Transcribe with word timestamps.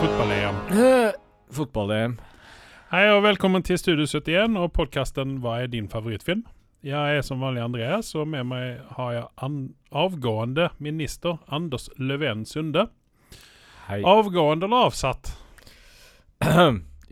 Fotball-EM. 0.00 0.54
Fotball-EM. 1.52 2.14
Hei 2.88 3.02
og 3.12 3.18
velkommen 3.26 3.60
til 3.60 3.76
Studio 3.76 4.06
71 4.08 4.54
og 4.56 4.70
podkasten 4.72 5.34
Hva 5.44 5.58
er 5.60 5.68
din 5.68 5.90
favorittfilm? 5.92 6.46
Jeg 6.80 7.18
er 7.18 7.26
som 7.26 7.42
vanlig 7.44 7.60
Andreas, 7.66 8.14
og 8.16 8.30
med 8.32 8.46
meg 8.48 8.78
har 8.96 9.10
jeg 9.12 9.26
an 9.44 9.58
avgående 9.92 10.70
minister 10.80 11.36
Anders 11.52 11.90
Löfven 12.00 12.46
Sunde. 12.48 12.86
Hei. 13.90 14.00
Avgående 14.00 14.70
eller 14.70 14.86
avsatt? 14.88 15.34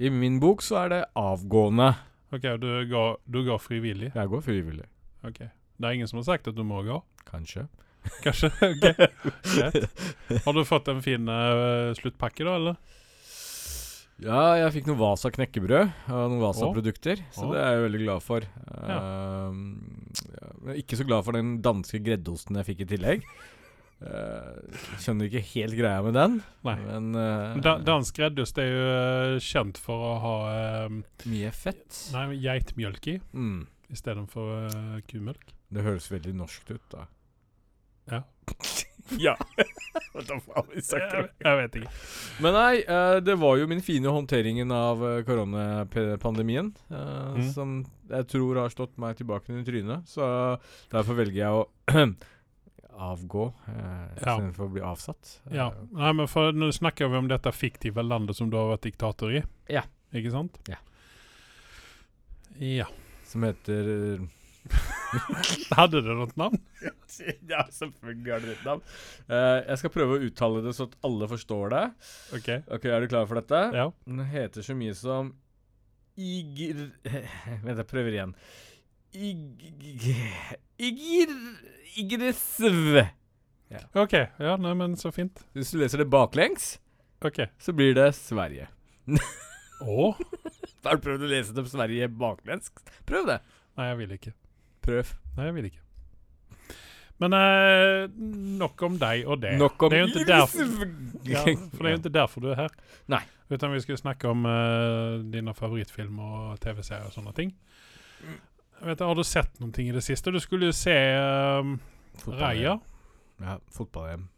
I 0.07 0.09
min 0.09 0.41
bok 0.41 0.65
så 0.65 0.81
er 0.87 0.95
det 0.95 1.03
avgående. 1.13 1.91
Ok, 2.33 2.49
du 2.57 2.71
går, 2.89 3.19
du 3.29 3.43
går 3.51 3.61
frivillig? 3.67 4.15
Jeg 4.15 4.33
går 4.33 4.47
frivillig. 4.49 4.89
Ok. 5.29 5.43
Det 5.45 5.85
er 5.85 6.01
ingen 6.01 6.09
som 6.09 6.23
har 6.23 6.31
sagt 6.31 6.49
at 6.49 6.57
du 6.57 6.65
må 6.65 6.81
gå? 6.89 7.03
Kanskje. 7.29 7.69
Kanskje? 8.25 8.51
Ok, 8.69 8.85
greit. 9.55 10.43
Har 10.45 10.57
du 10.57 10.63
fått 10.69 10.89
en 10.93 11.03
fin 11.05 11.29
uh, 11.31 11.91
sluttpakke, 11.99 12.45
da, 12.47 12.55
eller? 12.61 12.79
Ja, 14.19 14.41
jeg 14.59 14.73
fikk 14.75 14.89
noe 14.91 14.99
Vasa 14.99 15.31
knekkebrød 15.31 15.93
og 16.11 16.25
noen 16.33 16.41
Vasa-produkter, 16.43 17.21
så 17.37 17.45
Å. 17.47 17.53
det 17.55 17.61
er 17.63 17.77
jeg 17.77 17.85
veldig 17.85 18.01
glad 18.03 18.25
for. 18.25 18.47
Ehm, 18.83 19.61
ja, 20.33 20.49
men 20.59 20.81
ikke 20.81 20.99
så 20.99 21.07
glad 21.07 21.23
for 21.29 21.39
den 21.39 21.53
danske 21.63 22.01
greddosten 22.03 22.59
jeg 22.59 22.67
fikk 22.73 22.83
i 22.83 22.89
tillegg. 22.97 23.23
Uh, 24.03 24.59
skjønner 25.03 25.27
ikke 25.31 25.43
helt 25.53 25.75
greia 25.79 26.03
med 26.07 26.15
den, 26.19 26.37
Nei. 26.67 26.75
men 26.87 27.07
uh, 27.19 27.57
Da, 27.63 27.77
dansk 27.83 28.19
reddost 28.23 28.59
er 28.63 28.69
jo 28.71 28.83
uh, 28.91 29.39
kjent 29.43 29.79
for 29.83 30.05
å 30.07 30.13
ha 30.23 30.35
eh, 30.55 30.99
mye 31.31 31.51
fett. 31.55 31.87
Nei, 32.15 32.27
geitmjølk 32.43 33.09
i 33.11 33.17
Mm. 33.35 33.65
istedenfor 33.95 34.53
uh, 34.67 34.99
kumelk. 35.11 35.51
Det 35.75 35.83
høres 35.87 36.07
veldig 36.11 36.35
norskt 36.39 36.71
ut, 36.75 36.85
da. 36.95 37.07
Ja. 38.49 39.33
ja. 39.33 39.35
Hva 40.13 40.23
faen 40.45 40.67
vi 40.73 40.83
Jeg, 40.83 41.29
jeg 41.41 41.59
vet 41.63 41.77
ikke. 41.81 41.93
Men 42.45 42.57
nei, 42.59 42.73
eh, 42.85 43.19
det 43.25 43.37
var 43.41 43.57
jo 43.61 43.69
min 43.71 43.81
fine 43.85 44.13
håndteringen 44.13 44.73
av 44.75 45.01
uh, 45.05 45.13
koronapandemien 45.27 46.73
eh, 46.91 47.37
Mm. 47.39 47.47
som 47.55 47.77
jeg 48.11 48.27
tror 48.29 48.57
har 48.63 48.73
stått 48.73 48.97
meg 49.01 49.17
tilbake 49.19 49.53
i 49.55 49.65
trynet. 49.65 50.09
Så 50.09 50.25
derfor 50.93 51.17
velger 51.19 51.41
jeg 51.41 51.53
å 51.53 51.65
avgå 53.09 53.45
uh, 53.49 53.69
Ja. 53.69 54.13
istedenfor 54.19 54.67
å 54.69 54.73
bli 54.75 54.83
avsatt. 54.85 55.35
Ja. 55.55 55.69
Eh, 55.71 55.89
Nei, 55.99 56.13
men 56.19 56.29
for 56.31 56.53
Nå 56.57 56.71
snakker 56.75 57.09
vi 57.13 57.21
om 57.21 57.29
dette 57.31 57.53
fiktive 57.55 58.03
landet 58.05 58.37
som 58.37 58.51
du 58.51 58.57
har 58.59 58.73
vært 58.75 58.89
diktator 58.91 59.33
i. 59.39 59.43
Ja. 59.73 59.85
Ikke 60.13 60.33
sant? 60.35 60.59
Ja. 60.69 60.81
Ja. 62.59 62.87
som 63.29 63.45
heter 63.45 64.19
Hadde 65.79 66.03
det 66.05 66.15
noe 66.17 66.31
navn? 66.41 66.61
Ja, 67.49 67.65
selvfølgelig 67.75 68.31
har 68.31 68.43
det 68.45 68.53
et 68.53 68.65
navn. 68.67 68.83
Eh, 69.27 69.57
jeg 69.65 69.81
skal 69.81 69.91
prøve 69.91 70.17
å 70.19 70.27
uttale 70.29 70.61
det 70.63 70.75
så 70.77 70.87
at 70.87 70.95
alle 71.09 71.27
forstår 71.31 71.73
det. 71.73 71.83
OK. 72.37 72.49
Ok, 72.77 72.85
Er 72.95 73.03
du 73.03 73.09
klar 73.11 73.27
for 73.27 73.41
dette? 73.41 73.63
Ja. 73.75 73.89
Den 74.07 74.21
heter 74.31 74.63
så 74.63 74.77
mye 74.79 74.95
som 74.95 75.33
Igr... 76.19 76.85
Vent, 77.65 77.75
jeg 77.81 77.89
prøver 77.91 78.15
igjen. 78.15 78.35
Ig... 79.17 79.67
Igr... 80.79 81.35
Igresv. 81.99 83.01
OK. 83.99 84.15
Ja, 84.39 84.55
nei, 84.61 84.75
men 84.79 84.95
så 85.01 85.11
fint. 85.15 85.43
Hvis 85.57 85.73
du 85.75 85.81
leser 85.83 86.05
det 86.05 86.11
baklengs, 86.13 86.77
OK. 87.27 87.43
så 87.59 87.75
blir 87.75 87.97
det 87.99 88.13
Sverige. 88.17 88.69
Å? 89.83 90.11
Har 90.87 90.99
du 90.99 91.05
prøvd 91.05 91.27
å 91.27 91.31
lese 91.31 91.55
det 91.57 91.65
på 91.67 91.73
Sverige 91.73 92.09
baklengs? 92.11 92.71
Prøv 93.09 93.27
det. 93.31 93.41
Nei, 93.79 93.91
jeg 93.91 93.99
vil 94.03 94.15
ikke. 94.19 94.35
Prøv. 94.89 95.13
Nei, 95.37 95.47
jeg 95.49 95.57
vil 95.59 95.69
ikke. 95.71 95.85
Men 97.19 97.35
eh, 97.35 98.05
nok 98.61 98.83
om 98.87 98.99
deg 99.01 99.27
og 99.27 99.41
det. 99.43 99.57
Nok 99.59 99.83
om 99.83 99.91
det 99.91 99.99
er 99.99 100.05
jo 100.05 100.11
ikke 100.13 100.29
derfor, 100.35 100.71
ja, 101.27 101.43
For 101.43 101.83
det 101.83 101.91
er 101.91 101.97
jo 101.97 102.01
ikke 102.03 102.15
derfor 102.15 102.45
du 102.45 102.53
er 102.53 102.61
her. 102.63 102.77
Nei. 103.11 103.25
Utan 103.51 103.73
vi 103.73 103.81
skal 103.81 103.99
snakke 103.99 104.29
om 104.29 104.45
eh, 104.47 105.19
dine 105.33 105.55
favorittfilmer 105.57 106.53
og 106.53 106.61
TV-serier 106.63 107.09
og 107.09 107.15
sånne 107.17 107.33
ting. 107.37 107.53
Jeg 108.23 108.87
vet, 108.93 109.03
har 109.03 109.19
du 109.19 109.25
sett 109.27 109.59
noen 109.59 109.73
ting 109.75 109.89
i 109.91 109.95
det 109.97 110.05
siste? 110.07 110.31
Du 110.31 110.39
skulle 110.43 110.71
jo 110.71 110.77
se 110.77 110.95
eh, 110.95 111.73
Raja. 112.39 112.77
Ja, 113.43 113.59
fotball-EM. 113.75 114.29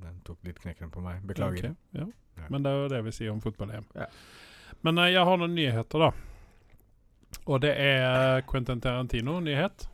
Den 0.00 0.20
tok 0.26 0.38
litt 0.46 0.60
knekken 0.62 0.92
på 0.94 1.02
meg. 1.04 1.24
Beklager. 1.26 1.72
Okay, 1.72 1.98
ja. 1.98 2.06
Ja. 2.40 2.46
Men 2.48 2.64
det 2.64 2.70
er 2.70 2.84
jo 2.84 2.90
det 2.92 3.00
vi 3.08 3.14
sier 3.16 3.34
om 3.34 3.40
fotball-EM. 3.42 3.88
Ja. 3.98 4.06
Men 4.86 5.02
eh, 5.02 5.10
jeg 5.16 5.26
har 5.26 5.40
noen 5.40 5.56
nyheter, 5.58 6.06
da. 6.06 6.12
Og 7.50 7.62
det 7.64 7.74
er 7.74 8.04
eh, 8.06 8.42
Quentin 8.48 8.80
Tarantino-nyhet. 8.82 9.89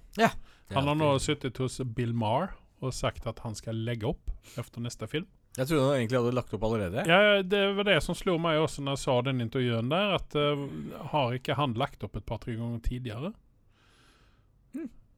Han 0.74 0.88
har 0.90 0.98
nå 0.98 1.10
sittet 1.22 1.58
hos 1.62 1.80
Bill 1.96 2.14
Maher 2.16 2.54
og 2.84 2.94
sagt 2.94 3.26
at 3.26 3.38
han 3.44 3.54
skal 3.56 3.78
legge 3.86 4.08
opp 4.10 4.30
etter 4.58 4.82
neste 4.84 5.08
film. 5.10 5.28
Jeg 5.56 5.70
trodde 5.70 5.86
han 5.88 6.02
egentlig 6.02 6.18
hadde 6.18 6.34
lagt 6.36 6.52
opp 6.52 6.64
allerede. 6.68 7.04
Ja, 7.08 7.42
Det 7.42 7.62
var 7.78 7.88
det 7.88 7.96
som 8.04 8.16
slo 8.18 8.36
meg 8.42 8.60
også 8.60 8.84
når 8.84 8.98
jeg 8.98 9.02
sa 9.06 9.14
den 9.24 9.40
intervjuen 9.40 9.88
der, 9.88 10.16
at 10.18 10.36
uh, 10.36 10.66
har 11.12 11.36
ikke 11.38 11.56
han 11.56 11.76
lagt 11.80 12.04
opp 12.04 12.18
et 12.18 12.26
par-tre 12.28 12.58
ganger 12.58 12.82
tidligere? 12.84 13.32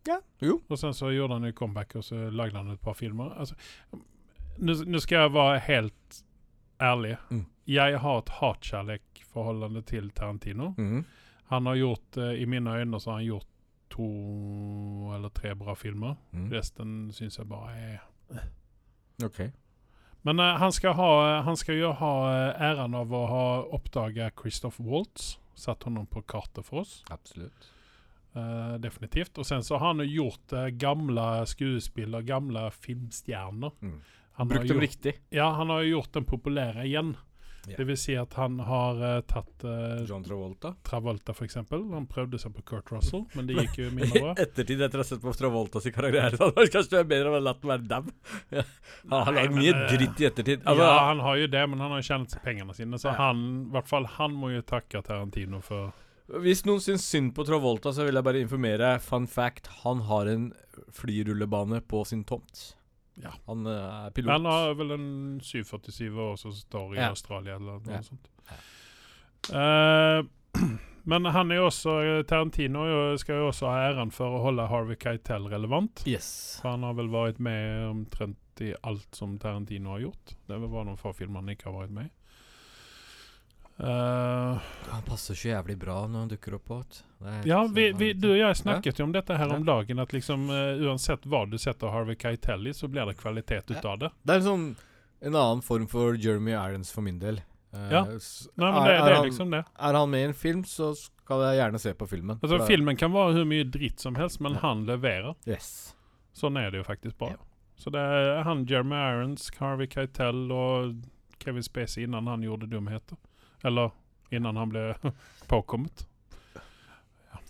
Ja. 0.07 0.21
Jo. 0.41 0.61
Og 0.71 0.79
sen 0.79 0.95
så 0.95 1.11
gjorde 1.13 1.37
han 1.37 1.49
jo 1.49 1.57
comeback, 1.59 1.97
og 1.99 2.07
så 2.07 2.29
lagde 2.31 2.57
han 2.57 2.71
et 2.73 2.81
par 2.81 2.95
filmer. 2.97 3.35
Altså, 3.35 3.59
nå 4.63 5.03
skal 5.03 5.27
jeg 5.27 5.35
være 5.35 5.59
helt 5.67 6.21
ærlig. 6.81 7.17
Mm. 7.35 7.45
Jeg 7.69 7.99
har 8.01 8.23
et 8.23 8.35
hatkjærlighetsforhold 8.39 9.83
til 9.91 10.11
Tarantino. 10.17 10.71
Mm. 10.79 11.03
Han 11.51 11.67
har 11.67 11.83
gjort, 11.83 12.21
uh, 12.23 12.31
I 12.39 12.47
mine 12.47 12.79
øyne 12.79 13.01
så 13.01 13.11
har 13.11 13.21
han 13.21 13.27
gjort 13.33 13.48
to 13.99 15.15
eller 15.17 15.33
tre 15.35 15.55
bra 15.59 15.75
filmer. 15.75 16.17
Mm. 16.33 16.51
Resten 16.55 16.99
syns 17.15 17.39
jeg 17.41 17.49
bare 17.51 17.75
er 17.75 18.05
Ok. 19.25 19.41
Men 20.23 20.39
uh, 20.41 20.55
han 20.61 20.73
skal, 20.75 20.95
ha, 20.99 21.41
han 21.47 21.57
skal 21.59 21.79
jo 21.81 21.91
ha 21.99 22.13
eh, 22.31 22.63
æren 22.69 22.95
av 22.95 23.11
å 23.15 23.23
ha 23.31 23.47
oppdaga 23.75 24.31
Christoph 24.39 24.79
Waltz. 24.83 25.37
Satt 25.59 25.89
honom 25.89 26.07
på 26.07 26.23
kartet 26.23 26.67
for 26.67 26.85
oss. 26.85 27.01
Absolutt. 27.11 27.71
Uh, 28.37 28.77
definitivt. 28.79 29.39
Og 29.41 29.47
sen 29.49 29.65
så 29.67 29.79
har 29.79 29.95
han 29.95 30.05
jo 30.05 30.23
gjort 30.23 30.55
uh, 30.55 30.69
gamle 30.71 31.27
skuespillere, 31.51 32.27
gamle 32.29 32.69
filmstjerner. 32.77 33.75
Mm. 33.83 33.99
Brukt 34.39 34.69
dem 34.69 34.77
gjort, 34.77 34.85
riktig. 34.85 35.17
ja, 35.35 35.49
han 35.59 35.73
har 35.75 35.83
jo 35.83 35.97
gjort 35.97 36.13
dem 36.15 36.29
populære 36.29 36.87
igjen. 36.87 37.17
Det 37.67 37.85
vil 37.85 37.99
si 38.01 38.15
at 38.17 38.33
han 38.39 38.59
har 38.65 39.01
uh, 39.03 39.21
tatt 39.29 39.65
uh, 39.67 40.01
John 40.09 40.23
Travolta. 40.25 40.75
Travolta, 40.87 41.35
for 41.37 41.45
eksempel. 41.45 41.83
Han 41.93 42.07
prøvde 42.09 42.41
seg 42.41 42.55
på 42.57 42.65
Kurt 42.71 42.91
Russell, 42.95 43.27
men 43.37 43.49
det 43.49 43.59
gikk 43.59 43.79
jo 43.83 43.89
mindre 43.95 44.23
bra. 44.25 44.35
ettertid, 44.45 44.81
etter 44.85 45.01
å 45.01 45.05
ha 45.05 45.09
sett 45.09 45.23
på 45.25 45.35
Travolta 45.37 45.83
sin 45.85 45.95
karriere, 45.95 46.39
så 46.39 46.49
hadde 46.49 46.85
det 46.89 47.01
er 47.03 47.09
bedre 47.11 47.35
å 47.35 47.43
latt 47.43 47.61
den 47.63 47.73
være 47.75 47.89
dau. 47.91 48.05
Ja. 48.59 48.65
Han 49.11 49.37
har 49.37 49.51
men, 49.51 49.59
mye 49.61 49.73
eh, 49.75 49.83
dritt 49.93 50.21
i 50.23 50.27
ettertid. 50.29 50.63
Altså, 50.65 50.85
ja, 50.85 50.95
han 51.11 51.21
har 51.25 51.37
jo 51.41 51.49
det, 51.53 51.65
men 51.71 51.83
han 51.83 51.93
har 51.95 52.01
jo 52.01 52.07
tjent 52.09 52.37
pengene 52.45 52.75
sine. 52.77 52.99
Så 53.01 53.11
Ja. 53.11 53.17
han, 53.19 53.43
i 53.69 53.75
hvert 53.77 53.91
fall 53.91 54.09
han 54.17 54.37
må 54.37 54.51
jo 54.55 54.63
takke 54.67 55.03
Tarantino 55.05 55.61
for 55.65 55.93
Hvis 56.45 56.65
noen 56.69 56.83
syns 56.85 57.07
synd 57.09 57.35
på 57.37 57.45
Travolta, 57.49 57.93
så 57.93 58.05
vil 58.09 58.19
jeg 58.19 58.27
bare 58.27 58.41
informere. 58.43 58.95
Fun 59.05 59.29
fact, 59.31 59.69
han 59.85 60.03
har 60.09 60.29
en 60.33 60.51
flyrullebane 60.97 61.81
på 61.89 62.05
sin 62.09 62.25
tomt. 62.29 62.78
Ja. 63.23 63.33
Han 63.47 63.67
eh, 63.67 63.73
er 64.07 64.11
pilot. 64.17 64.31
Han 64.33 64.45
har 64.47 64.75
vel 64.79 64.91
en 64.95 65.07
747 65.43 66.19
år 66.23 66.37
som 66.39 66.53
står 66.55 66.95
i 66.95 67.01
Ja. 67.01 67.09
Australia 67.11 67.57
eller 67.57 67.79
noe 67.81 67.97
Ja. 67.97 68.03
sånt. 68.07 68.29
Uh, 69.49 70.27
men 71.09 71.25
han 71.25 71.51
er 71.53 71.61
jo 71.61 71.67
også 71.71 71.95
Tarantino 72.29 72.83
skal 73.21 73.41
jo 73.43 73.47
også 73.53 73.71
ha 73.71 73.87
æren 73.93 74.11
for 74.13 74.35
å 74.39 74.43
holde 74.45 74.67
Harvey 74.69 74.97
Keitel 75.01 75.49
relevant. 75.49 76.03
Yes. 76.07 76.59
For 76.63 76.75
han 76.75 76.83
har 76.87 76.95
vel 76.99 77.09
vært 77.13 77.39
med 77.41 77.87
omtrent 77.89 78.63
i 78.65 78.73
alt 78.83 79.15
som 79.15 79.37
Tarantino 79.39 79.95
har 79.95 80.01
gjort. 80.09 80.35
Det 80.47 80.57
er 80.57 80.59
vel 80.65 80.73
bare 80.73 80.89
noen 80.91 80.99
få 81.01 81.13
filmer 81.15 81.41
han 81.45 81.53
ikke 81.55 81.71
har 81.71 81.79
vært 81.85 81.95
med 81.95 82.11
i. 82.11 82.15
Eh, 83.81 84.59
Han 84.91 85.03
passer 85.07 85.35
så 85.39 85.49
jævlig 85.53 85.77
bra 85.79 86.01
når 86.11 86.25
han 86.25 86.31
dukker 86.33 86.57
opp 86.57 86.73
er 86.75 87.45
ja, 87.47 87.61
vi, 87.71 87.93
vi, 87.93 88.13
du 88.13 88.33
og 88.33 88.39
jeg 88.39 88.57
snakket 88.59 88.99
jo 88.99 89.07
om 89.07 89.13
dette 89.15 89.37
her 89.39 89.53
om 89.55 89.65
dagen, 89.67 89.99
at 90.03 90.13
liksom 90.15 90.49
uh, 90.51 90.79
uansett 90.87 91.27
hva 91.27 91.45
du 91.47 91.55
setter 91.59 91.91
Harvey 91.95 92.17
Keitel 92.19 92.67
i, 92.67 92.75
så 92.75 92.89
blir 92.91 93.07
det 93.07 93.15
kvalitet 93.19 93.71
ut 93.71 93.85
av 93.85 93.99
det. 94.03 94.11
Det 94.23 94.35
er 94.35 94.43
en 94.43 94.49
sånn 94.49 94.67
En 95.19 95.35
annen 95.35 95.63
form 95.67 95.89
for 95.91 96.15
Jeremy 96.15 96.53
Irons 96.55 96.93
for 96.95 97.03
min 97.03 97.19
del. 97.19 97.41
Uh, 97.75 97.89
Ja. 97.91 98.03
Nei, 98.07 98.71
men 98.71 98.85
det, 98.87 98.93
er 98.95 99.05
det 99.05 99.15
er 99.17 99.25
liksom 99.27 99.51
det. 99.55 99.65
Er 99.79 99.99
han 99.99 100.11
med 100.11 100.21
i 100.21 100.29
en 100.29 100.35
film, 100.35 100.65
så 100.65 100.93
skal 100.95 101.43
jeg 101.47 101.59
gjerne 101.59 101.81
se 101.83 101.95
på 101.95 102.07
filmen. 102.07 102.39
Altså, 102.43 102.61
filmen 102.67 102.97
kan 102.97 103.13
være 103.13 103.35
hvor 103.35 103.49
mye 103.51 103.67
dritt 103.67 104.01
som 104.01 104.15
helst, 104.19 104.41
men 104.41 104.55
Ja. 104.59 104.63
han 104.63 104.87
leverer. 104.87 105.35
Yes. 105.47 105.95
Sånn 106.35 106.59
er 106.59 106.71
det 106.71 106.83
jo 106.83 106.87
faktisk 106.87 107.19
bare. 107.19 107.35
Ja. 107.39 107.45
Så 107.79 107.91
det 107.95 108.01
er 108.01 108.43
han, 108.47 108.65
Jeremy 108.67 108.95
Irons, 108.95 109.51
Harvey 109.59 109.87
Keitel 109.87 110.51
og 110.55 111.03
Kevin 111.39 111.63
Spacey 111.63 112.05
innan 112.07 112.27
han 112.27 112.43
gjorde 112.43 112.71
dumheter. 112.71 113.19
Eller 113.65 113.91
innan 114.31 114.57
han 114.57 114.71
ble 114.73 114.95
påkommet. 115.51 116.07
Ja, 117.29 117.41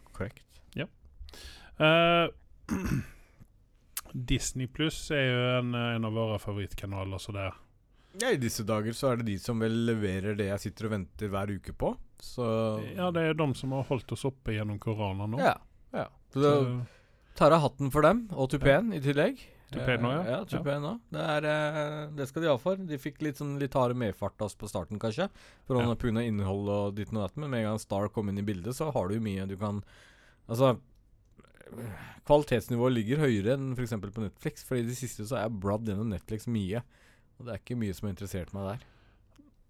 Eh, 1.79 2.29
Disney 4.13 4.67
Pluss 4.67 5.11
er 5.15 5.25
jo 5.29 5.41
en, 5.59 5.75
en 5.75 6.05
av 6.05 6.13
våre 6.13 6.39
favorittkanaler, 6.43 7.19
så 7.23 7.33
det 7.33 7.47
Ja, 8.19 8.33
I 8.33 8.41
disse 8.41 8.65
dager 8.67 8.97
så 8.97 9.13
er 9.13 9.21
det 9.21 9.29
de 9.29 9.37
som 9.39 9.61
vel 9.63 9.77
leverer 9.87 10.35
det 10.39 10.49
jeg 10.49 10.65
sitter 10.69 10.89
og 10.89 10.95
venter 10.97 11.31
hver 11.33 11.53
uke 11.55 11.75
på. 11.77 11.93
Så 12.19 12.47
Ja, 12.97 13.13
det 13.15 13.29
er 13.29 13.39
de 13.39 13.49
som 13.55 13.77
har 13.77 13.87
holdt 13.87 14.17
oss 14.17 14.25
oppe 14.27 14.57
gjennom 14.57 14.81
korona 14.83 15.29
nå. 15.31 15.39
Ja. 15.43 15.55
ja. 15.95 16.09
Så 16.35 16.43
Så, 16.43 16.55
tar 17.39 17.55
jeg 17.55 17.63
hatten 17.63 17.93
for 17.95 18.03
dem, 18.03 18.25
og 18.35 18.51
tupeen 18.51 18.91
i 18.97 19.03
tillegg. 19.05 19.45
To 19.69 19.83
pay 19.85 19.99
nå, 20.01 20.11
ja. 20.17 20.23
ja, 20.33 20.37
Tupeno. 20.49 20.95
Det, 21.13 21.21
er, 21.21 21.45
eh, 21.45 22.03
det 22.17 22.27
skal 22.31 22.45
de 22.45 22.49
ha 22.49 22.57
for. 22.61 22.81
De 22.89 22.97
fikk 23.01 23.21
litt 23.25 23.41
sånn 23.41 23.59
litt 23.61 23.75
harde 23.77 23.97
medfart 24.01 24.41
oss 24.47 24.57
på 24.57 24.69
starten, 24.71 25.01
kanskje. 25.03 25.27
For 25.69 25.77
ja. 25.77 25.97
Pga. 26.01 26.23
innhold 26.25 26.71
og 26.73 26.95
ditt 26.97 27.13
og 27.13 27.21
datt. 27.21 27.37
Men 27.37 27.53
med 27.53 27.61
en 27.61 27.73
gang 27.73 27.83
Star 27.83 28.09
kom 28.15 28.33
inn 28.33 28.41
i 28.41 28.47
bildet, 28.47 28.79
så 28.79 28.89
har 28.95 29.13
du 29.13 29.19
mye 29.21 29.49
du 29.49 29.59
kan 29.61 29.83
Altså 30.49 30.79
Kvalitetsnivået 32.25 32.95
ligger 32.95 33.21
høyere 33.21 33.59
enn 33.59 33.75
f.eks. 33.75 33.93
på 34.01 34.25
Netflix. 34.25 34.65
For 34.65 34.81
i 34.81 34.87
det 34.87 34.97
siste 34.97 35.27
så 35.29 35.43
er 35.43 35.53
Brad 35.53 35.85
gjennom 35.85 36.09
Netflix 36.15 36.49
mye. 36.49 36.81
Og 37.37 37.45
det 37.45 37.53
er 37.53 37.61
ikke 37.61 37.77
mye 37.77 37.97
som 37.97 38.09
har 38.09 38.15
interessert 38.17 38.55
meg 38.57 38.71
der. 38.71 38.87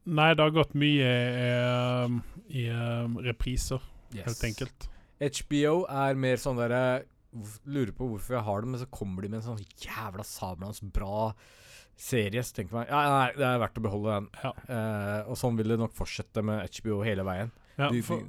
Nei, 0.08 0.30
det 0.38 0.46
har 0.46 0.54
gått 0.54 0.78
mye 0.78 1.08
uh, 1.34 2.14
i 2.54 2.68
uh, 2.70 3.18
repriser, 3.26 3.82
yes. 4.14 4.24
helt 4.30 4.46
enkelt. 4.46 4.86
HBO 5.18 5.74
er 5.90 6.16
mer 6.22 6.40
sånn 6.40 6.56
derre 6.56 7.02
lurer 7.69 7.92
på 7.92 8.08
hvorfor 8.08 8.38
jeg 8.38 8.46
har 8.46 8.64
dem, 8.64 8.75
men 8.75 8.80
så 8.80 8.88
kommer 8.92 9.25
de 9.25 9.30
med 9.32 9.42
en 9.42 9.48
sånn 9.50 9.64
jævla 9.84 10.25
sablans 10.26 10.80
bra 10.82 11.32
serie. 11.98 12.42
Så 12.42 12.56
tenker 12.56 12.78
man 12.78 12.88
ja, 12.88 13.00
nei, 13.12 13.30
det 13.36 13.46
er 13.46 13.62
verdt 13.62 13.80
å 13.80 13.84
beholde 13.84 14.19
den. 14.19 14.28
Ja. 14.42 14.52
Uh, 14.69 15.30
og 15.32 15.40
sånn 15.40 15.58
vil 15.58 15.75
det 15.75 15.80
nok 15.80 15.96
fortsette 15.98 16.44
med 16.46 16.78
HBO 16.78 17.00
hele 17.06 17.26
veien. 17.28 17.52
Ja, 17.78 17.90
for, 18.04 18.26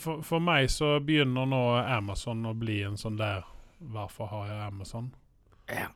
for, 0.00 0.24
for, 0.24 0.44
meg 0.44 0.70
så 0.72 0.96
begynner 1.04 1.48
nå 1.48 1.62
Amazon 1.82 2.46
å 2.48 2.54
bli 2.56 2.82
en 2.88 2.98
sånn 3.00 3.18
der 3.20 3.46
Hvorfor 3.78 4.26
har 4.26 4.46
jeg 4.48 4.62
Amazon? 4.72 5.12
Ja. 5.70 5.86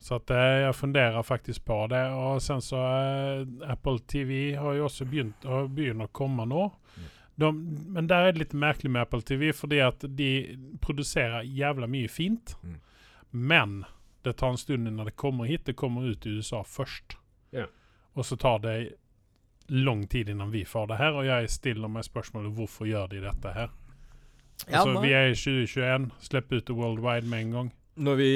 Så 0.00 0.18
at 0.18 0.32
uh, 0.32 0.58
jeg 0.66 0.76
funderer 0.76 1.24
faktisk 1.24 1.64
på 1.68 1.78
det. 1.92 2.02
Og 2.12 2.42
sen 2.44 2.60
så 2.64 2.80
uh, 2.80 3.70
Apple 3.72 4.02
TV 4.08 4.52
har 4.60 4.76
jo 4.76 4.84
også 4.88 5.06
begynt, 5.08 5.46
å, 5.48 5.62
begynne 5.72 6.04
å 6.04 6.12
komme 6.12 6.44
nå. 6.48 6.66
Mm. 6.96 7.08
De, 7.40 7.50
men 7.96 8.08
der 8.10 8.28
er 8.28 8.34
det 8.34 8.44
litt 8.44 8.54
merkelig 8.58 8.90
med 8.92 9.06
Apple 9.06 9.24
TV, 9.24 9.50
fordi 9.56 9.80
at 9.84 10.04
de 10.16 10.30
produserer 10.84 11.46
jævla 11.46 11.88
mye 11.90 12.10
fint. 12.12 12.54
Mm. 12.62 12.78
Men 13.30 13.76
det 14.26 14.36
tar 14.40 14.54
en 14.54 14.60
stund 14.60 14.90
når 14.90 15.12
det 15.12 15.16
kommer 15.16 15.48
hit. 15.48 15.64
Det 15.64 15.78
kommer 15.78 16.10
ut 16.10 16.26
i 16.26 16.36
USA 16.40 16.62
først. 16.66 17.16
Yeah. 17.54 17.70
Og 18.12 18.26
så 18.26 18.36
tar 18.36 18.58
det 18.64 18.76
lang 19.70 20.06
tid 20.06 20.28
innan 20.28 20.50
vi 20.50 20.64
får 20.64 20.86
det 20.90 20.98
her, 20.98 21.14
og 21.14 21.26
jeg 21.26 21.50
stiller 21.50 21.90
meg 21.92 22.04
spørsmålet 22.04 22.52
hvorfor 22.56 22.88
gjør 22.90 23.12
de 23.12 23.22
dette 23.22 23.52
her? 23.54 23.70
Ja, 24.66 24.82
altså, 24.82 25.00
vi 25.00 25.12
er 25.14 25.30
i 25.30 25.36
2021. 25.38 26.10
Slipp 26.26 26.52
ut 26.52 26.66
det 26.66 26.76
worldwide 26.76 27.30
med 27.30 27.46
en 27.46 27.52
gang. 27.54 27.70
Når 27.94 28.18
vi 28.18 28.32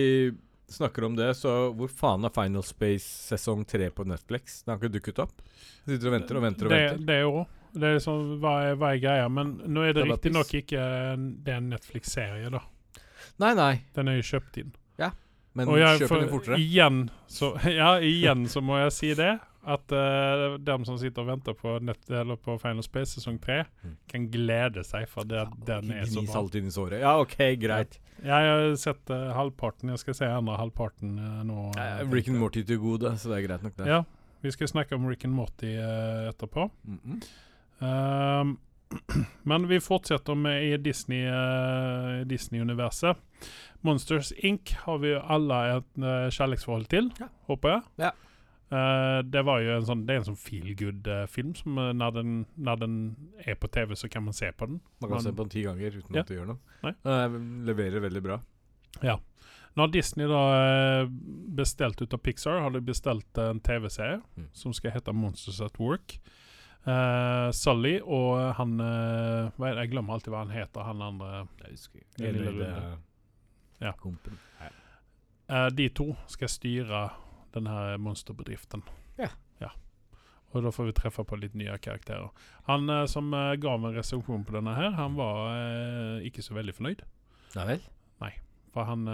snakker 0.70 1.04
om 1.04 1.16
det, 1.18 1.34
så 1.36 1.72
hvor 1.76 1.90
faen 1.90 2.24
er 2.24 2.32
Final 2.34 2.64
Space 2.64 3.04
sesong 3.28 3.64
tre 3.68 3.90
på 3.90 4.06
Netflix? 4.08 4.62
Den 4.62 4.72
har 4.74 4.80
ikke 4.80 4.94
dukket 4.96 5.20
opp? 5.26 5.42
Sitter 5.84 6.08
og 6.08 6.16
venter 6.16 6.38
og 6.38 6.46
venter 6.46 6.70
og 6.70 6.74
det, 6.74 6.80
venter. 6.94 7.06
Det 7.10 7.20
òg. 7.28 7.42
Det 7.75 7.88
er 7.88 7.97
liksom, 7.99 8.37
hva 8.43 8.55
er, 8.69 8.76
hva 8.79 8.93
er 8.94 9.03
greia? 9.03 9.26
Men 9.32 9.56
nå 9.67 9.82
er 9.82 9.97
det 9.97 10.06
riktignok 10.06 10.53
ikke 10.61 10.85
det 11.43 11.55
er 11.56 11.59
en 11.59 11.73
Netflix-serie, 11.73 12.53
da. 12.55 12.62
Nei, 13.43 13.55
nei. 13.59 13.73
Den 13.97 14.11
er 14.11 14.21
jo 14.21 14.26
kjøpt 14.35 14.61
inn. 14.62 14.71
Ja, 15.00 15.11
men 15.59 15.73
kjøper 15.75 16.23
den 16.23 16.31
fortere. 16.31 16.61
Igjen 16.62 17.09
så, 17.31 17.55
ja, 17.81 17.97
igjen 17.99 18.47
så 18.50 18.62
må 18.65 18.79
jeg 18.82 18.94
si 18.94 19.12
det. 19.19 19.35
At 19.65 19.93
uh, 19.97 20.59
dem 20.61 20.82
som 20.85 20.99
sitter 21.00 21.23
og 21.23 21.31
venter 21.31 21.55
på, 21.56 21.79
nett, 21.81 22.03
eller 22.12 22.37
på 22.37 22.59
Final 22.61 22.85
Space 22.85 23.17
sesong 23.17 23.38
tre, 23.41 23.62
mm. 23.81 23.94
kan 24.12 24.26
glede 24.29 24.82
seg, 24.85 25.06
for 25.09 25.25
det, 25.25 25.41
ja, 25.41 25.62
den 25.71 25.94
er 25.94 26.05
så 26.05 26.21
bra. 26.26 26.43
inn 26.61 26.69
i 26.69 26.75
såret. 26.75 26.99
Ja, 27.00 27.15
OK, 27.23 27.38
greit. 27.62 27.97
Jeg 28.21 28.50
har 28.50 28.67
sett 28.81 29.09
uh, 29.09 29.31
halvparten. 29.37 29.94
Jeg 29.94 30.03
skal 30.03 30.19
se 30.21 30.29
andre 30.29 30.59
halvparten 30.61 31.17
uh, 31.17 31.41
nå. 31.49 31.71
Ja, 31.81 32.05
Rick 32.12 32.29
and 32.29 32.43
Morty 32.43 32.61
til 32.69 32.82
gode, 32.82 33.15
så 33.17 33.32
det 33.32 33.41
er 33.41 33.49
greit 33.49 33.65
nok, 33.65 33.79
det. 33.81 33.88
Ja, 33.88 34.03
vi 34.44 34.53
skal 34.53 34.69
snakke 34.69 35.00
om 35.00 35.09
Rick 35.09 35.25
and 35.25 35.32
Morty 35.32 35.73
etterpå. 36.29 36.69
Mm 36.85 37.00
-mm. 37.00 37.25
Um, 37.84 38.58
men 39.50 39.69
vi 39.69 39.81
fortsetter 39.81 40.34
med 40.34 40.64
i 40.64 40.76
Disney-universet. 40.76 43.16
Disney 43.16 43.50
Monsters 43.84 44.32
Inc. 44.32 44.72
har 44.72 44.98
vi 44.98 45.14
alle 45.14 45.76
et 45.76 45.98
uh, 46.00 46.31
kjærlighetsforhold 46.32 46.86
til, 46.88 47.10
ja. 47.20 47.26
håper 47.50 47.75
jeg. 47.75 47.82
Ja. 48.06 48.10
Uh, 48.72 49.20
det 49.28 49.42
var 49.44 49.60
jo 49.60 49.75
en 49.75 49.84
sånn 49.84 50.06
Det 50.08 50.14
er 50.14 50.22
en 50.22 50.28
sånn 50.31 50.38
feel 50.40 50.70
good-film 50.78 51.50
uh, 51.52 51.58
som 51.58 51.76
uh, 51.76 51.90
når, 51.92 52.14
den, 52.16 52.31
når, 52.56 52.78
den, 52.81 52.94
er 53.44 53.58
på 53.60 53.69
TV, 53.69 53.92
så 53.98 54.08
kan 54.08 54.25
man 54.25 54.37
se 54.37 54.48
på 54.56 54.70
den. 54.70 54.80
Man 55.02 55.10
kan 55.10 55.19
man, 55.19 55.26
se 55.26 55.34
på 55.34 55.44
den 55.44 55.52
ti 55.52 55.66
ganger 55.66 56.00
uten 56.00 56.16
ja. 56.16 56.25
at 56.25 56.32
det 56.32 56.38
gjør 56.38 56.54
noe. 56.54 56.60
leverer 57.69 58.06
veldig 58.06 58.25
bra. 58.25 58.40
Ja. 59.04 59.19
Når 59.76 59.90
Disney 59.90 60.30
da 60.30 60.40
bestilt 61.58 62.00
ut 62.00 62.14
av 62.14 62.20
Pixar, 62.22 62.60
har 62.62 62.70
de 62.70 62.80
bestilt 62.87 63.38
en 63.42 63.58
TV-serie 63.60 64.20
mm. 64.22 64.48
som 64.54 64.72
skal 64.72 64.94
hete 64.94 65.12
Monsters 65.12 65.58
at 65.66 65.80
Work. 65.82 66.14
Uh, 66.84 67.48
Sully 67.56 67.94
og 68.02 68.36
han 68.58 68.75
uh, 68.76 69.48
hva 69.56 69.70
er 69.70 69.78
det? 69.78 69.86
Jeg 69.86 69.92
glemmer 69.94 70.19
alltid 70.19 70.34
hva 70.34 70.42
han 70.42 70.52
heter, 70.52 70.84
han 70.84 71.00
andre 71.00 71.31
Jeg 71.62 71.70
husker. 71.70 72.02
Ja. 74.60 74.69
Uh, 75.48 75.70
de 75.72 75.88
to 75.96 76.10
skal 76.28 76.52
styre 76.52 77.06
denne 77.56 77.96
monsterbedriften. 78.04 78.84
Ja. 79.16 79.31
ja. 79.62 79.72
Og 80.52 80.66
da 80.66 80.72
får 80.75 80.90
vi 80.90 80.96
treffe 80.98 81.25
på 81.25 81.38
litt 81.40 81.56
nye 81.56 81.76
karakterer. 81.81 82.32
Han 82.69 82.90
som 83.10 83.30
ga 83.32 83.76
meg 83.80 83.96
resepsjon 83.96 84.44
på 84.44 84.56
denne 84.56 84.75
her, 84.75 84.90
han 84.98 85.14
var 85.19 86.22
ikke 86.26 86.42
så 86.42 86.56
veldig 86.56 86.75
fornøyd. 86.75 87.04
Ja 87.54 87.69
vel? 87.69 87.84
Nei. 88.25 88.32
For 88.75 88.88
han 88.88 89.06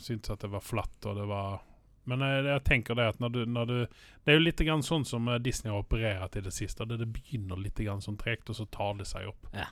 syntes 0.00 0.32
at 0.32 0.46
det 0.46 0.52
var 0.54 0.64
flatt, 0.64 0.96
og 1.04 1.20
det 1.20 1.26
var 1.28 1.60
men 2.04 2.22
jeg, 2.26 2.44
jeg, 2.48 2.62
tenker 2.66 2.98
det 2.98 3.06
at 3.12 3.20
når 3.22 3.34
du, 3.34 3.40
når 3.46 3.68
du, 3.70 3.76
Det 4.24 4.32
er 4.32 4.38
jo 4.38 4.46
litt 4.46 4.60
grann 4.66 4.82
sånn 4.82 5.04
som 5.06 5.28
eh, 5.30 5.40
Disney 5.42 5.70
har 5.70 5.84
operert 5.84 6.36
i 6.36 6.42
det 6.42 6.54
siste. 6.54 6.86
Det, 6.88 6.98
det 6.98 7.10
begynner 7.14 7.60
litt 7.60 7.78
grann 7.78 8.02
sånn 8.02 8.18
tregt, 8.18 8.50
og 8.50 8.58
så 8.58 8.66
tar 8.74 8.98
det 8.98 9.06
seg 9.10 9.30
opp. 9.30 9.50
Ja. 9.54 9.68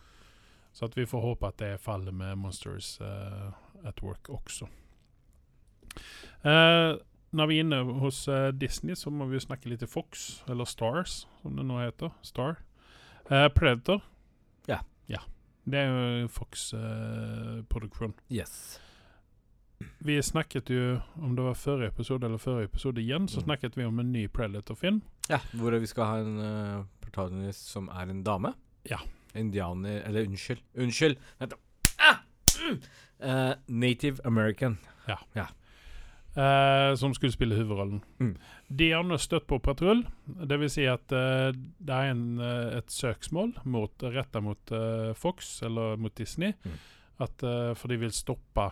Så 0.72 0.86
at 0.86 0.96
vi 0.98 1.08
får 1.10 1.24
håpe 1.24 1.50
at 1.50 1.58
det 1.58 1.72
faller 1.82 2.14
med 2.14 2.38
Monsters 2.38 2.94
uh, 3.02 3.50
at 3.82 4.02
Work 4.06 4.30
også. 4.30 4.68
Uh, 6.46 6.94
når 7.34 7.48
vi 7.50 7.56
er 7.58 7.64
inne 7.64 7.80
hos 8.02 8.22
uh, 8.30 8.52
Disney, 8.54 8.94
så 8.94 9.10
må 9.10 9.26
vi 9.30 9.42
snakke 9.42 9.70
litt 9.70 9.82
til 9.82 9.90
Fox, 9.90 10.44
eller 10.50 10.70
Stars, 10.70 11.24
som 11.42 11.58
det 11.58 11.66
nå 11.66 11.80
heter. 11.82 12.14
Star. 12.22 12.62
Predator. 13.54 14.02
Ja. 14.70 14.80
ja. 15.10 15.22
Det 15.66 15.82
er 15.82 15.90
jo 15.90 16.30
Fox-produksjon. 16.34 18.14
yes 18.30 18.78
vi 19.98 20.22
snakket 20.22 20.70
jo, 20.70 20.98
om 21.20 21.36
det 21.36 21.44
var 21.44 21.54
forrige 21.54 21.92
episode 21.92 22.26
eller 22.26 22.40
forrige 22.40 22.70
episode 22.70 23.00
igjen, 23.00 23.28
så 23.28 23.40
mm. 23.40 23.44
snakket 23.44 23.78
vi 23.78 23.84
om 23.84 23.98
en 24.00 24.12
ny 24.12 24.26
Predator-film. 24.28 25.00
Ja, 25.28 25.40
hvor 25.52 25.76
vi 25.78 25.86
skal 25.86 26.04
ha 26.04 26.18
en 26.24 26.38
uh, 26.40 26.84
protagonist 27.00 27.68
som 27.70 27.88
er 27.88 28.10
en 28.10 28.24
dame. 28.24 28.54
Ja. 28.88 28.98
Indianer 29.34 30.02
Eller 30.06 30.26
unnskyld. 30.26 30.60
Unnskyld! 30.74 31.16
Ah! 31.40 32.20
mm! 32.60 32.80
uh, 33.22 33.52
Native 33.66 34.18
American. 34.24 34.78
Ja. 35.06 35.18
ja. 35.34 35.46
Uh, 36.30 36.94
som 36.94 37.14
skulle 37.14 37.32
spille 37.32 37.56
hovedrollen. 37.58 38.04
Mm. 38.20 38.37
De 38.68 38.90
har 38.92 39.02
nå 39.02 39.16
støtt 39.18 39.49
på 39.50 39.58
patrull. 39.58 40.04
Det 40.25 40.60
vil 40.62 40.70
si 40.70 40.84
at 40.87 41.12
uh, 41.12 41.50
det 41.52 41.96
er 41.96 42.12
en, 42.12 42.38
uh, 42.38 42.76
et 42.78 42.92
søksmål 42.92 43.56
mot, 43.64 44.02
retta 44.02 44.40
mot 44.40 44.75
Fox, 45.18 45.58
eller 45.66 45.96
mot 45.99 46.14
Disney, 46.16 46.54
mm. 46.64 46.78
at, 47.26 47.42
for 47.76 47.90
de 47.90 47.99
vil 48.00 48.14
stoppe 48.14 48.70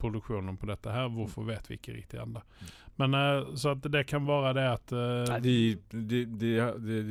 produksjonen 0.00 0.58
på 0.58 0.68
dette 0.70 0.92
her. 0.94 1.08
Hvorfor 1.12 1.46
vet 1.48 1.70
vi 1.70 1.78
ikke 1.78 1.96
riktig 1.96 2.20
ennå. 2.22 2.42
Men 2.98 3.14
uh, 3.14 3.54
Så 3.58 3.74
at 3.76 3.86
det 3.92 4.04
kan 4.10 4.26
være 4.26 4.54
det 4.58 4.66
at 4.72 4.94
uh, 4.94 5.24
Nei, 5.30 5.40
de, 5.44 5.56
de, 5.92 6.24
de, 6.26 6.52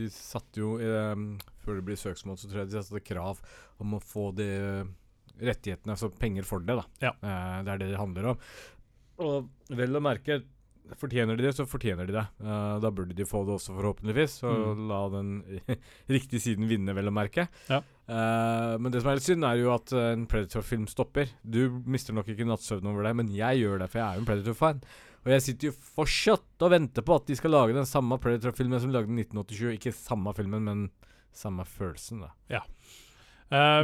de, 0.01 0.09
satte 0.11 0.59
jo 0.59 0.75
um, 0.79 1.29
Før 1.63 1.79
det 1.79 1.85
blir 1.87 1.99
søksmål, 1.99 2.39
så 2.39 2.49
tror 2.49 2.63
jeg 2.63 2.71
de 2.71 2.81
satte 2.81 3.03
krav 3.07 3.39
om 3.83 3.95
å 3.95 4.01
få 4.03 4.31
de 4.35 4.49
rettighetene, 5.37 5.93
altså 5.93 6.09
penger 6.09 6.47
for 6.49 6.63
det. 6.65 6.79
da. 6.79 6.85
Ja. 7.03 7.13
Uh, 7.21 7.63
det 7.63 7.73
er 7.73 7.81
det 7.83 7.91
det 7.93 8.01
handler 8.01 8.31
om. 8.33 8.45
Og 9.27 9.73
vel 9.77 9.97
å 9.97 10.03
merke 10.03 10.41
Fortjener 10.95 11.37
de 11.37 11.45
det, 11.45 11.53
så 11.57 11.65
fortjener 11.67 12.07
de 12.07 12.15
det. 12.15 12.23
Uh, 12.39 12.77
da 12.83 12.91
burde 12.93 13.15
de 13.17 13.25
få 13.27 13.43
det 13.47 13.55
også, 13.57 13.75
forhåpentligvis. 13.75 14.37
Og 14.47 14.63
mm. 14.77 14.83
la 14.89 14.99
den 15.13 15.31
riktige 16.15 16.43
siden 16.43 16.69
vinne, 16.69 16.95
vel 16.97 17.11
å 17.11 17.13
merke. 17.15 17.47
Ja. 17.67 17.81
Uh, 18.07 18.77
men 18.79 18.93
det 18.93 19.01
som 19.03 19.11
er 19.11 19.19
litt 19.19 19.27
synd, 19.27 19.47
er 19.47 19.59
jo 19.61 19.73
at 19.75 19.93
uh, 19.95 20.11
en 20.13 20.27
Predator-film 20.29 20.87
stopper. 20.91 21.33
Du 21.43 21.81
mister 21.89 22.15
nok 22.15 22.31
ikke 22.33 22.47
nattsøvn 22.47 22.87
over 22.91 23.09
det, 23.09 23.13
men 23.19 23.31
jeg 23.35 23.63
gjør 23.63 23.83
det, 23.83 23.89
for 23.91 24.01
jeg 24.01 24.07
er 24.07 24.19
jo 24.19 24.23
en 24.23 24.29
Predator-fan. 24.31 24.83
Og 25.25 25.33
jeg 25.33 25.43
sitter 25.43 25.69
jo 25.69 25.77
fortsatt 25.97 26.67
og 26.67 26.71
venter 26.71 27.03
på 27.03 27.17
at 27.19 27.27
de 27.27 27.35
skal 27.35 27.55
lage 27.55 27.75
den 27.75 27.89
samme 27.89 28.19
Predator-filmen 28.23 28.79
som 28.79 28.93
de 28.93 28.95
lagde 28.95 29.11
i 29.11 29.25
1987. 29.25 29.73
Ikke 29.75 29.95
samme 29.95 30.31
filmen, 30.37 30.63
men 30.69 30.85
samme 31.35 31.67
følelsen, 31.67 32.23
da. 32.23 32.31
Ja. 32.49 32.63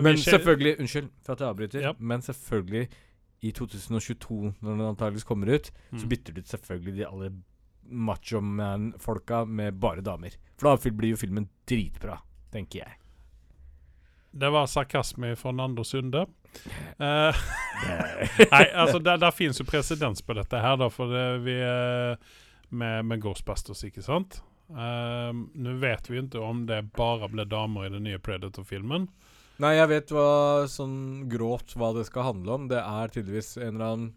men 0.01 0.17
selvfølgelig 0.19 0.77
Unnskyld 0.81 1.09
for 1.23 1.35
at 1.35 1.43
jeg 1.43 1.51
avbryter, 1.51 1.83
ja. 1.83 1.91
men 1.99 2.23
selvfølgelig 2.25 2.87
i 3.43 3.51
2022, 3.51 4.53
når 4.63 4.69
den 4.71 4.85
antakeligvis 4.87 5.27
kommer 5.27 5.51
ut, 5.51 5.71
mm. 5.91 5.99
så 5.99 6.07
bytter 6.07 6.33
du 6.33 6.41
ut 6.41 6.51
selvfølgelig 6.51 6.95
de 6.97 7.07
alle 7.09 7.31
macho 7.83 8.41
man-folka 8.41 9.43
med 9.45 9.79
bare 9.83 10.01
damer. 10.01 10.35
For 10.57 10.71
da 10.71 10.91
blir 10.95 11.13
jo 11.13 11.19
filmen 11.19 11.49
dritbra, 11.69 12.21
tenker 12.53 12.85
jeg. 12.85 12.99
Det 14.33 14.49
var 14.49 14.69
sarkasme 14.71 15.35
fra 15.35 15.51
Nando 15.51 15.83
Sunde. 15.83 16.25
Uh, 16.93 17.33
nei, 18.51 18.65
altså 18.77 18.99
der, 19.01 19.17
der 19.17 19.31
fins 19.33 19.57
jo 19.57 19.65
presedens 19.65 20.21
på 20.21 20.35
dette 20.37 20.59
her, 20.61 20.75
da, 20.77 20.85
for 20.93 21.09
det, 21.09 21.23
vi 21.41 21.55
med, 22.69 23.07
med, 23.09 23.21
Ghostbusters, 23.23 23.81
ikke 23.87 24.03
sant? 24.05 24.37
Uh, 24.69 25.33
Nå 25.33 25.73
vet 25.81 26.11
vi 26.11 26.21
ikke 26.21 26.43
om 26.45 26.61
det 26.69 26.83
bare 26.93 27.31
ble 27.33 27.47
damer 27.49 27.87
i 27.87 27.93
den 27.95 28.05
nye 28.05 28.21
Predator-filmen. 28.21 29.09
Nei, 29.61 29.75
jeg 29.77 29.89
vet 29.91 30.11
hva, 30.13 30.65
sånn 30.71 31.27
grovt 31.29 31.75
hva 31.77 31.91
det 31.93 32.07
skal 32.07 32.31
handle 32.31 32.57
om. 32.57 32.69
Det 32.71 32.79
er 32.81 33.11
tydeligvis 33.13 33.55
en 33.59 33.75
eller 33.75 33.85
annen 33.85 34.07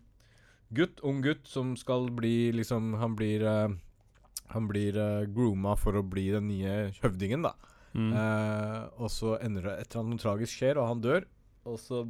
gutt, 0.76 1.02
ung 1.04 1.20
gutt, 1.24 1.44
som 1.48 1.74
skal 1.78 2.08
bli 2.16 2.50
liksom 2.56 2.94
Han 2.98 3.14
blir 3.18 3.44
uh, 3.46 3.68
Han 4.54 4.68
blir 4.70 4.96
uh, 4.96 5.26
grooma 5.28 5.76
for 5.78 5.98
å 5.98 6.04
bli 6.06 6.30
den 6.34 6.48
nye 6.48 6.76
høvdingen, 7.02 7.44
da. 7.46 7.52
Mm. 7.96 8.12
Uh, 8.12 8.80
og 9.00 9.10
så 9.12 9.36
ender 9.40 9.68
det 9.68 9.74
et 9.76 9.90
eller 9.90 10.06
annet 10.06 10.24
tragisk 10.24 10.56
skjer, 10.56 10.80
og 10.80 10.90
han 10.90 11.04
dør. 11.04 11.28
Og 11.66 11.78
så 11.80 12.04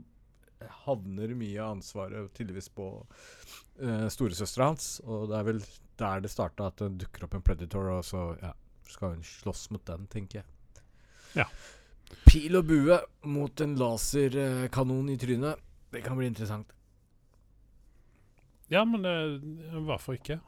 havner 0.87 1.35
mye 1.37 1.61
av 1.61 1.77
ansvaret 1.77 2.31
tydeligvis 2.37 2.71
på 2.75 2.89
uh, 3.03 4.07
storesøstera 4.13 4.71
hans. 4.71 4.89
Og 5.05 5.31
det 5.31 5.41
er 5.41 5.51
vel 5.51 5.63
der 6.01 6.23
det 6.25 6.33
starta, 6.33 6.71
at 6.71 6.83
det 6.83 7.07
dukker 7.07 7.27
opp 7.27 7.37
en 7.39 7.45
predator, 7.45 7.91
og 7.99 8.05
så 8.07 8.29
ja, 8.41 8.53
skal 8.91 9.17
hun 9.17 9.25
slåss 9.27 9.69
mot 9.75 9.85
den, 9.89 10.07
tenker 10.13 10.43
jeg. 10.43 10.53
Ja. 11.37 11.47
Pil 12.27 12.59
og 12.59 12.67
bue 12.69 12.99
mot 13.31 13.63
en 13.65 13.77
laserkanon 13.79 15.11
i 15.13 15.19
trynet. 15.21 15.63
Det 15.93 16.03
kan 16.05 16.19
bli 16.19 16.29
interessant. 16.31 16.73
Ja, 18.71 18.83
men 18.85 19.07
uh, 19.07 19.83
hvorfor 19.87 20.19
ikke? 20.19 20.41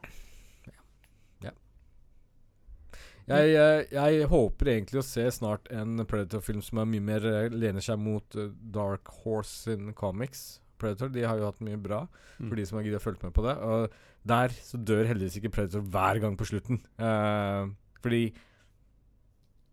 Jeg, 3.29 3.49
jeg, 3.53 3.89
jeg, 3.93 4.27
håper 4.31 4.71
egentlig 4.73 5.03
å 5.03 5.05
se 5.05 5.27
snart 5.37 5.67
en 5.75 6.01
Predator-film 6.09 6.63
som 6.65 6.81
er 6.81 6.89
mye 6.89 7.05
mer 7.11 7.27
eh, 7.29 7.51
lener 7.53 7.85
seg 7.85 8.01
mot 8.01 8.39
uh, 8.41 8.49
Dark 8.73 9.11
Horse 9.21 9.75
in 9.75 9.93
comics. 9.97 10.63
Predator 10.81 11.11
de 11.13 11.27
har 11.27 11.37
jo 11.37 11.51
hatt 11.51 11.61
mye 11.65 11.77
bra, 11.83 12.07
mm. 12.39 12.47
for 12.47 12.57
de 12.57 12.65
som 12.65 12.79
har 12.79 12.87
giddet 12.87 13.03
å 13.03 13.05
følge 13.05 13.29
med 13.29 13.35
på 13.37 13.45
det. 13.45 13.55
Og 13.69 14.31
der 14.33 14.55
så 14.57 14.81
dør 14.81 15.11
heldigvis 15.11 15.37
ikke 15.43 15.53
Predator 15.59 15.85
hver 15.85 16.23
gang 16.25 16.39
på 16.41 16.49
slutten. 16.49 16.81
Uh, 16.97 17.69
fordi 18.01 18.31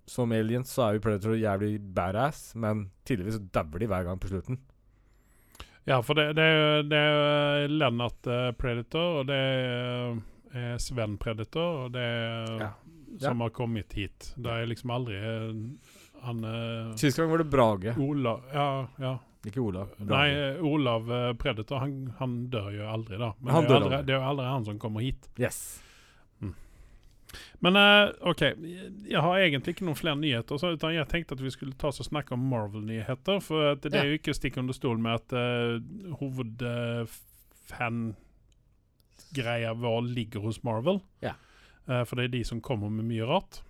som 0.09 0.31
aliens 0.35 0.71
så 0.71 0.85
er 0.85 0.97
jo 0.97 1.03
Predator 1.05 1.35
jævlig 1.39 1.79
badass, 1.95 2.53
men 2.55 2.89
tydeligvis 3.07 3.39
så 3.39 3.43
dauer 3.57 3.81
de 3.81 3.89
hver 3.91 4.07
gang 4.07 4.21
på 4.21 4.31
slutten. 4.31 4.61
Ja, 5.85 5.99
for 6.01 6.17
det, 6.17 6.31
det, 6.37 6.47
det 6.89 6.97
er 6.97 7.69
Lennart 7.69 8.25
uh, 8.25 8.49
Predator, 8.57 9.21
og 9.21 9.29
det 9.29 9.37
er 10.55 10.79
Sven 10.81 11.19
Predator, 11.21 11.85
og 11.85 11.93
det 11.93 12.05
er 12.05 12.59
ja 12.63 12.73
som 13.19 13.41
har 13.41 13.49
kommet 13.49 13.93
hit. 13.93 14.33
Det 14.35 14.51
er 14.51 14.65
liksom 14.67 14.91
aldri 14.91 15.15
eh, 15.15 15.53
han 16.25 16.45
Sist 16.97 17.17
gang 17.17 17.29
var 17.31 17.37
det 17.43 17.49
Brage. 17.51 17.95
Olav, 18.01 18.43
ja, 18.53 18.87
ja. 18.97 19.17
Ikke 19.45 19.61
Olav. 19.61 19.91
Brage. 19.97 20.09
Nei, 20.09 20.59
Olav 20.59 21.09
Predator, 21.37 21.79
han, 21.83 22.13
han, 22.17 22.37
dør 22.49 22.71
jo 22.73 22.87
aldri, 22.89 23.19
da. 23.21 23.33
Men 23.39 23.53
det 23.53 23.75
er, 23.75 23.75
aldri, 23.75 23.99
det 24.07 24.15
er, 24.15 24.21
jo 24.23 24.29
aldri 24.31 24.45
han 24.49 24.65
som 24.65 24.79
kommer 24.81 25.05
hit. 25.05 25.29
Yes. 25.37 25.59
Men 27.65 27.79
uh, 27.81 28.11
OK, 28.29 28.43
jeg 29.09 29.21
har 29.25 29.39
egentlig 29.41 29.73
ikke 29.73 29.87
noen 29.87 29.97
flere 29.97 30.19
nyheter. 30.19 30.59
Så, 30.61 30.75
utan 30.77 30.93
jeg 30.93 31.09
tenkte 31.09 31.33
at 31.37 31.41
vi 31.41 31.53
skulle 31.53 31.73
ta 31.81 31.89
oss 31.89 32.03
og 32.03 32.09
snakke 32.11 32.35
om 32.35 32.43
Marvel-nyheter. 32.51 33.41
For 33.41 33.73
det, 33.81 33.89
det 33.89 34.01
er 34.03 34.11
jo 34.11 34.19
ikke 34.19 34.35
stikk 34.37 34.59
under 34.61 34.77
stol 34.77 35.01
med 35.01 35.17
at 35.17 35.33
uh, 35.33 36.13
hovedfan 36.21 38.03
greia 39.35 39.73
vår 39.73 40.01
ligger 40.11 40.45
hos 40.45 40.61
Marvel. 40.67 41.01
Ja. 41.25 41.33
Uh, 41.89 42.03
for 42.05 42.19
det 42.19 42.27
er 42.27 42.35
de 42.37 42.43
som 42.45 42.61
kommer 42.61 42.93
med 42.93 43.09
mye 43.09 43.25
rart. 43.29 43.63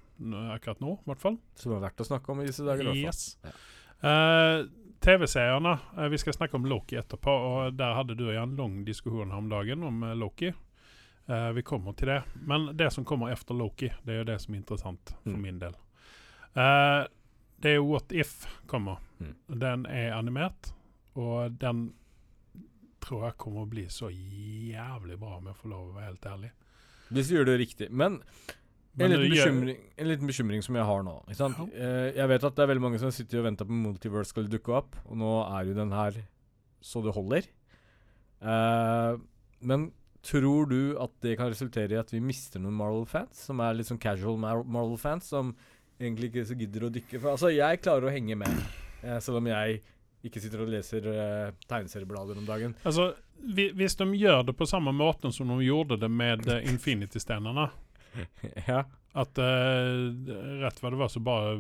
Akkurat 0.52 0.84
nå, 0.84 0.98
i 1.00 1.10
hvert 1.12 1.24
fall. 1.24 1.40
Som 1.60 1.76
er 1.76 1.88
verdt 1.88 2.04
å 2.04 2.08
snakke 2.08 2.32
om 2.32 2.44
i 2.44 2.50
disse 2.50 2.68
dager. 2.68 2.92
Yes. 3.00 3.38
Ja. 3.48 3.56
Uh, 4.04 4.68
TV-seerne. 5.04 5.78
Uh, 5.96 6.08
vi 6.12 6.20
skal 6.20 6.36
snakke 6.36 6.60
om 6.60 6.68
Loki 6.68 7.00
etterpå. 7.00 7.32
Og 7.32 7.80
Der 7.80 7.96
hadde 7.96 8.20
du 8.20 8.28
og 8.28 8.36
en 8.44 8.60
lang 8.60 8.82
diskusjon 8.88 9.32
her 9.32 9.40
om 9.40 9.52
dagen 9.52 9.88
om 9.88 10.04
Loki. 10.20 10.52
Vi 11.26 11.64
kommer 11.66 11.96
til 11.98 12.12
det. 12.12 12.20
Men 12.46 12.68
det 12.78 12.92
som 12.94 13.06
kommer 13.08 13.32
etter 13.34 13.58
Loki, 13.58 13.90
det 14.06 14.14
er 14.14 14.20
jo 14.20 14.28
det 14.30 14.36
som 14.44 14.54
interessant 14.54 15.16
for 15.24 15.34
mm. 15.34 15.42
min 15.42 15.58
del. 15.58 15.74
det 16.54 17.72
er 17.72 17.82
What 17.82 18.14
If 18.14 18.46
kommer. 18.70 19.02
Mm. 19.18 19.34
Den 19.48 19.86
er 19.90 20.14
animert, 20.14 20.70
og 21.18 21.56
den 21.58 21.88
tror 23.06 23.28
jeg 23.28 23.38
kommer 23.42 23.66
å 23.66 23.70
bli 23.70 23.86
så 23.92 24.10
jævlig 24.12 25.18
bra, 25.22 25.40
om 25.40 25.50
jeg 25.50 25.60
får 25.62 25.72
lov 25.72 25.90
å 25.90 25.96
være 25.96 26.12
helt 26.12 26.30
ærlig. 26.30 26.52
Hvis 27.14 27.30
du 27.30 27.36
gjør 27.38 27.50
det 27.52 27.58
riktig. 27.62 27.90
Men, 27.94 28.20
en, 28.96 29.12
liten 29.12 29.34
bekymring, 29.34 29.82
en, 29.96 30.10
liten 30.10 30.32
bekymring, 30.32 30.64
som 30.66 30.78
jeg 30.80 30.88
har 30.88 31.04
nå. 31.06 31.18
Ja. 31.30 31.50
Uh, 31.52 32.08
jeg 32.16 32.32
vet 32.32 32.48
at 32.48 32.58
det 32.58 32.64
er 32.64 32.72
veldig 32.72 32.86
mange 32.88 33.02
som 33.02 33.14
sitter 33.14 33.42
og 33.42 33.50
venter 33.50 33.70
på 33.70 33.78
Multiverse 33.78 34.34
skal 34.34 34.50
dukke 34.52 34.74
opp, 34.80 34.98
og 35.06 35.20
nå 35.22 35.36
er 35.44 35.70
jo 35.70 35.78
den 35.78 35.94
her 35.96 36.24
så 36.86 37.02
det 37.06 37.14
holder. 37.16 37.50
Uh, 38.42 39.22
men 39.66 39.90
tror 40.26 40.70
du 40.70 40.80
at 41.02 41.14
det 41.24 41.36
kan 41.40 41.52
resultere 41.52 41.96
i 41.96 42.02
at 42.02 42.14
vi 42.14 42.22
mister 42.24 42.62
noen 42.62 42.78
Marvel-fans, 42.80 43.46
som 43.48 43.62
er 43.64 43.78
litt 43.78 43.90
sånn 43.90 44.02
casual 44.02 44.40
Marvel-fans, 44.42 45.30
som 45.34 45.54
egentlig 46.00 46.32
ikke 46.32 46.48
så 46.50 46.58
gidder 46.60 46.88
å 46.88 46.94
dykke? 46.94 47.20
For 47.20 47.36
altså, 47.36 47.52
jeg 47.54 47.84
klarer 47.84 48.10
å 48.10 48.16
henge 48.16 48.38
med, 48.40 48.66
eh, 49.04 49.20
selv 49.24 49.42
om 49.42 49.52
jeg 49.52 49.82
ikke 50.26 50.42
sitter 50.42 50.64
og 50.66 50.72
leser 50.74 51.08
eh, 51.12 51.54
tegneserieblader 51.70 52.42
om 52.42 52.48
dagen. 52.48 52.76
Altså, 52.84 53.12
hvis 53.46 53.98
de 54.00 54.10
gjør 54.18 54.46
det 54.48 54.56
på 54.58 54.68
samme 54.70 54.94
måten 54.96 55.34
som 55.34 55.52
de 55.54 55.66
gjorde 55.68 56.00
det 56.02 56.10
med 56.10 56.48
uh, 56.50 56.62
Infinity-stendene 56.66 57.68
ja. 58.70 58.86
At 59.16 59.40
uh, 59.40 60.12
rett 60.64 60.80
hva 60.82 60.92
det 60.92 61.00
var, 61.00 61.12
så 61.12 61.22
bare 61.24 61.60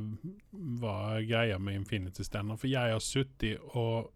var 0.82 1.22
greia 1.28 1.60
med 1.60 1.82
Infinity-stendene. 1.82 2.58
For 2.60 2.72
jeg 2.72 2.96
har 2.96 3.04
sittet 3.04 3.76
og 3.76 4.10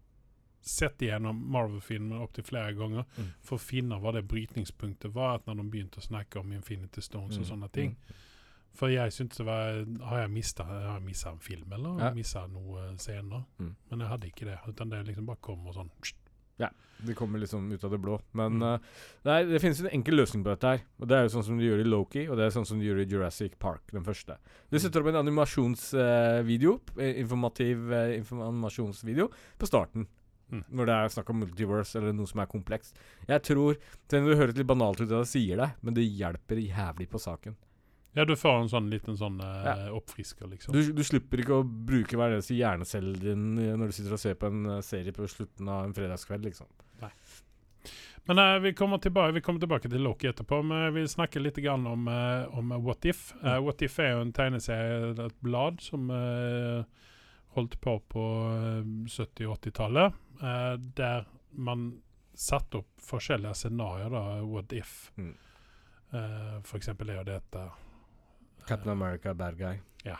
sett 0.60 1.02
igjennom 1.02 1.38
Marvel-filmer 1.52 2.24
opptil 2.24 2.44
flere 2.44 2.74
ganger 2.76 3.06
mm. 3.16 3.30
for 3.44 3.56
å 3.56 3.62
finne 3.62 3.98
hva 4.00 4.12
det 4.16 4.26
brytningspunktet 4.28 5.14
var 5.14 5.38
at 5.38 5.46
når 5.48 5.62
de 5.62 5.68
begynte 5.72 6.02
å 6.02 6.04
snakke 6.04 6.42
om 6.42 6.52
Infinity 6.52 7.04
Stones 7.04 7.38
mm. 7.38 7.42
og 7.42 7.48
sånne 7.48 7.70
ting. 7.74 7.94
Mm. 7.96 8.26
For 8.76 8.92
jeg 8.92 9.12
syntes 9.14 9.40
det 9.40 9.46
var 9.48 9.80
Har 10.06 10.24
jeg 10.24 10.32
mista 10.34 10.66
en 11.32 11.42
film, 11.42 11.72
eller? 11.72 12.04
Ja. 12.04 12.12
Mista 12.14 12.46
noe 12.50 12.92
scener? 13.00 13.44
Mm. 13.58 13.74
Men 13.90 14.04
jeg 14.04 14.12
hadde 14.12 14.30
ikke 14.30 14.46
det. 14.48 14.58
Utan 14.68 14.92
det 14.92 15.06
liksom 15.08 15.26
bare 15.26 15.42
kom 15.42 15.66
og 15.66 15.76
sånn 15.76 15.90
Ja. 16.60 16.70
Det 17.00 17.14
kommer 17.16 17.40
liksom 17.40 17.72
ut 17.72 17.84
av 17.84 17.90
det 17.90 17.98
blå. 17.98 18.18
Men 18.36 18.60
mm. 18.60 18.62
uh, 18.62 19.04
nei, 19.24 19.38
det 19.48 19.60
finnes 19.62 19.78
en 19.80 19.88
enkel 19.88 20.18
løsning 20.20 20.44
på 20.44 20.52
dette 20.52 20.72
her. 20.74 20.82
Og 21.00 21.08
det 21.08 21.16
er 21.16 21.22
jo 21.24 21.32
sånn 21.32 21.46
som 21.46 21.58
de 21.58 21.64
gjør 21.64 21.80
i 21.80 21.88
Loki, 21.88 22.26
og 22.28 22.36
det 22.36 22.44
er 22.44 22.52
sånn 22.52 22.68
som 22.68 22.80
de 22.80 22.84
gjør 22.84 23.00
i 23.00 23.06
Jurassic 23.08 23.56
Park, 23.58 23.86
den 23.94 24.04
første. 24.04 24.36
De 24.68 24.76
mm. 24.76 24.82
setter 24.84 25.00
opp 25.00 25.08
en 25.08 25.22
animasjonsvideo, 25.22 26.74
uh, 27.00 27.06
informativ 27.24 27.86
uh, 27.88 28.12
informasjonsvideo, 28.18 29.30
på 29.56 29.70
starten. 29.70 30.04
Mm. 30.50 30.62
Når 30.66 30.88
det 30.88 30.94
er 30.98 31.12
snakk 31.14 31.32
om 31.32 31.42
multiverse 31.44 31.98
eller 32.00 32.14
noe 32.16 32.26
som 32.26 32.42
er 32.42 32.50
komplekst. 32.50 32.96
Jeg 33.28 33.42
tror 33.46 33.76
Det 34.10 34.22
høres 34.26 34.56
litt 34.58 34.66
banalt 34.66 35.00
ut 35.00 35.08
det 35.08 35.20
jeg 35.22 35.30
sier 35.30 35.60
det, 35.62 35.68
men 35.80 35.94
det 35.94 36.06
hjelper 36.06 36.58
jævlig 36.62 37.06
på 37.10 37.20
saken. 37.22 37.56
Ja, 38.12 38.24
du 38.26 38.34
får 38.34 38.56
en 38.58 38.70
sånn 38.70 38.88
liten 38.90 39.14
sånn 39.18 39.38
uh, 39.38 39.66
ja. 39.66 39.74
oppfrisker, 39.94 40.48
liksom. 40.50 40.74
Du, 40.74 40.82
du, 40.96 41.02
slipper 41.06 41.44
ikke 41.44 41.60
å 41.60 41.66
bruke 41.66 42.18
hver 42.18 42.34
eneste 42.34 42.56
hjernecelle 42.58 43.14
din 43.22 43.52
når 43.54 43.92
du 43.92 43.94
sitter 43.94 44.16
og 44.16 44.22
ser 44.22 44.34
på 44.38 44.50
en 44.50 44.64
uh, 44.66 44.80
serie 44.82 45.14
på 45.14 45.28
slutten 45.30 45.70
av 45.70 45.86
en 45.86 45.94
fredagskveld, 45.94 46.48
liksom. 46.48 46.66
Nei. 47.04 47.12
Men 48.26 48.42
uh, 48.42 48.56
vi, 48.64 48.72
kommer 48.74 48.98
tilbake, 48.98 49.36
vi, 49.38 49.44
kommer 49.46 49.62
tilbake, 49.62 49.92
til 49.92 50.02
Loki 50.02 50.30
etterpå, 50.32 50.58
men 50.66 50.90
vi 50.96 51.06
snakker 51.06 51.44
litt 51.44 51.60
grann 51.62 51.86
om, 51.86 52.10
om 52.50 52.74
What 52.82 53.06
If. 53.06 53.28
Mm. 53.44 53.52
What 53.68 53.86
If 53.86 54.00
er 54.02 54.16
jo 54.16 54.24
en 54.26 54.34
tegneserie, 54.34 55.14
et 55.14 55.38
blad, 55.46 55.78
som 55.84 56.10
holdt 57.54 57.78
på 57.82 57.94
på 58.10 58.24
70- 59.10 59.46
80-tallet, 59.54 60.18
der 60.40 61.26
man 61.50 62.02
satte 62.34 62.80
opp 62.80 63.02
forskjellige 63.04 63.52
scenarioer, 63.54 64.10
da, 64.14 64.22
What 64.46 64.72
If. 64.72 65.12
Mm. 65.16 65.34
for 66.64 66.76
eksempel 66.78 67.10
er 67.12 67.20
jo 67.20 67.24
dette 67.28 67.64
Captain 68.66 68.92
America, 68.92 69.34
bad 69.34 69.58
guy. 69.58 69.80
Ja, 70.02 70.16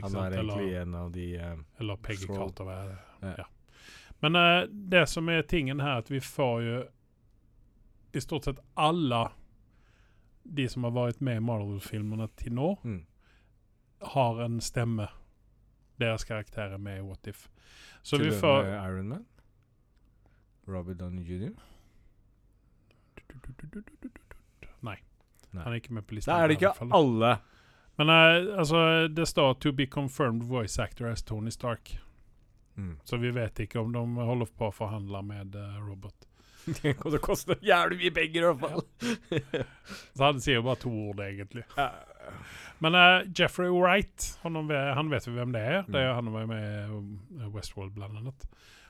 Han 0.00 0.10
sant? 0.10 0.26
er 0.26 0.38
egentlig 0.38 0.68
eller, 0.68 0.80
en 0.80 0.94
av 0.94 1.12
de 1.12 1.38
uh, 1.38 1.58
Eller 1.78 1.96
Peggy 1.96 2.26
Carter. 2.26 2.96
Ja. 3.20 3.34
ja. 3.38 3.46
Men 4.20 4.36
eh, 4.36 4.68
det 4.68 5.06
som 5.06 5.28
er 5.28 5.42
tingen 5.42 5.80
her, 5.80 5.98
at 5.98 6.10
vi 6.10 6.20
får 6.20 6.62
jo 6.62 6.84
i 8.12 8.20
stort 8.20 8.44
sett 8.44 8.60
alle 8.74 9.28
de 10.42 10.68
som 10.68 10.84
har 10.84 10.94
vært 10.94 11.20
med 11.20 11.36
i 11.36 11.44
Marvel-filmene 11.44 12.28
til 12.36 12.54
nå, 12.54 12.70
mm. 12.84 13.00
har 14.14 14.40
en 14.44 14.60
stemme. 14.60 15.08
Deres 15.96 16.24
karakterer 16.24 16.78
med 16.78 16.98
i 16.98 17.04
What 17.04 17.26
If. 17.26 17.48
Så 18.02 18.16
til 18.16 18.30
vi 18.30 18.38
får 18.38 18.68
Iron 18.68 19.08
Man? 19.08 19.26
Robert 20.66 20.98
Downey 21.00 21.24
jr.? 21.24 21.54
Nei. 24.84 24.98
Nei. 25.50 25.62
Han 25.62 25.72
er 25.72 25.80
ikke 25.80 25.94
med 25.94 26.06
på 26.06 26.18
lista. 26.18 26.32
Da 26.32 26.44
er 26.44 26.52
det 26.52 26.60
ikke 26.60 26.74
alle 26.94 27.36
men 27.96 28.08
uh, 28.08 28.58
altså, 28.58 29.08
det 29.08 29.26
står 29.26 29.54
'to 29.54 29.72
be 29.72 29.86
confirmed 29.86 30.42
voice 30.42 30.82
actor 30.82 31.06
as 31.06 31.22
Tony 31.22 31.50
Stark'. 31.50 31.98
Mm. 32.76 32.98
Så 33.04 33.16
vi 33.16 33.30
vet 33.30 33.60
ikke 33.60 33.80
om 33.80 33.92
de 33.92 34.24
holder 34.24 34.46
på 34.58 34.68
å 34.68 34.74
forhandle 34.74 35.22
med 35.22 35.54
uh, 35.54 35.78
Robert. 35.88 36.26
det 37.12 37.20
koster 37.22 37.60
jævlig 37.62 37.98
mye 38.00 38.10
penger, 38.10 38.42
i 38.42 38.50
hvert 38.50 38.60
fall. 38.60 38.84
Så 40.16 40.24
han 40.24 40.40
sier 40.40 40.58
jo 40.58 40.64
bare 40.66 40.80
to 40.82 40.90
ord, 40.90 41.20
egentlig. 41.22 41.62
Men 42.82 42.98
uh, 42.98 43.22
Jeffrey 43.30 43.70
Wright, 43.70 44.30
han, 44.42 44.56
han, 44.72 45.10
vet 45.12 45.28
vi 45.28 45.36
hvem 45.36 45.54
det 45.54 45.60
er. 45.62 45.82
Det 45.86 46.00
er 46.00 46.10
mm. 46.10 46.14
Han 46.16 46.32
var 46.34 46.46
med 46.50 47.44
i 47.44 47.50
Westworld, 47.54 47.94
blant 47.94 48.18
annet. 48.18 48.48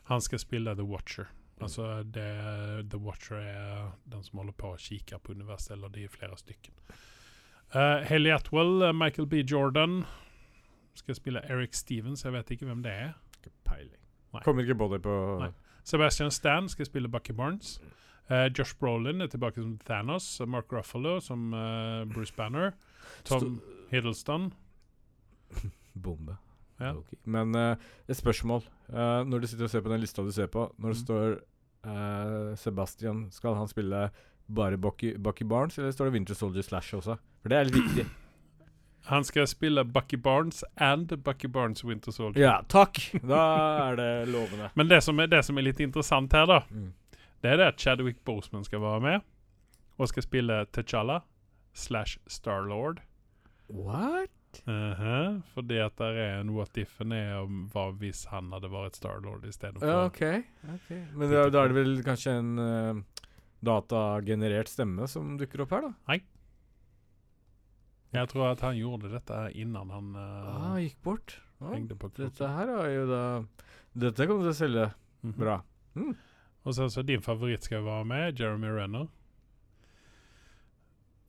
Han 0.09 0.23
skal 0.25 0.41
spille 0.41 0.77
The 0.79 0.87
Watcher. 0.87 1.29
Altså 1.63 2.03
det, 2.03 2.91
The 2.91 2.99
Watcher 2.99 3.37
er 3.37 3.93
den 4.11 4.23
som 4.27 4.39
holder 4.39 4.57
på 4.59 4.73
å 4.75 4.79
kikke 4.81 5.19
på 5.23 5.37
universet, 5.37 5.77
eller 5.77 5.93
de 5.95 6.05
er 6.05 6.13
flere 6.13 6.37
stykker. 6.39 6.75
Uh, 7.75 8.03
Haley 8.07 8.35
Atwell, 8.35 8.83
uh, 8.83 8.93
Michael 8.95 9.27
B. 9.31 9.43
Jordan 9.51 10.03
skal 10.95 11.15
spille 11.15 11.43
Eric 11.51 11.75
Stevens. 11.75 12.25
Jeg 12.25 12.33
vet 12.33 12.51
ikke 12.51 12.67
hvem 12.67 12.83
det 12.83 12.93
er. 12.93 13.13
Ikke 13.39 13.55
peiling. 13.67 14.01
Kommer 14.43 14.63
ikke 14.63 14.79
på 14.79 14.89
det 14.95 15.03
på 15.03 15.15
Nei. 15.41 15.53
Sebastian 15.85 16.31
Stan 16.31 16.69
skal 16.69 16.87
spille 16.87 17.09
Bucky 17.09 17.35
Barnes. 17.37 17.81
Uh, 18.31 18.49
Josh 18.59 18.75
Brolin 18.81 19.21
er 19.21 19.27
tilbake 19.27 19.61
som 19.61 19.79
Thanos. 19.87 20.41
Mark 20.47 20.73
Ruffalo 20.73 21.21
som 21.21 21.53
uh, 21.53 22.05
Bruce 22.15 22.35
Banner. 22.37 22.73
Tom 23.25 23.41
Sto 23.41 23.75
Hiddleston. 23.91 24.53
Bombe. 26.05 26.37
Ja. 26.81 26.93
Okay. 26.99 27.19
Men 27.25 27.55
uh, 27.55 27.91
et 28.09 28.19
spørsmål. 28.19 28.65
når 28.91 29.41
du 29.41 29.47
sitter 29.47 29.65
og 29.65 29.71
ser 29.71 29.81
på 29.81 29.93
den 29.93 30.01
lista 30.03 30.23
du 30.23 30.33
ser 30.33 30.47
på, 30.53 30.67
når 30.79 30.93
det 30.93 30.99
mm. 30.99 31.05
står 31.05 32.57
Sebastian, 32.57 33.27
skal 33.33 33.55
han 33.55 33.69
spille 33.69 34.09
bare 34.47 34.77
Bucky, 34.77 35.17
Bucky 35.17 35.45
Barnes, 35.45 35.79
eller 35.79 35.93
står 35.93 36.05
det 36.05 36.13
Winter 36.13 36.35
Soldier 36.35 36.63
Slash 36.63 36.95
også? 36.95 37.17
For 37.43 37.53
det 37.53 37.59
er 37.59 37.69
litt 37.69 37.77
viktig. 37.77 38.07
Han 39.05 39.25
skal 39.25 39.47
spille 39.47 39.85
Bucky 39.85 40.17
Barnes 40.17 40.65
and 40.77 41.13
Bucky 41.25 41.47
Barnes 41.47 41.85
Winter 41.85 42.13
Soldier. 42.13 42.45
Ja, 42.45 42.55
takk! 42.69 43.01
Da 43.21 43.41
er 43.91 43.97
det 44.01 44.29
lovende. 44.33 44.71
Men 44.81 44.89
det 44.89 45.03
som 45.05 45.21
er, 45.21 45.29
det 45.29 45.43
som 45.45 45.59
er 45.61 45.67
litt 45.67 45.81
interessant 45.85 46.33
her, 46.33 46.47
da, 46.49 46.63
mm. 46.71 47.19
det 47.45 47.51
er 47.53 47.61
det 47.61 47.67
at 47.75 47.81
Chadwick 47.81 48.23
Boseman 48.25 48.65
skal 48.65 48.81
være 48.81 49.01
med. 49.05 49.27
Og 50.01 50.09
skal 50.09 50.25
spille 50.25 50.65
T'Challa 50.73 51.21
slash 51.75 52.19
Starlord. 52.27 53.03
What? 53.69 54.33
Uh 54.67 55.01
-huh, 55.01 55.43
fordi 55.55 55.79
at 55.79 55.97
det 55.99 56.11
er 56.19 56.41
en 56.41 56.51
what 56.55 56.77
if-en 56.77 57.13
er 57.13 57.41
om 57.41 57.69
hva 57.73 57.91
hvis 57.99 58.25
han 58.31 58.53
hadde 58.53 58.71
vært 58.71 58.97
Starlord 58.97 59.45
istedenfor. 59.45 59.87
Ja, 59.87 60.05
ok. 60.07 60.23
okay. 60.75 61.03
Men 61.15 61.31
da, 61.31 61.49
da, 61.51 61.65
er 61.65 61.69
det 61.69 61.77
vel 61.77 62.03
kanskje 62.05 62.39
en 62.39 62.59
uh, 62.59 63.03
datagenerert 63.65 64.69
stemme 64.69 65.09
som 65.09 65.37
dukker 65.39 65.65
opp 65.65 65.71
her, 65.71 65.89
da? 65.89 65.93
Nei. 66.09 66.21
Jeg 68.15 68.31
tror 68.31 68.53
at 68.53 68.61
han 68.63 68.77
gjorde 68.79 69.11
dette 69.11 69.41
innan 69.59 69.91
han 69.91 70.15
uh, 70.15 70.75
ah, 70.75 70.79
gikk 70.79 71.01
bort. 71.03 71.41
Ah, 71.61 71.75
dette 72.19 72.49
her 72.49 72.69
er 72.69 72.91
jo 72.93 73.05
da 73.09 73.23
Dette 73.95 74.27
kommer 74.27 74.43
til 74.43 74.51
å 74.51 74.59
selge 74.59 74.87
mm 75.23 75.33
-hmm. 75.33 75.39
bra. 75.39 75.63
Mm. 75.95 76.17
Og 76.65 76.75
så, 76.75 76.89
så 76.91 77.03
din 77.03 77.23
favoritt 77.23 77.63
skal 77.63 77.85
være 77.85 78.05
med, 78.05 78.41
Jeremy 78.41 78.67
Renner. 78.67 79.07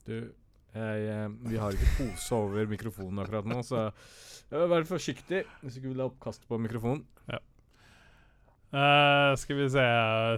Du, 0.06 0.34
jeg, 0.76 1.08
eh, 1.08 1.28
vi 1.50 1.60
har 1.60 1.76
ikke 1.76 1.92
pose 1.98 2.36
over 2.36 2.68
mikrofonen 2.68 3.24
akkurat 3.24 3.48
nå, 3.48 3.62
så 3.64 3.88
vær 4.52 4.88
forsiktig 4.88 5.46
hvis 5.62 5.78
du 5.78 5.82
ikke 5.82 5.92
vil 5.94 6.04
ha 6.04 6.10
oppkast 6.10 6.48
på 6.50 6.60
mikrofonen. 6.62 7.06
Ja. 7.32 7.40
Uh, 8.76 9.32
skal 9.40 9.56
vi 9.56 9.70
se 9.72 9.84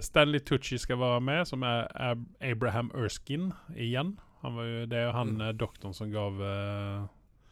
Stanley 0.06 0.38
Tucci 0.46 0.78
skal 0.78 1.00
være 1.00 1.20
med, 1.26 1.44
som 1.48 1.64
er 1.66 1.88
Ab 1.94 2.22
Abraham 2.44 2.92
Erskine 2.94 3.50
igjen. 3.74 4.14
Jo, 4.44 4.52
det 4.86 4.94
er 4.94 5.08
jo 5.08 5.14
han 5.16 5.34
mm. 5.40 5.46
doktoren 5.58 5.96
som 5.96 6.12
gav 6.12 6.38
uh, 6.38 7.08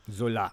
Zola. 0.07 0.47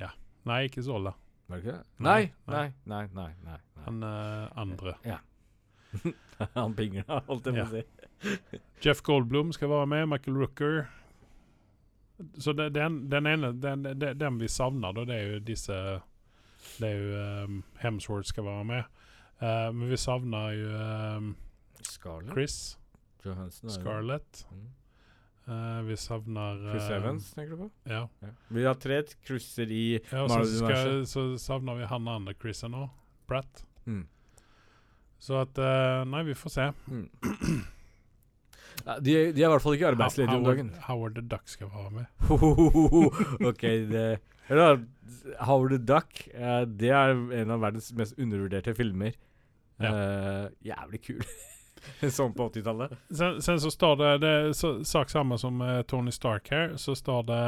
Ja. 0.00 0.14
Nei, 0.48 0.62
ikke 0.70 0.84
Zola. 0.86 1.12
Var 1.50 1.60
det 1.60 1.66
ikke 1.66 1.76
det? 1.76 1.84
Nei, 1.98 2.22
nei, 2.48 2.54
nei. 2.56 2.68
nei, 2.88 3.04
nei, 3.18 3.30
nei. 3.44 3.58
Han 3.84 4.00
uh, 4.02 4.48
andre. 4.56 4.96
Ja. 5.04 5.20
han 6.56 6.76
pingla, 6.78 7.20
holdt 7.28 7.50
jeg 7.50 7.60
på 7.60 7.66
å 7.66 7.72
si. 7.74 8.60
Jeff 8.80 9.04
Goldblum 9.04 9.52
skal 9.52 9.70
være 9.74 9.90
med. 9.92 10.08
Michael 10.14 10.40
Rooker. 10.40 10.86
Så 12.38 12.52
det, 12.52 12.70
den, 12.74 13.10
den, 13.10 13.26
ene 13.26 13.52
den, 13.52 13.82
den, 13.82 14.18
den 14.18 14.38
vi 14.40 14.48
savner, 14.48 14.92
da, 14.96 15.04
det 15.04 15.16
er 15.16 15.26
jo 15.34 15.40
disse 15.44 15.76
Det 16.78 16.88
er 16.88 16.96
jo 16.96 17.44
um, 17.44 17.58
Hemsworth 17.80 18.28
skal 18.28 18.44
være 18.44 18.64
med. 18.64 18.96
Uh, 19.42 19.68
men 19.74 19.90
vi 19.90 19.98
savner 20.00 20.56
jo 20.56 20.70
um, 21.18 21.36
Chris. 22.32 22.78
Johansen, 23.24 23.70
Scarlett. 23.70 24.46
Mm. 24.50 24.66
Uh, 25.46 25.82
vi 25.86 25.96
savner 25.96 26.66
uh, 26.66 26.72
Chris 26.72 26.90
Evans, 26.90 27.30
tenker 27.32 27.54
du 27.54 27.56
på? 27.56 27.70
Ja. 27.84 28.08
ja. 28.20 28.32
Vi 28.48 28.64
har 28.64 28.74
tre 28.74 29.02
krysser 29.26 29.70
i 29.70 30.00
ja, 30.10 30.26
så, 30.28 30.42
skal, 30.50 31.06
så 31.06 31.26
savner 31.38 31.78
vi 31.78 31.86
han 31.86 32.08
andre 32.08 32.34
Chrisen 32.34 32.74
òg. 32.74 32.88
Pratt. 33.30 33.62
Mm. 33.86 34.06
Så 35.22 35.38
at 35.44 35.58
uh, 35.58 36.02
Nei, 36.08 36.24
vi 36.26 36.34
får 36.34 36.56
se. 36.56 36.68
Mm. 36.90 37.06
Ja, 38.84 38.98
de, 39.00 39.16
de, 39.32 39.42
er 39.42 39.48
i 39.48 39.52
hvert 39.54 39.64
fall 39.64 39.76
ikke 39.78 39.90
arbeidsledige 39.94 40.36
om 40.36 40.46
dagen. 40.46 40.70
Howard 40.86 41.16
the 41.18 41.24
Duck 41.24 41.48
skal 41.50 41.70
være 41.72 41.90
med. 41.90 42.06
ok, 43.50 43.64
det, 43.92 44.06
eller, 44.48 44.84
Howard 45.40 45.74
the 45.74 45.82
Duck 45.82 46.22
det 46.80 46.92
er 46.94 47.16
en 47.40 47.56
av 47.56 47.64
verdens 47.64 47.92
mest 47.98 48.18
undervurderte 48.18 48.74
filmer. 48.76 49.16
Ja. 49.80 50.48
jævlig 50.64 51.02
kul. 51.04 51.24
sånn 52.18 52.34
på 52.36 52.48
80-tallet. 52.50 52.94
Sen, 53.10 53.40
sen, 53.42 53.60
så 53.60 53.70
står 53.72 53.98
det, 54.00 54.12
det 54.24 54.30
er 54.30 54.52
så, 54.56 54.72
sak 54.86 55.12
samme 55.12 55.38
som 55.40 55.60
uh, 55.62 55.80
Tony 55.88 56.14
Stark 56.14 56.50
her, 56.52 56.76
så 56.80 56.94
står 56.96 57.26
det 57.30 57.42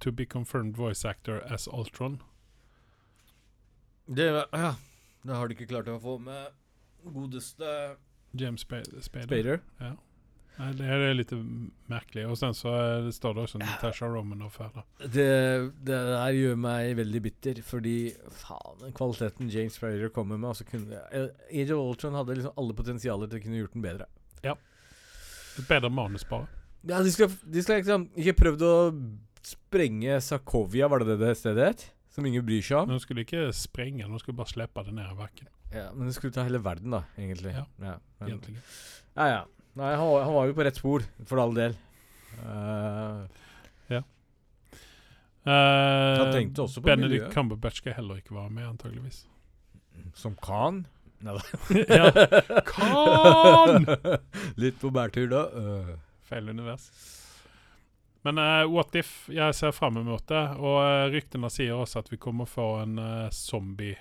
'To 0.00 0.12
be 0.12 0.26
confirmed 0.26 0.76
voice 0.76 1.04
actor 1.04 1.42
as 1.52 1.68
Ultron'. 1.68 2.20
Det 4.06 4.46
Ja. 4.52 4.74
Det 5.22 5.36
har 5.36 5.48
de 5.48 5.54
ikke 5.54 5.68
klart 5.68 5.88
å 5.88 5.98
få 6.00 6.18
med 6.18 6.46
godeste 7.04 7.96
James 8.32 8.60
Spader. 8.60 9.00
Spader. 9.00 9.60
Ja. 9.80 9.92
Det 10.60 10.86
er 10.86 11.14
litt 11.16 11.32
merkelig. 11.90 12.26
Og 12.28 12.36
sen 12.38 12.54
så 12.56 12.72
det 13.06 13.14
står 13.16 13.36
det 13.36 13.44
også 13.46 13.60
Natasha 13.62 14.08
Romanoff 14.10 14.58
her. 14.60 14.70
Da. 14.74 14.84
Det, 15.06 15.28
det 15.86 16.00
der 16.10 16.36
gjør 16.36 16.58
meg 16.60 16.94
veldig 16.98 17.22
bitter, 17.24 17.60
fordi 17.66 17.94
faen, 18.42 18.80
den 18.82 18.96
kvaliteten 18.96 19.52
James 19.52 19.78
Frayer 19.80 20.12
kommer 20.14 20.40
med 20.40 20.52
altså 20.52 20.66
kunne, 20.68 21.00
Age 21.12 21.76
of 21.76 21.94
Ultron 21.94 22.18
hadde 22.18 22.36
liksom 22.40 22.60
alle 22.60 22.76
potensialer 22.76 23.30
til 23.30 23.40
å 23.40 23.44
kunne 23.46 23.62
gjort 23.62 23.78
den 23.78 23.86
bedre. 23.86 24.08
Ja. 24.44 24.56
Et 25.60 25.68
bedre 25.68 25.90
manus, 25.92 26.26
bare. 26.28 26.48
Ja, 26.88 27.00
de 27.04 27.12
skal, 27.12 27.32
de 27.44 27.64
skal 27.64 27.80
liksom 27.80 28.08
ikke 28.16 28.38
prøvd 28.44 28.66
å 28.66 28.74
sprenge 29.44 30.20
Sarkovia, 30.24 30.88
var 30.90 31.02
det 31.02 31.14
det 31.14 31.22
det 31.24 31.38
stedet 31.40 31.70
het? 31.72 31.86
Som 32.10 32.26
ingen 32.26 32.44
bryr 32.44 32.64
seg 32.64 32.82
om. 32.82 32.90
Men 32.90 32.98
De 32.98 33.04
skulle 33.04 33.24
ikke 33.24 33.48
sprenge, 33.56 34.04
de 34.08 34.20
skulle 34.22 34.38
bare 34.38 34.52
slippe 34.52 34.84
det 34.86 34.94
ned 34.96 35.12
i 35.12 35.16
bakken. 35.18 35.48
Ja, 35.70 35.88
men 35.94 36.08
de 36.10 36.14
skulle 36.16 36.34
ta 36.34 36.42
hele 36.46 36.58
verden, 36.62 36.90
da, 36.96 37.04
egentlig. 37.16 37.52
Ja, 37.54 37.64
ja 37.78 37.96
men, 38.18 38.32
egentlig. 38.32 38.56
Ja, 39.14 39.28
ja. 39.30 39.42
Nei, 39.78 39.92
han, 39.94 40.06
han, 40.24 40.34
var 40.34 40.48
jo 40.48 40.56
på 40.56 40.66
rett 40.66 40.78
spor, 40.80 41.04
for 41.30 41.42
all 41.42 41.54
del. 41.54 41.76
Uh, 42.40 43.22
ja. 43.92 44.00
Uh, 45.46 46.24
Benedict 46.26 46.98
miljøet. 46.98 47.30
Cumberbatch 47.34 47.82
skal 47.82 47.94
heller 48.00 48.18
ikke 48.20 48.34
være 48.34 48.50
med, 48.50 48.66
antageligvis. 48.66 49.22
Som 50.18 50.34
Khan? 50.42 50.84
Nei 51.20 51.36
da. 51.36 51.42
ja. 52.00 52.60
Khan! 52.66 53.86
Litt 54.62 54.80
på 54.82 54.90
bærtur, 54.94 55.30
da. 55.30 55.46
Uh. 55.54 55.96
Feil 56.30 56.48
univers. 56.48 56.90
Men 58.22 58.38
uh, 58.38 58.66
what 58.68 58.94
if? 58.94 59.28
Jeg 59.32 59.54
ser 59.56 59.72
fram 59.72 60.00
mot 60.04 60.24
det. 60.28 60.44
Og 60.60 60.78
uh, 60.82 61.08
ryktene 61.12 61.50
sier 61.52 61.78
også 61.78 62.02
at 62.02 62.10
vi 62.12 62.20
kommer 62.20 62.48
få 62.48 62.72
en 62.82 62.98
uh, 63.00 63.28
zombie 63.32 63.96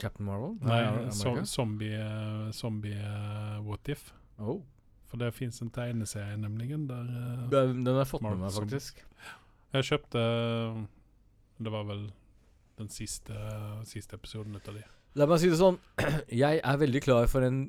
Captain 0.00 0.24
Marvel? 0.26 0.56
Nei, 0.64 0.80
Nei 1.10 1.44
zombie, 1.44 1.98
zombie 2.56 2.96
what 3.66 3.88
if. 3.92 4.10
Oh. 4.40 4.60
For 5.10 5.20
det 5.20 5.32
fins 5.34 5.58
en 5.64 5.72
tegneserie, 5.74 6.38
nemlig. 6.38 6.70
Der, 6.88 7.10
uh, 7.10 7.44
den, 7.50 7.82
den 7.84 7.94
har 7.94 8.04
jeg 8.04 8.12
fått 8.12 8.24
med 8.26 8.40
meg, 8.40 8.54
faktisk. 8.54 9.02
Jeg 9.70 9.86
kjøpte 9.86 10.22
Det 11.62 11.70
var 11.70 11.84
vel 11.86 12.08
den 12.80 12.88
siste, 12.90 13.36
siste 13.88 14.16
episoden 14.16 14.56
ut 14.56 14.70
av 14.70 14.78
de. 14.78 14.86
La 15.18 15.26
meg 15.28 15.42
si 15.42 15.50
det 15.50 15.58
sånn. 15.60 15.76
Jeg 16.42 16.62
er 16.62 16.80
veldig 16.80 17.02
klar 17.04 17.28
for 17.30 17.44
en 17.44 17.64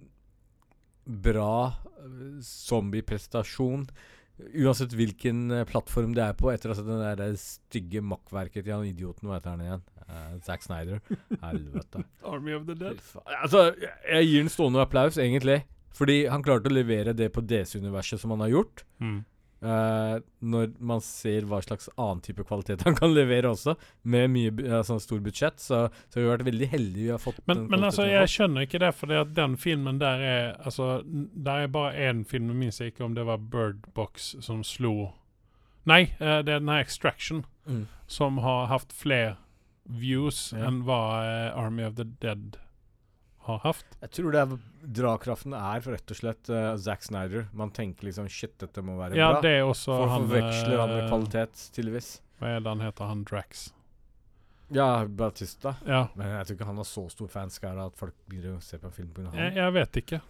bra 1.26 1.74
eh, 2.00 2.38
zombieprestasjon. 2.46 3.88
Uansett 4.62 4.94
hvilken 4.98 5.50
plattform 5.70 6.16
det 6.18 6.24
er 6.24 6.38
på, 6.38 6.50
etter 6.54 6.72
å 6.72 6.76
ha 6.76 6.80
sett 6.80 7.20
det 7.20 7.32
stygge 7.42 8.02
makkverket 8.06 8.64
til 8.64 8.74
han 8.78 8.88
idioten, 8.88 9.28
hva 9.28 9.38
heter 9.38 9.58
han 9.58 9.66
igjen? 9.66 9.84
Uh, 10.06 10.32
Zack 10.46 10.64
Snyder. 10.66 11.02
Helvete. 11.44 12.06
Army 12.32 12.56
of 12.56 12.66
the 12.70 12.78
Dead. 12.78 13.04
Altså, 13.42 13.68
jeg 14.08 14.30
gir 14.30 14.46
den 14.46 14.54
stående 14.54 14.86
applaus, 14.86 15.20
egentlig. 15.22 15.62
Fordi 15.97 16.23
han 16.32 16.43
klarte 16.45 16.71
å 16.71 16.73
levere 16.73 17.13
det 17.17 17.30
på 17.36 17.43
DC-universet 17.43 18.21
som 18.21 18.34
han 18.36 18.45
har 18.45 18.56
gjort. 18.56 18.86
Mm. 19.04 19.21
Uh, 19.62 20.17
når 20.41 20.71
man 20.82 21.04
ser 21.06 21.45
hva 21.45 21.60
slags 21.62 21.86
annen 21.93 22.17
type 22.25 22.41
kvalitet 22.49 22.82
han 22.82 22.95
kan 22.97 23.12
levere 23.13 23.51
også, 23.51 23.75
med 24.10 24.32
mye 24.34 24.54
altså, 24.80 24.97
stor 25.04 25.19
budsjett, 25.21 25.62
så, 25.62 25.84
så 26.10 26.17
har 26.17 26.23
vi 26.23 26.32
vært 26.32 26.47
veldig 26.47 26.69
heldige 26.71 27.04
vi 27.04 27.12
har 27.13 27.21
fått 27.21 27.43
Men, 27.45 27.67
men 27.69 27.86
altså, 27.86 28.08
jeg 28.10 28.32
skjønner 28.34 28.65
ikke 28.65 28.82
det, 28.82 28.89
for 28.97 29.13
at 29.19 29.36
den 29.38 29.60
filmen 29.62 29.99
der 30.01 30.25
er 30.25 30.47
Altså, 30.65 31.04
der 31.06 31.67
er 31.67 31.69
bare 31.75 31.93
én 32.10 32.23
film, 32.25 32.49
jeg 32.49 32.58
minnes 32.63 32.82
ikke 32.82 33.06
om 33.06 33.13
det 33.13 33.27
var 33.30 33.38
Bird 33.54 33.86
Box 33.93 34.32
som 34.41 34.65
slo 34.65 35.12
Nei, 35.86 36.08
uh, 36.17 36.41
det 36.41 36.56
er 36.56 36.65
den 36.65 36.73
her 36.73 36.82
Extraction, 36.82 37.45
mm. 37.69 37.86
som 38.10 38.41
har 38.41 38.65
hatt 38.73 38.89
flere 38.97 39.36
views 39.86 40.56
ja. 40.56 40.65
enn 40.65 40.82
hva 40.89 41.01
uh, 41.21 41.62
Army 41.62 41.86
of 41.86 42.01
the 42.01 42.10
Dead 42.17 42.58
har 42.58 42.71
hatt. 43.64 43.98
Jeg 44.02 44.14
tror 44.18 44.36
det 44.36 44.42
er 44.42 44.56
dragkraften 45.02 45.54
er 45.58 45.84
for 45.84 45.96
rett 45.96 46.14
og 46.14 46.18
slett 46.18 46.50
uh, 46.52 46.72
Zack 46.82 47.06
Snyder. 47.06 47.46
Man 47.58 47.74
tenker 47.76 48.08
liksom 48.08 48.30
Shit, 48.32 48.58
dette 48.62 48.84
må 48.86 48.98
være 49.00 49.20
ja, 49.20 49.34
bra. 49.36 49.44
Det 49.46 49.54
er 49.60 49.68
også 49.68 49.94
for 49.94 50.14
han 50.14 50.26
forveksler 50.28 50.82
han 50.82 50.96
med 50.96 51.04
eh, 51.04 51.12
kvalitet, 51.12 51.68
tydeligvis. 51.76 52.10
Hva 52.42 52.56
er 52.56 52.66
det 52.66 52.74
han 52.74 52.84
heter, 52.88 53.12
han 53.12 53.24
Drax? 53.30 53.70
Ja, 54.74 55.06
Batista. 55.06 55.76
Ja. 55.86 56.06
Men 56.16 56.32
jeg 56.32 56.48
tror 56.48 56.58
ikke 56.58 56.70
han 56.70 56.80
har 56.80 56.88
så 56.88 57.08
stor 57.12 57.32
fanskare 57.32 57.88
at 57.92 57.98
folk 58.00 58.16
begynner 58.32 58.56
å 58.56 58.64
se 58.64 58.80
på 58.80 58.88
en 58.88 58.96
film 58.96 59.12
pga. 59.14 59.30
han. 59.30 59.42
Jeg, 59.44 59.58
jeg 59.60 59.76
vet 59.78 60.02
ikke. 60.04 60.22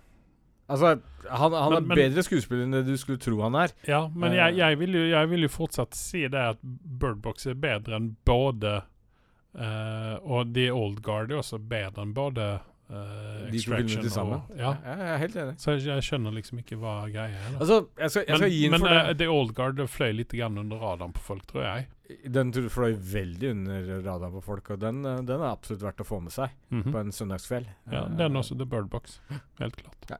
Altså, 0.71 0.91
han, 1.27 1.53
han 1.53 1.73
men, 1.73 1.91
er 1.91 1.99
bedre 1.99 2.23
skuespiller 2.23 2.63
enn 2.65 2.75
det 2.77 2.85
du 2.87 2.95
skulle 2.99 3.19
tro 3.21 3.41
han 3.43 3.57
er. 3.59 3.73
Ja, 3.89 4.05
men 4.13 4.31
uh, 4.31 4.37
jeg, 4.37 4.57
jeg, 4.61 4.79
vil 4.79 4.95
jo, 4.95 5.03
jeg, 5.11 5.29
vil 5.33 5.45
jo, 5.45 5.51
fortsatt 5.51 5.97
si 5.97 6.23
det 6.31 6.45
at 6.55 6.61
Birdbox 6.63 7.49
er 7.51 7.59
bedre 7.59 7.97
enn 7.99 8.11
både 8.27 8.77
uh, 8.81 10.15
Og 10.21 10.53
The 10.55 10.69
Old 10.71 11.01
Guard 11.05 11.33
er 11.33 11.41
også 11.41 11.59
bedre 11.59 12.05
enn 12.05 12.15
både 12.15 12.47
uh, 12.91 13.47
De 13.51 13.59
to 13.61 13.71
filmene 13.71 14.01
til 14.03 14.11
sammen? 14.11 14.41
Ja. 14.59 14.73
Jeg 14.83 15.07
er 15.13 15.17
helt 15.21 15.35
enig. 15.35 15.53
Så 15.63 15.71
jeg, 15.77 15.85
jeg 15.87 16.03
skjønner 16.03 16.33
liksom 16.35 16.59
ikke 16.61 16.77
hva 16.81 16.93
greia 17.11 17.31
er. 17.31 17.55
Altså, 17.59 17.77
jeg 17.97 18.09
skal, 18.13 18.25
jeg 18.27 18.37
skal 18.41 18.51
men 18.51 18.71
men 18.71 18.79
for 18.85 18.87
det. 18.97 19.17
The 19.21 19.29
Old 19.31 19.53
Guard 19.55 19.81
fløy 19.89 20.11
litt 20.17 20.35
grann 20.35 20.57
under 20.61 20.77
radaren 20.83 21.13
på 21.15 21.23
folk, 21.23 21.45
tror 21.47 21.63
jeg. 21.63 21.87
Den 22.27 22.51
tror- 22.51 22.67
fløy 22.69 22.97
veldig 23.13 23.51
under 23.51 23.91
radaren 24.03 24.33
på 24.35 24.41
folk, 24.43 24.69
og 24.75 24.79
den, 24.83 25.05
eh, 25.05 25.21
den 25.23 25.39
er 25.39 25.51
absolutt 25.53 25.81
verdt 25.87 26.03
å 26.03 26.07
få 26.09 26.19
med 26.21 26.31
seg 26.35 26.49
Mhm. 26.69 26.91
på 26.91 26.99
en 26.99 27.11
søndagskveld. 27.15 27.67
Ja, 27.91 28.05
den 28.07 28.35
også 28.35 28.57
The 28.57 28.65
Bird 28.65 28.89
Box. 28.89 29.19
Helt 29.59 29.77
klart. 29.79 30.09
Ja. 30.09 30.17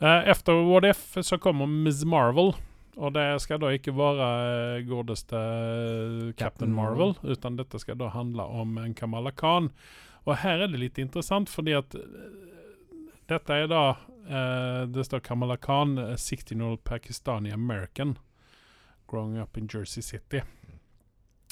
Uh, 0.00 0.28
efter 0.30 0.52
What 0.64 0.84
If 0.84 1.16
så 1.26 1.38
kommer 1.38 1.66
Ms. 1.66 2.04
Marvel. 2.06 2.54
Og 2.98 3.12
det 3.14 3.40
skal 3.42 3.60
da 3.60 3.66
ikke 3.70 3.92
være 3.94 4.82
godeste 4.88 5.38
Captain 5.38 6.32
Captain 6.36 6.72
Marvel, 6.74 7.14
utan 7.22 7.56
dette 7.56 7.78
skal 7.78 7.94
da 8.00 8.08
handle 8.08 8.42
om 8.42 8.76
en 8.78 8.94
Kamala 8.94 9.30
Khan. 9.30 9.70
Og 10.28 10.36
her 10.42 10.60
er 10.64 10.68
det 10.68 10.80
litt 10.82 11.00
interessant, 11.00 11.48
fordi 11.48 11.72
at 11.78 11.94
eh, 11.96 12.28
dette 13.30 13.56
er 13.56 13.68
da 13.70 13.82
eh, 14.28 14.82
Det 14.92 15.06
står 15.08 15.24
Kamala 15.24 15.56
Khan, 15.56 15.96
eh, 15.98 16.14
16-year-old 16.20 16.82
Pakistani 16.84 17.52
American, 17.54 18.18
growing 19.08 19.40
up 19.40 19.56
in 19.56 19.68
Jersey 19.72 20.04
City. 20.04 20.42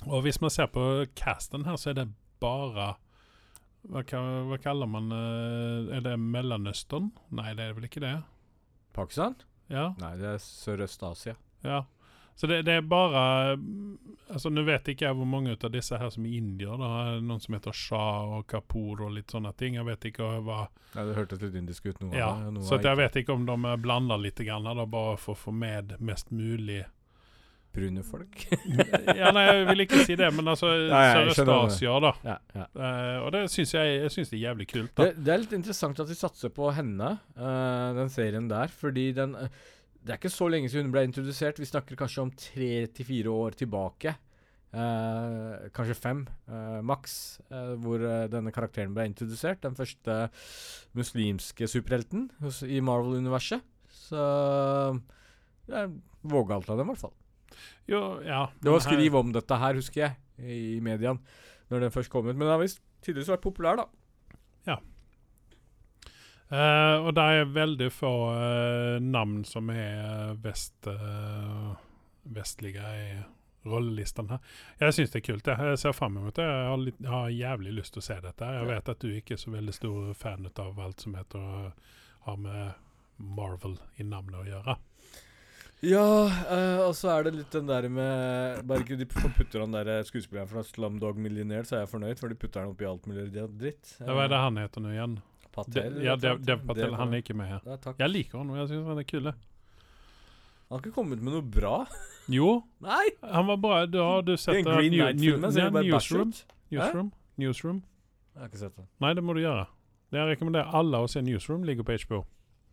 Og 0.04 0.26
hvis 0.26 0.42
man 0.44 0.52
ser 0.52 0.68
på 0.68 1.06
casten 1.16 1.64
her, 1.64 1.80
så 1.80 1.94
er 1.94 2.00
det 2.02 2.08
bare 2.40 2.94
hva, 3.86 4.02
hva 4.02 4.58
kaller 4.60 4.88
man 4.90 5.12
eh, 5.14 5.96
Er 5.96 6.04
det 6.04 6.16
Mellomøsten? 6.20 7.12
Nei, 7.32 7.54
det 7.56 7.70
er 7.70 7.76
vel 7.78 7.88
ikke 7.88 8.02
det? 8.04 8.16
Pakistan? 8.96 9.38
Ja. 9.72 9.92
Nei, 10.00 10.16
det 10.20 10.34
er 10.36 10.42
Sørøst-Asia. 10.42 11.36
ja. 11.64 11.84
Så 12.36 12.46
det, 12.50 12.62
det 12.68 12.74
er 12.78 12.84
bare 12.84 13.12
Altså, 14.26 14.50
Nå 14.50 14.64
vet 14.66 14.88
ikke 14.90 15.06
jeg 15.06 15.16
hvor 15.16 15.28
mange 15.30 15.54
av 15.54 15.70
disse 15.70 15.96
her 16.00 16.10
som 16.10 16.24
er 16.26 16.34
indier. 16.40 16.74
da 16.80 16.88
Noen 17.22 17.40
som 17.40 17.54
heter 17.54 17.76
Shah 17.76 18.32
og 18.38 18.46
Kapoor 18.50 19.04
og 19.06 19.14
litt 19.14 19.30
sånne 19.30 19.52
ting. 19.56 19.78
Jeg 19.78 19.86
vet 19.86 20.08
ikke 20.10 20.26
hva 20.42 20.64
Nei, 20.96 21.04
Det 21.06 21.14
hørtes 21.16 21.44
litt 21.44 21.54
indisk 21.62 21.86
ut. 21.86 22.00
Noe 22.02 22.16
Ja, 22.18 22.32
av 22.34 22.50
det. 22.56 22.64
Så 22.66 22.80
jeg 22.82 22.98
vet 22.98 23.20
ikke 23.22 23.36
om 23.36 23.46
de 23.46 23.56
er 23.70 23.80
blanda 23.80 24.18
litt, 24.18 24.42
grann, 24.42 24.66
da, 24.66 24.86
bare 24.86 25.16
for 25.20 25.36
å 25.36 25.42
få 25.46 25.54
med 25.54 25.94
mest 26.02 26.32
mulig 26.34 26.82
Brune 27.76 28.02
folk. 28.02 28.46
Ja, 29.20 29.30
nei, 29.36 29.42
jeg 29.50 29.66
vil 29.68 29.84
ikke 29.84 30.02
si 30.08 30.16
det, 30.18 30.30
men 30.34 30.48
altså 30.48 30.70
Ja, 30.72 31.00
ja, 31.10 31.16
Sørøst-Asia, 31.36 31.96
da. 32.02 32.12
ja, 32.24 32.36
ja. 32.56 32.66
Uh, 32.72 33.16
og 33.26 33.32
det 33.34 33.42
syns 33.52 33.74
jeg, 33.76 33.98
jeg 34.00 34.14
synes 34.14 34.32
det 34.32 34.38
er 34.38 34.44
jævlig 34.46 34.66
kult. 34.70 34.92
da 34.96 35.08
Det, 35.10 35.24
det 35.26 35.34
er 35.34 35.42
litt 35.44 35.56
interessant 35.58 36.00
at 36.02 36.08
de 36.10 36.16
satser 36.16 36.52
på 36.56 36.70
henne, 36.76 37.10
uh, 37.36 37.88
den 37.98 38.12
serien 38.12 38.48
der, 38.50 38.72
fordi 38.72 39.10
den 39.16 39.36
eh, 39.38 39.60
Det 40.06 40.14
er 40.14 40.20
ikke 40.20 40.30
så 40.30 40.46
lenge 40.52 40.68
siden 40.70 40.86
hun 40.86 40.94
ble 40.94 41.02
introdusert. 41.08 41.58
Vi 41.58 41.66
snakker 41.66 41.98
kanskje 41.98 42.22
om 42.22 42.30
tre 42.38 42.70
til 42.94 43.08
fire 43.08 43.32
år 43.32 43.56
tilbake. 43.58 44.12
Eh, 44.76 45.66
kanskje 45.74 45.96
fem, 45.98 46.20
eh, 46.46 46.80
maks, 46.86 47.40
eh, 47.50 47.72
hvor 47.82 48.02
eh, 48.06 48.26
denne 48.30 48.52
karakteren 48.54 48.92
ble 48.94 49.06
introdusert. 49.08 49.60
Den 49.64 49.74
første 49.78 50.28
muslimske 50.94 51.66
superhelten 51.70 52.28
hos- 52.42 52.62
i 52.62 52.78
Marvel-universet. 52.84 53.62
Så 53.90 55.00
det 55.66 55.74
er 55.80 55.90
vågalt 56.26 56.68
av 56.70 56.78
dem, 56.78 56.86
i 56.90 56.94
hvert 56.94 57.02
fall. 57.06 57.14
Jo, 57.88 58.02
ja. 58.26 58.44
Det 58.62 58.70
var 58.70 58.82
skriv 58.84 59.14
om 59.18 59.32
dette 59.34 59.58
her, 59.58 59.74
husker 59.78 60.02
jeg, 60.04 60.16
i, 60.38 60.76
i 60.76 60.80
mediene, 60.84 61.18
når 61.70 61.80
den 61.86 61.94
først 61.94 62.10
kom 62.12 62.26
ut. 62.28 62.34
Men 62.36 62.46
den 62.46 62.54
har 62.54 62.62
visst 62.62 62.82
tydeligvis 63.02 63.32
vært 63.34 63.42
populær, 63.46 63.76
da. 63.82 63.86
Eh, 66.46 66.96
og 67.02 67.10
det 67.16 67.22
er 67.22 67.48
veldig 67.50 67.88
få 67.90 68.12
uh, 68.30 68.96
navn 69.02 69.40
som 69.44 69.70
er 69.74 69.96
eh, 69.98 70.34
vest, 70.44 70.86
uh, 70.86 71.72
vestlige 72.22 72.86
i 72.86 73.08
rollelisten 73.66 74.30
her. 74.30 74.38
Jeg 74.78 74.94
syns 74.94 75.14
det 75.14 75.24
er 75.24 75.26
kult. 75.26 75.50
Jeg, 75.50 75.72
jeg 75.72 75.80
ser 75.82 75.96
fram 75.96 76.20
mot 76.20 76.34
det. 76.36 76.46
Jeg 76.46 76.68
har, 76.70 76.82
litt, 76.84 77.00
jeg 77.02 77.10
har 77.10 77.32
jævlig 77.34 77.74
lyst 77.80 77.96
til 77.96 78.04
å 78.04 78.06
se 78.06 78.18
dette. 78.22 78.50
Jeg 78.60 78.70
vet 78.70 78.92
at 78.94 79.02
du 79.02 79.08
ikke 79.10 79.34
er 79.34 79.42
så 79.42 79.54
veldig 79.56 79.74
stor 79.74 80.12
fan 80.14 80.46
av 80.52 80.82
alt 80.86 81.02
som 81.02 81.18
heter 81.18 81.42
å 81.42 81.64
ha 82.28 82.36
med 82.38 82.84
Marvel 83.16 83.80
i 83.98 84.06
navnet 84.06 84.38
å 84.38 84.46
gjøre. 84.46 84.78
Ja, 85.84 86.06
og 86.86 86.94
så 86.96 87.10
er 87.12 87.26
det 87.26 87.34
litt 87.36 87.52
den 87.52 87.68
der 87.68 87.84
med 87.92 88.62
Bare 88.66 88.80
ikke 88.80 88.96
de 88.96 89.04
putter 89.04 89.60
han 89.60 89.74
der 89.74 90.06
skuespilleren 90.08 90.48
fra 90.48 90.62
Slumdog 90.64 91.18
Millionaire, 91.20 91.66
så 91.68 91.76
er 91.76 91.84
jeg 91.84 91.90
fornøyd, 91.90 92.20
for 92.22 92.32
de 92.32 92.38
putter 92.38 92.62
han 92.62 92.72
oppi 92.72 92.88
alt 92.88 93.04
mulig 93.10 93.28
dritt. 93.34 93.96
Hva 93.98 94.22
er 94.24 94.32
det 94.32 94.40
han 94.46 94.62
heter 94.62 94.82
nå 94.86 94.94
igjen? 94.94 95.18
Patel? 95.56 95.94
De, 95.98 96.04
ja, 96.06 96.14
Dev. 96.20 96.38
Dev 96.46 96.62
Patel. 96.68 96.84
Dev- 96.90 96.96
Han 97.00 97.14
er 97.16 97.22
ikke 97.24 97.34
med 97.38 97.48
her. 97.50 97.60
Ja, 97.66 97.76
takk. 97.82 97.98
Jeg 98.02 98.12
liker 98.12 98.38
han, 98.42 98.50
og 98.54 98.60
jeg 98.60 98.68
syns 98.74 98.86
han 98.92 99.00
er 99.02 99.08
kul. 99.10 99.30
Han 99.30 100.74
har 100.74 100.82
ikke 100.82 100.94
kommet 100.96 101.22
med 101.22 101.32
noe 101.36 101.42
bra. 101.56 101.74
Jo, 102.28 102.48
Nei! 102.82 103.04
han 103.22 103.46
var 103.46 103.56
bra. 103.62 103.76
Da 103.86 104.02
har 104.02 104.22
du 104.26 104.32
sett 104.36 104.66
uh, 104.66 104.72
Green 104.76 104.92
Knight-filmen 104.96 105.46
New- 105.46 105.60
ja, 105.62 105.68
det 105.70 105.84
Newsroom. 105.86 106.32
Eh? 106.34 106.72
Newsroom. 106.74 107.12
Newsroom. 107.38 107.82
Jeg 108.34 108.40
har 108.42 108.48
ikke 108.50 108.62
sett 108.64 108.76
den. 108.76 108.88
Nei, 109.04 109.12
det 109.14 109.22
må 109.24 109.36
du 109.36 109.40
gjøre. 109.44 109.66
Det 110.10 110.18
jeg 110.20 110.32
rekommenderer 110.34 110.74
alle 110.74 110.98
å 111.04 111.06
se 111.10 111.22
Newsroom. 111.22 111.62
Ligger 111.68 111.86
på 111.86 111.94
HBO. 112.02 112.24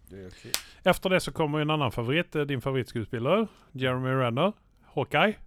Det 0.10 0.26
okay. 0.32 0.52
Efter 0.90 1.14
det 1.14 1.22
så 1.24 1.32
kommer 1.34 1.62
en 1.64 1.72
annen 1.74 1.94
favoritt. 1.94 2.36
eh, 2.36 2.46
Din 2.50 2.62
favorittskuespiller. 2.66 3.46
Jeremy 3.78 4.18
Renner. 4.20 4.52
Hawkeye. 4.96 5.38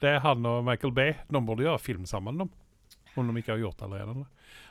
Det 0.00 0.10
er 0.16 0.18
han 0.24 0.44
og 0.48 0.64
Michael 0.66 0.92
Bay. 0.92 1.14
De 1.32 1.40
burde 1.46 1.64
gjøre 1.68 1.78
film 1.80 2.04
sammen, 2.08 2.40
de. 2.40 2.48
Om 3.16 3.28
de 3.30 3.40
ikke 3.40 3.54
har 3.54 3.60
gjort 3.62 3.80
allerede. 3.86 4.24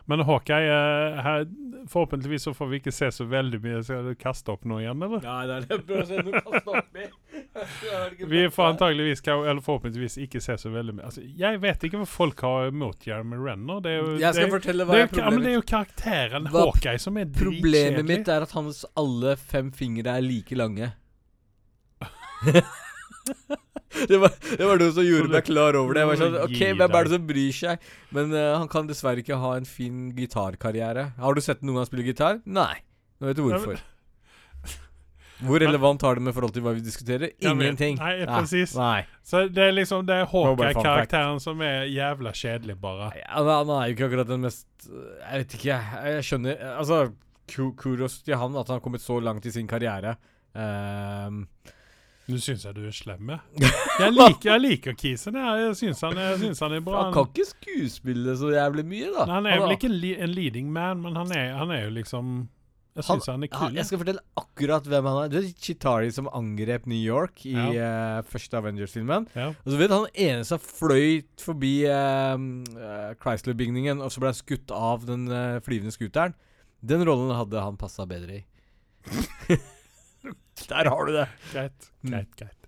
Men 0.06 0.22
Hawkeye 0.22 0.70
eh, 0.70 1.46
Forhåpentligvis 1.90 2.44
så 2.46 2.52
får 2.54 2.68
vi 2.70 2.78
ikke 2.80 2.92
se 2.94 3.08
så 3.12 3.26
veldig 3.30 3.58
mye. 3.64 3.80
Skal 3.86 4.06
du 4.06 4.16
kaste 4.22 4.52
opp 4.54 4.66
noe 4.70 4.84
igjen, 4.84 5.02
eller? 5.02 5.22
Nei, 5.26 5.46
det 5.50 5.56
er 5.74 6.02
å 6.02 6.06
se 6.06 6.20
noe 6.28 6.42
kaste 6.46 6.76
oppi. 6.78 7.08
Vi 8.36 8.42
får 8.52 8.66
antageligvis, 8.74 9.22
eller 9.32 9.62
forhåpentligvis 9.66 10.18
ikke 10.26 10.42
se 10.44 10.58
så 10.62 10.70
veldig 10.74 10.94
mye. 10.98 11.06
Altså, 11.10 11.24
jeg 11.40 11.62
vet 11.64 11.86
ikke 11.88 12.02
hva 12.02 12.08
folk 12.10 12.42
har 12.46 12.68
imot 12.74 13.06
Jeremy 13.08 13.38
Renner. 13.42 13.80
Det 13.86 13.94
er 13.94 13.98
jo, 14.02 14.10
Jeg 14.22 14.34
skal 14.38 14.46
det, 14.50 14.54
fortelle 14.58 14.86
hva 14.90 14.94
det, 14.98 15.02
er 15.02 15.10
er, 15.10 15.22
ja, 15.24 15.30
men 15.34 15.46
det 15.46 15.52
er 15.54 15.58
jo 15.58 15.66
karakteren 15.74 16.50
Hva- 16.54 16.66
Hawkeye 16.68 17.02
som 17.02 17.18
er 17.22 17.26
Problemet 17.32 17.64
dritkjedelig. 17.64 18.06
mitt 18.12 18.34
er 18.36 18.46
at 18.46 18.56
hans 18.58 18.84
alle 19.00 19.36
fem 19.42 19.72
fingre 19.74 20.18
er 20.20 20.26
like 20.26 20.58
lange. 20.60 20.92
det, 24.12 24.20
var, 24.22 24.36
det 24.46 24.70
var 24.70 24.82
noe 24.82 24.94
som 24.96 25.06
gjorde 25.08 25.32
meg 25.34 25.48
klar 25.48 25.78
over 25.80 25.96
det. 25.96 26.04
Jeg 26.04 26.12
var 26.12 26.22
sånn, 26.22 26.38
ok, 26.46 26.60
Hvem 26.62 26.86
er 26.86 27.10
det 27.10 27.16
som 27.16 27.28
bryr 27.32 27.58
seg? 27.62 27.90
Men 28.16 28.36
uh, 28.36 28.44
han 28.60 28.70
kan 28.72 28.90
dessverre 28.90 29.24
ikke 29.24 29.40
ha 29.42 29.56
en 29.60 29.68
fin 29.70 30.08
gitarkarriere. 30.18 31.10
Har 31.22 31.38
du 31.38 31.44
sett 31.44 31.66
noen 31.66 31.84
han 31.84 31.90
spiller 31.90 32.12
gitar? 32.12 32.42
Nei. 32.46 32.74
Nå 33.20 33.32
vet 33.32 33.40
du 33.40 33.46
hvorfor. 33.48 33.84
Hvor 35.44 35.60
relevant 35.60 36.02
har 36.06 36.16
det 36.16 36.24
med 36.24 36.36
forhold 36.36 36.54
til 36.56 36.64
hva 36.64 36.72
vi 36.78 36.84
diskuterer? 36.84 37.34
Ingenting. 37.44 37.98
Nei, 38.00 38.12
Ja, 38.22 38.28
presis. 38.38 38.76
Nei. 38.80 39.04
Så 39.26 39.48
det 39.52 39.66
er 39.68 39.74
liksom 39.76 40.06
Det 40.08 40.22
er. 40.22 40.30
Hawkeye-karakteren 40.32 41.42
som 41.44 41.62
er 41.66 41.90
jævla 41.92 42.32
kjedelig, 42.32 42.78
bare. 42.80 43.10
Nei, 43.12 43.24
Han, 43.28 43.50
han 43.52 43.74
er 43.76 43.90
jo 43.90 43.98
ikke 43.98 44.08
akkurat 44.10 44.32
den 44.32 44.46
mest 44.48 44.68
Jeg 44.88 45.42
vet 45.42 45.58
ikke, 45.58 45.80
jeg, 46.08 46.24
skjønner 46.30 46.64
Altså, 46.76 47.02
kudos 47.52 48.22
til 48.24 48.40
han 48.40 48.56
at 48.56 48.72
han 48.72 48.80
har 48.80 48.86
kommet 48.86 49.04
så 49.04 49.20
langt 49.20 49.46
i 49.46 49.52
sin 49.54 49.68
karriere. 49.68 50.16
Ehm, 50.56 51.44
Nå 52.26 52.40
syns 52.42 52.64
jeg 52.66 52.74
du 52.74 52.82
er 52.90 52.94
slem, 52.96 53.30
jeg. 53.30 53.70
Jeg 54.02 54.12
liker, 54.16 54.48
jeg 54.50 54.62
liker 54.64 54.96
Kisen. 54.98 55.36
Jeg, 55.38 55.60
jeg 55.62 55.76
syns 55.80 56.02
han, 56.04 56.18
han 56.18 56.74
er 56.74 56.82
bra. 56.84 57.04
han 57.06 57.14
kan 57.14 57.28
ikke 57.30 57.46
skuespille 57.52 58.34
så 58.40 58.50
jævlig 58.52 58.84
mye, 58.90 59.12
da. 59.14 59.26
han 59.30 59.46
er 59.48 59.62
vel 59.62 59.76
ikke 59.76 59.88
en, 59.92 60.00
en 60.26 60.34
leading 60.34 60.72
man, 60.74 61.04
men 61.06 61.16
han 61.16 61.32
er, 61.32 61.54
han 61.60 61.72
er 61.72 61.84
jo 61.86 61.94
liksom 62.00 62.34
Jeg 62.96 63.04
Han- 63.06 63.20
syns 63.22 63.28
han, 63.30 63.44
er 63.46 63.52
kul. 63.54 63.76
jeg 63.78 63.86
skal 63.86 64.00
fortelle 64.02 64.24
akkurat 64.42 64.86
hvem 64.90 65.08
han 65.12 65.20
er. 65.22 65.30
Du 65.32 65.38
vet 65.38 65.62
Chitari 65.68 66.10
som 66.16 66.30
angrep 66.32 66.86
New 66.88 66.98
York 67.00 67.46
i 67.46 67.54
eh, 67.56 68.22
første 68.32 68.58
Avengers-filmen. 68.58 69.28
ja. 69.36 69.50
Og 69.52 69.72
så 69.72 69.80
vet 69.84 69.92
han 69.94 70.06
eneste 70.16 70.56
som 70.56 70.64
fløy 70.66 71.22
forbi 71.44 71.74
uh, 71.92 72.40
uh, 72.74 73.14
Chrysler-bygningen, 73.22 74.00
og 74.02 74.12
så 74.16 74.24
ble 74.24 74.32
han 74.34 74.40
skutt 74.42 74.72
av 74.76 75.06
den 75.08 75.28
flyvende 75.68 75.92
scooteren. 75.94 76.34
Den 76.82 77.04
rollen 77.08 77.36
hadde 77.36 77.62
han 77.68 77.78
passa 77.78 78.06
bedre 78.10 78.42
i. 78.42 78.44
Der 80.74 80.90
har 80.92 81.06
du 81.06 81.14
det. 81.14 81.28
Greit, 81.54 81.92
Mm. 82.04 82.12
greit, 82.12 82.36
greit. 82.40 82.62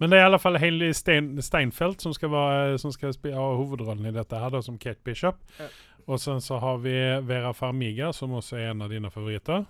Men 0.00 0.10
det 0.10 0.16
er 0.18 0.22
i 0.24 0.28
alle 0.30 0.38
fall 0.40 0.56
Hailey 0.58 0.92
Stein, 0.96 1.34
Steinfeld 1.44 2.00
som 2.00 2.14
skal, 2.16 2.30
være, 2.32 2.78
som 2.80 2.92
skal 2.94 3.12
ha 3.36 3.46
hovedrollen 3.58 4.06
i 4.08 4.12
dette, 4.16 4.38
her 4.40 4.50
da, 4.54 4.62
som 4.64 4.78
Kate 4.80 5.02
Bishop. 5.04 5.36
Ja. 5.58 5.66
Og 6.08 6.18
sen 6.22 6.40
så 6.40 6.56
har 6.62 6.78
vi 6.80 6.94
Vera 7.28 7.52
Farmiga, 7.52 8.08
som 8.16 8.32
også 8.38 8.56
er 8.56 8.70
en 8.70 8.80
av 8.82 8.88
dine 8.90 9.10
favoritter. 9.12 9.66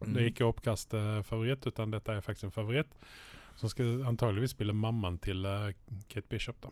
Det 0.00 0.16
er 0.22 0.30
ikke 0.30 0.46
oppkastfavoritt, 0.48 1.66
utan 1.68 1.90
dette 1.92 2.14
er 2.16 2.24
faktisk 2.24 2.48
en 2.48 2.54
favoritt. 2.54 2.88
Som 3.60 3.68
skal 3.72 4.00
antageligvis 4.08 4.54
spille 4.56 4.72
mammaen 4.72 5.18
til 5.20 5.44
uh, 5.44 5.68
Kate 6.08 6.26
Bishop, 6.30 6.56
da. 6.62 6.70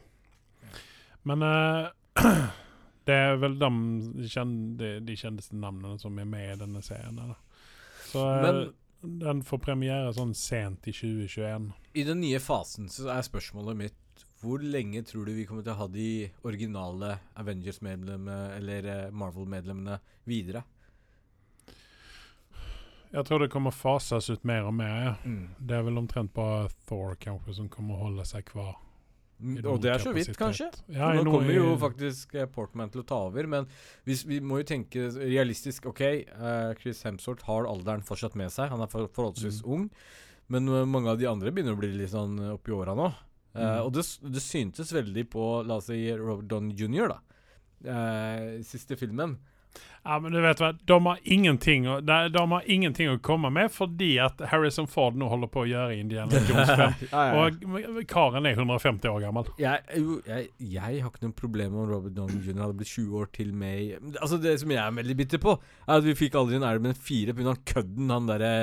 Men 1.27 1.43
uh, 1.43 1.89
det 3.07 3.15
er 3.15 3.37
vel 3.43 3.59
de, 3.61 3.71
kjende, 4.31 4.77
de, 4.81 4.91
de 5.07 5.17
kjendeste 5.19 5.59
navnene 5.59 5.99
som 6.01 6.17
er 6.23 6.29
med 6.31 6.53
i 6.55 6.59
denne 6.65 6.83
serien. 6.87 7.19
Da. 7.19 7.35
Så 8.09 8.23
uh, 8.25 8.43
Men- 8.47 8.65
den 9.01 9.43
får 9.45 9.63
premiere 9.65 10.13
sånn 10.17 10.35
sent 10.37 10.89
i 10.89 10.95
2021. 10.95 11.71
I 11.97 12.05
den 12.07 12.21
nye 12.23 12.41
fasen 12.43 12.91
så 12.93 13.11
er 13.13 13.27
spørsmålet 13.27 13.79
mitt 13.79 14.25
hvor 14.41 14.63
lenge 14.63 15.03
tror 15.07 15.27
du 15.27 15.33
vi 15.37 15.47
kommer 15.49 15.65
til 15.65 15.73
å 15.73 15.81
ha 15.81 15.87
de 15.91 16.09
originale 16.47 17.17
Avengers-medlemmene 17.41 18.57
eller 18.59 18.89
eh, 18.93 19.13
Marvel-medlemmene 19.13 19.99
videre? 20.29 20.63
Jeg 23.13 23.25
tror 23.25 23.41
det 23.41 23.53
kommer 23.53 23.73
fases 23.73 24.29
ut 24.29 24.45
mer 24.45 24.67
og 24.69 24.75
mer. 24.77 25.15
Mm. 25.25 25.55
Det 25.57 25.77
er 25.79 25.87
vel 25.87 26.01
omtrent 26.01 26.35
bare 26.37 26.69
Thor 26.89 27.17
kanskje 27.21 27.57
som 27.61 27.71
kommer 27.73 27.97
å 27.97 28.09
holde 28.09 28.27
seg 28.29 28.45
kvar. 28.51 28.77
Og 29.37 29.81
det 29.85 29.91
er 29.93 30.01
så 30.01 30.13
vidt, 30.17 30.33
kanskje. 30.39 30.71
Ja, 30.93 31.11
nå 31.13 31.29
kommer 31.29 31.53
jo 31.53 31.75
faktisk 31.81 32.33
uh, 32.39 32.47
Portman 32.49 32.93
til 32.93 33.03
å 33.03 33.07
ta 33.07 33.19
over. 33.29 33.49
Men 33.53 33.69
hvis, 34.09 34.25
vi 34.29 34.41
må 34.41 34.63
jo 34.63 34.69
tenke 34.69 35.11
realistisk. 35.13 35.91
OK, 35.93 36.03
uh, 36.33 36.73
Chris 36.81 37.03
Hemsworth 37.05 37.45
har 37.49 37.69
alderen 37.69 38.05
fortsatt 38.07 38.37
med 38.39 38.55
seg. 38.55 38.73
Han 38.73 38.85
er 38.85 38.91
for, 38.93 39.11
forholdsvis 39.17 39.61
mm. 39.61 39.69
ung. 39.77 39.91
Men 40.53 40.73
uh, 40.73 40.85
mange 40.89 41.13
av 41.13 41.21
de 41.21 41.29
andre 41.29 41.53
begynner 41.53 41.77
å 41.77 41.81
bli 41.81 41.93
litt 41.99 42.15
sånn 42.15 42.39
oppi 42.55 42.73
åra 42.77 42.97
nå. 42.97 43.11
Mm. 43.57 43.87
Og 43.87 43.93
det, 43.97 44.03
det, 44.29 44.43
syntes 44.45 44.91
veldig 44.93 45.23
på 45.33 45.45
la 45.65 45.79
oss 45.81 45.87
si 45.89 46.03
Robert 46.13 46.45
Don 46.51 46.67
jr., 46.77 47.09
da. 47.09 48.01
siste 48.69 48.99
filmen. 49.01 49.39
Ja, 50.07 50.21
men 50.23 50.31
du 50.31 50.39
vet 50.39 50.61
hva, 50.63 50.69
de 50.87 50.97
har 51.03 51.23
ingenting 51.25 51.89
å, 51.91 51.97
de, 52.05 52.17
de 52.31 52.43
har 52.53 52.69
ingenting 52.71 53.09
å 53.11 53.17
komme 53.27 53.51
med 53.51 53.73
fordi 53.75 54.13
at 54.23 54.39
Harrison 54.53 54.87
Ford 54.87 55.17
nå 55.19 55.27
holder 55.33 55.51
på 55.51 55.65
å 55.65 55.67
gjøre 55.67 55.97
Indiana 55.99 56.43
Jones 56.49 56.71
5. 56.71 56.95
ja, 57.11 57.25
ja. 57.27 57.41
Og 57.43 57.99
karen 58.11 58.47
er 58.47 58.55
150 58.55 59.11
år 59.11 59.25
gammel. 59.25 59.51
Jeg, 59.59 59.83
jeg, 60.29 60.53
jeg, 60.63 60.85
har 60.85 61.11
ikke 61.11 61.27
noe 61.27 61.39
problem 61.41 61.75
om 61.83 61.91
Robert 61.91 62.15
Downey 62.15 62.39
jr. 62.39 62.63
hadde 62.63 62.79
blitt 62.79 62.93
20 62.93 63.19
år 63.19 63.33
til 63.35 63.51
med 63.57 64.15
Altså 64.21 64.39
Det 64.43 64.55
som 64.63 64.71
jeg 64.71 64.83
er 64.83 64.95
veldig 65.01 65.19
bitter 65.19 65.43
på, 65.43 65.57
er 65.89 65.99
at 65.99 66.07
vi 66.07 66.15
fikk 66.19 66.39
aldri 66.39 66.61
en 66.61 66.69
Iron 66.69 66.87
Man 66.87 66.95
4 67.11 67.35
pga. 67.35 67.57
kødden 67.75 68.15
han 68.15 68.31
derre 68.31 68.55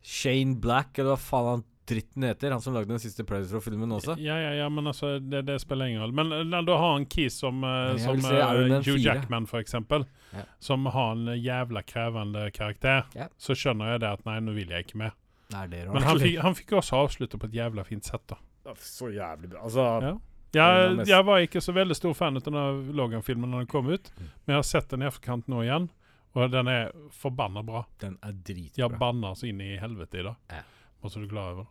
Shane 0.00 0.56
Black, 0.64 0.96
eller 0.96 1.12
hva 1.12 1.20
faen 1.20 1.50
han 1.50 1.66
dritten 1.88 2.22
heter, 2.22 2.50
han 2.50 2.62
som 2.62 2.74
lagde 2.74 2.92
den 2.92 3.00
siste 3.02 3.24
Predator-filmen 3.26 3.92
også. 3.92 4.14
Ja, 4.18 4.36
ja, 4.38 4.50
ja, 4.54 4.68
men 4.68 4.86
altså, 4.86 5.18
det, 5.18 5.42
det 5.48 5.58
spiller 5.62 5.90
ingen 5.90 6.02
rolle. 6.02 6.14
Men 6.14 6.32
uh, 6.54 6.60
da 6.66 6.76
har 6.78 6.96
en 6.96 7.06
Keys 7.10 7.40
som, 7.42 7.64
uh, 7.64 7.96
som 7.98 8.20
uh, 8.24 8.76
Hugh 8.86 9.00
Jackman, 9.00 9.48
for 9.50 9.62
eksempel, 9.62 10.06
ja. 10.34 10.44
som 10.58 10.86
har 10.86 11.12
en 11.16 11.34
jævla 11.34 11.82
krevende 11.82 12.50
karakter, 12.54 13.04
ja. 13.18 13.28
så 13.38 13.56
skjønner 13.58 13.94
jeg 13.94 14.04
det 14.04 14.14
at 14.18 14.24
nei, 14.28 14.38
nå 14.44 14.54
vil 14.56 14.72
jeg 14.74 14.86
ikke 14.86 15.02
med. 15.02 15.16
Nei, 15.50 15.66
det 15.70 15.82
er 15.82 15.90
men 15.90 16.06
han 16.06 16.20
fikk, 16.22 16.40
han 16.44 16.58
fikk 16.58 16.76
også 16.78 17.04
avslutte 17.04 17.40
på 17.40 17.50
et 17.50 17.56
jævla 17.58 17.84
fint 17.86 18.06
sett, 18.06 18.26
da. 18.30 18.38
Så 18.78 19.10
jævlig 19.10 19.50
bra. 19.50 19.64
Altså 19.66 19.86
ja. 20.04 20.16
Jeg, 20.54 21.06
jeg, 21.06 21.22
var 21.26 21.42
ikke 21.42 21.62
så 21.62 21.72
veldig 21.74 21.94
stor 21.94 22.14
fan 22.18 22.38
av 22.38 22.42
denne 22.46 22.64
Logan-filmen 22.98 23.50
når 23.50 23.64
den 23.64 23.70
kom 23.70 23.90
ut, 23.90 24.10
mm. 24.16 24.28
men 24.44 24.54
jeg 24.54 24.58
har 24.58 24.66
sett 24.66 24.90
den 24.90 25.04
i 25.04 25.06
etterkant 25.06 25.50
nå 25.50 25.62
igjen, 25.62 25.86
og 26.34 26.50
den 26.50 26.70
er 26.70 26.90
forbanna 27.14 27.62
bra. 27.66 27.84
Den 28.02 28.16
er 28.22 28.34
dritbra. 28.34 28.82
Jeg 28.82 28.98
banner 28.98 29.38
så 29.38 29.48
inn 29.50 29.62
i 29.62 29.76
helvete 29.78 30.22
i 30.22 30.26
dag. 30.26 30.38
Ja. 30.50 30.62
Måtte 31.02 31.20
du 31.20 31.28
glad 31.28 31.54
over. 31.54 31.66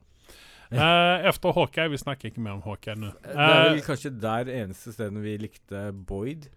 Eh, 0.71 1.27
efter 1.29 1.53
Hawkeye. 1.53 1.89
Vi 1.89 1.97
snakker 1.97 2.29
ikke 2.29 2.41
mer 2.41 2.57
om 2.57 2.61
Hawkeye 2.65 2.95
nå. 2.95 3.07
Eh, 3.07 3.33
det 3.33 3.45
er 3.45 3.63
vel 3.69 3.79
eh, 3.79 3.85
kanskje 3.85 4.11
der 4.21 4.51
eneste 4.53 4.93
stedet 4.93 5.23
vi 5.23 5.37
likte 5.41 5.89
Boyd. 5.93 6.49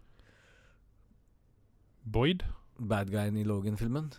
Boyd? 2.04 2.44
Bad 2.78 3.12
guyen 3.12 3.36
i 3.40 3.44
Logan-filmen. 3.44 4.12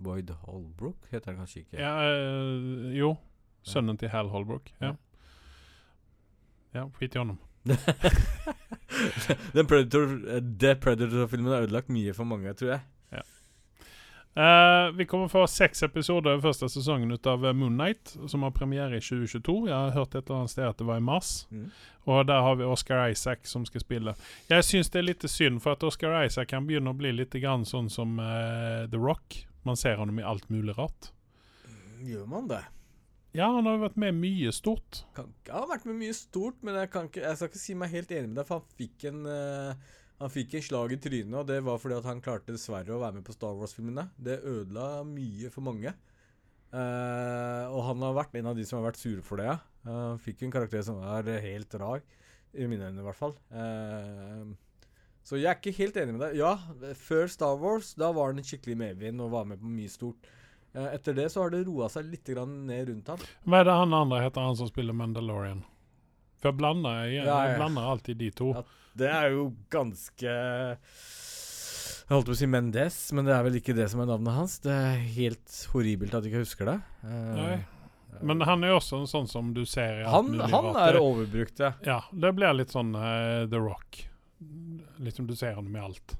Boyd 0.00 0.30
Holbrook 0.46 1.10
heter 1.12 1.32
han 1.32 1.42
kanskje 1.42 1.60
ikke? 1.64 1.78
Ja, 1.78 1.92
eh, 2.08 2.96
jo. 2.98 3.14
Sønnen 3.62 3.98
til 4.00 4.08
Hal 4.08 4.30
Holbrook. 4.32 4.72
Ja. 4.80 4.94
Ja, 6.74 6.86
skit 6.96 7.14
i 7.14 7.18
honom. 7.18 7.38
Den 9.54 9.66
Predator, 9.70 10.06
The 10.60 10.74
Predator-filmen 10.80 11.52
har 11.52 11.66
ødelagt 11.66 11.90
mye 11.92 12.14
for 12.14 12.24
mange, 12.24 12.54
tror 12.54 12.70
jeg. 12.76 12.80
Uh, 14.30 14.96
vi 14.96 15.06
kommer 15.06 15.28
få 15.28 15.46
seks 15.50 15.82
episoder 15.82 16.36
i 16.38 16.42
første 16.42 16.68
sesongen 16.70 17.10
ut 17.10 17.26
av 17.26 17.42
Moon 17.50 17.74
Knight, 17.74 18.12
som 18.30 18.44
har 18.46 18.52
premiere 18.54 19.00
i 19.00 19.02
2022. 19.02 19.54
Jeg 19.66 19.74
har 19.74 19.96
hørt 19.96 20.14
et 20.14 20.22
eller 20.22 20.44
annet 20.44 20.52
sted 20.52 20.68
at 20.68 20.78
det 20.78 20.86
var 20.86 21.00
i 21.00 21.04
mars. 21.04 21.32
Mm. 21.50 21.66
Og 22.06 22.22
der 22.28 22.44
har 22.46 22.58
vi 22.60 22.68
Oscar 22.68 23.08
Isaac 23.10 23.50
som 23.50 23.66
skal 23.66 23.82
spille. 23.82 24.14
Jeg 24.48 24.66
syns 24.68 24.92
det 24.94 25.02
er 25.02 25.08
litt 25.08 25.26
synd, 25.26 25.58
for 25.64 25.74
at 25.74 25.86
Oscar 25.86 26.14
Isaac 26.22 26.52
kan 26.54 26.68
begynne 26.68 26.94
å 26.94 26.98
bli 26.98 27.10
litt 27.16 27.34
grann 27.42 27.66
sånn 27.66 27.90
som 27.90 28.20
uh, 28.22 28.86
The 28.90 29.02
Rock. 29.02 29.42
Man 29.66 29.76
ser 29.76 29.98
ham 29.98 30.14
i 30.14 30.26
alt 30.26 30.46
mulig 30.48 30.78
rart. 30.78 31.10
Gjør 32.06 32.30
man 32.30 32.46
det? 32.52 32.62
Ja, 33.34 33.50
han 33.50 33.66
har 33.66 33.76
jo 33.76 33.84
vært 33.84 33.98
med 34.00 34.14
mye 34.14 34.54
stort. 34.54 35.04
Kan, 35.14 35.34
han 35.50 35.66
har 35.66 35.72
vært 35.74 35.90
med 35.90 35.98
mye 36.04 36.14
stort, 36.14 36.62
men 36.66 36.78
jeg, 36.78 36.90
ikke, 36.90 37.26
jeg, 37.26 37.38
skal 37.38 37.50
ikke 37.50 37.66
si 37.66 37.76
meg 37.78 37.98
helt 37.98 38.14
enig 38.14 38.30
med 38.30 38.38
deg, 38.40 38.46
for 38.46 38.62
han 38.62 38.78
fikk 38.78 39.10
en 39.10 39.26
uh 39.26 39.96
han 40.20 40.32
fikk 40.32 40.58
en 40.58 40.64
slag 40.64 40.92
i 40.92 41.00
trynet, 41.00 41.32
og 41.40 41.46
det 41.48 41.62
var 41.64 41.78
fordi 41.80 41.96
at 41.96 42.06
han 42.10 42.20
klarte 42.20 42.52
dessverre 42.52 42.92
å 42.92 43.00
være 43.00 43.18
med 43.18 43.24
på 43.24 43.32
Star 43.32 43.54
Wars-filmene. 43.56 44.10
Det 44.20 44.42
ødela 44.44 45.00
mye 45.08 45.48
for 45.52 45.64
mange. 45.64 45.94
Uh, 46.70 47.66
og 47.72 47.80
han 47.88 48.04
har 48.04 48.18
vært 48.20 48.36
en 48.38 48.50
av 48.52 48.58
de 48.58 48.66
som 48.68 48.78
har 48.78 48.90
vært 48.90 49.00
sure 49.00 49.24
for 49.26 49.40
det. 49.40 49.54
Uh, 49.86 50.20
fikk 50.22 50.44
en 50.44 50.52
karakter 50.54 50.84
som 50.86 51.00
var 51.00 51.26
helt 51.42 51.78
rar, 51.80 52.04
i 52.52 52.68
mine 52.68 52.90
øyne 52.90 53.00
i 53.00 53.06
hvert 53.06 53.18
fall. 53.18 53.34
Uh, 53.48 54.52
så 55.24 55.40
jeg 55.40 55.48
er 55.48 55.58
ikke 55.58 55.74
helt 55.80 55.96
enig 56.02 56.18
med 56.18 56.22
deg. 56.26 56.36
Ja, 56.40 56.52
før 57.00 57.26
Star 57.32 57.56
Wars 57.60 57.94
da 57.98 58.12
var 58.12 58.34
han 58.34 58.44
skikkelig 58.44 58.76
medvind 58.84 59.24
og 59.24 59.32
var 59.34 59.48
med 59.48 59.60
på 59.62 59.72
mye 59.72 59.90
stort. 59.92 60.28
etter 60.74 61.16
det 61.16 61.30
så 61.32 61.42
har 61.42 61.50
det 61.50 61.64
roa 61.66 61.88
seg 61.90 62.06
litt 62.12 62.28
ned 62.28 62.88
rundt 62.88 63.08
ham. 63.08 63.28
Hva 63.44 63.60
er 63.60 63.68
det 63.68 63.76
han 63.80 63.94
andre 63.94 64.22
heter, 64.24 64.44
han 64.44 64.56
som 64.58 64.68
spiller 64.70 64.96
Mandalorian? 64.96 65.64
For 66.40 66.50
jeg 66.50 66.56
blander, 66.60 67.02
jeg, 67.10 67.24
jeg 67.28 67.56
blander 67.58 67.88
alltid 67.94 68.20
de 68.20 68.30
to. 68.32 68.52
Ja, 68.56 68.62
det 69.00 69.10
er 69.12 69.26
jo 69.34 69.42
ganske 69.72 70.30
Jeg 70.30 72.14
holdt 72.14 72.30
på 72.30 72.34
å 72.34 72.38
si 72.40 72.48
Mendes, 72.50 72.96
men 73.16 73.28
det 73.28 73.34
er 73.36 73.44
vel 73.46 73.58
ikke 73.60 73.76
det 73.76 73.86
som 73.92 74.02
er 74.02 74.08
navnet 74.10 74.34
hans. 74.34 74.56
Det 74.64 74.72
er 74.72 75.02
helt 75.18 75.58
horribelt 75.74 76.16
at 76.16 76.24
jeg 76.26 76.32
ikke 76.32 76.46
husker 76.46 76.72
det. 76.72 76.78
Uh, 77.04 77.34
Nei. 77.36 77.58
Men 78.26 78.42
han 78.44 78.64
er 78.64 78.72
jo 78.72 78.80
også 78.80 79.02
en 79.02 79.10
sånn 79.10 79.28
som 79.30 79.52
du 79.54 79.62
ser 79.68 80.02
i 80.02 80.08
Han, 80.10 80.32
han 80.50 80.72
er 80.80 80.98
overbrukt, 80.98 81.60
ja. 81.62 81.70
Ja, 81.86 82.00
det 82.10 82.32
blir 82.36 82.56
litt 82.56 82.72
sånn 82.74 82.90
uh, 82.96 83.46
The 83.48 83.60
Rock. 83.62 84.02
Litt 85.00 85.16
som 85.16 85.28
du 85.28 85.36
ser 85.38 85.54
ham 85.56 85.68
med 85.70 85.84
alt. 85.84 86.16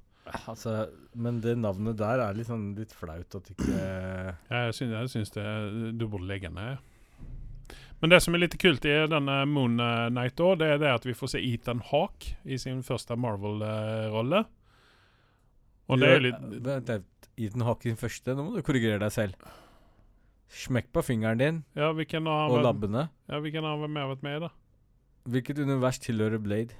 Altså, 0.46 0.84
men 1.18 1.40
det 1.42 1.56
navnet 1.58 1.98
der 1.98 2.22
er 2.22 2.38
sånn 2.46 2.70
litt 2.76 2.92
flaut 2.94 3.34
at 3.34 3.48
ikke 3.50 3.72
Jeg 3.72 4.74
syns, 4.76 4.92
jeg 4.92 5.10
syns 5.10 5.32
det 5.34 5.44
Du 5.98 6.04
burde 6.06 6.28
legge 6.28 6.52
ned. 6.54 6.78
Men 8.00 8.14
det 8.14 8.22
som 8.24 8.34
er 8.34 8.40
litt 8.44 8.56
kult 8.60 8.86
i 8.88 8.94
denne 9.12 9.42
Moon 9.48 9.76
Knight, 9.76 10.38
da, 10.40 10.54
det 10.56 10.68
er 10.74 10.78
det 10.80 10.92
at 10.94 11.04
vi 11.04 11.16
får 11.16 11.34
se 11.34 11.42
Ethan 11.44 11.82
Hawke 11.90 12.34
i 12.48 12.56
sin 12.60 12.80
første 12.86 13.16
Marvel-rolle. 13.20 14.44
Og 15.90 16.00
det 16.00 16.12
er 16.14 16.22
litt 16.24 16.46
Vent, 16.64 17.28
Ethan 17.36 17.66
Hawke 17.66 17.88
i 17.88 17.92
sin 17.92 18.00
første? 18.00 18.36
Nå 18.36 18.46
må 18.46 18.56
du 18.56 18.64
korrigere 18.64 19.02
deg 19.02 19.12
selv. 19.12 19.50
Smekk 20.50 20.88
på 20.96 21.04
fingeren 21.06 21.38
din 21.38 21.58
ja, 21.78 21.92
og 21.92 22.56
labbene. 22.64 23.08
Ja, 23.30 23.38
Hvilken 23.38 23.68
har 23.68 23.78
vært 23.84 24.24
med 24.24 24.38
i, 24.38 24.40
da? 24.48 24.50
Hvilket 25.30 25.60
univers 25.60 26.00
tilhører 26.02 26.40
Blade? 26.42 26.74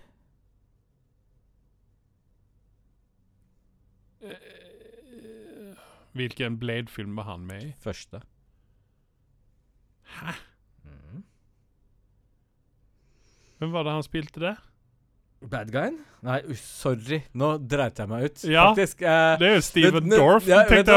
Hvilken 6.17 6.57
Blade-film 6.59 7.17
var 7.21 7.29
han 7.29 7.45
med 7.47 7.69
i? 7.69 7.75
Første. 7.79 8.25
Hæ? 10.19 10.33
Hvem 13.61 13.73
var 13.75 13.85
det 13.85 13.93
han 13.93 14.05
spilte 14.07 14.41
det? 14.41 14.57
Bad 15.41 15.71
guyen? 15.73 15.95
Nei, 16.25 16.39
sorry. 16.61 17.23
Nå 17.37 17.55
dreit 17.65 17.97
jeg 17.97 18.09
meg 18.11 18.27
ut. 18.29 18.43
Ja, 18.45 18.67
Faktisk. 18.71 19.01
Eh, 19.01 19.37
det 19.41 19.47
er 19.49 19.55
jo 19.55 19.63
Steven 19.65 20.05
men, 20.05 20.13
Dorff. 20.13 20.49
Ja, 20.49 20.63
vet, 20.69 20.91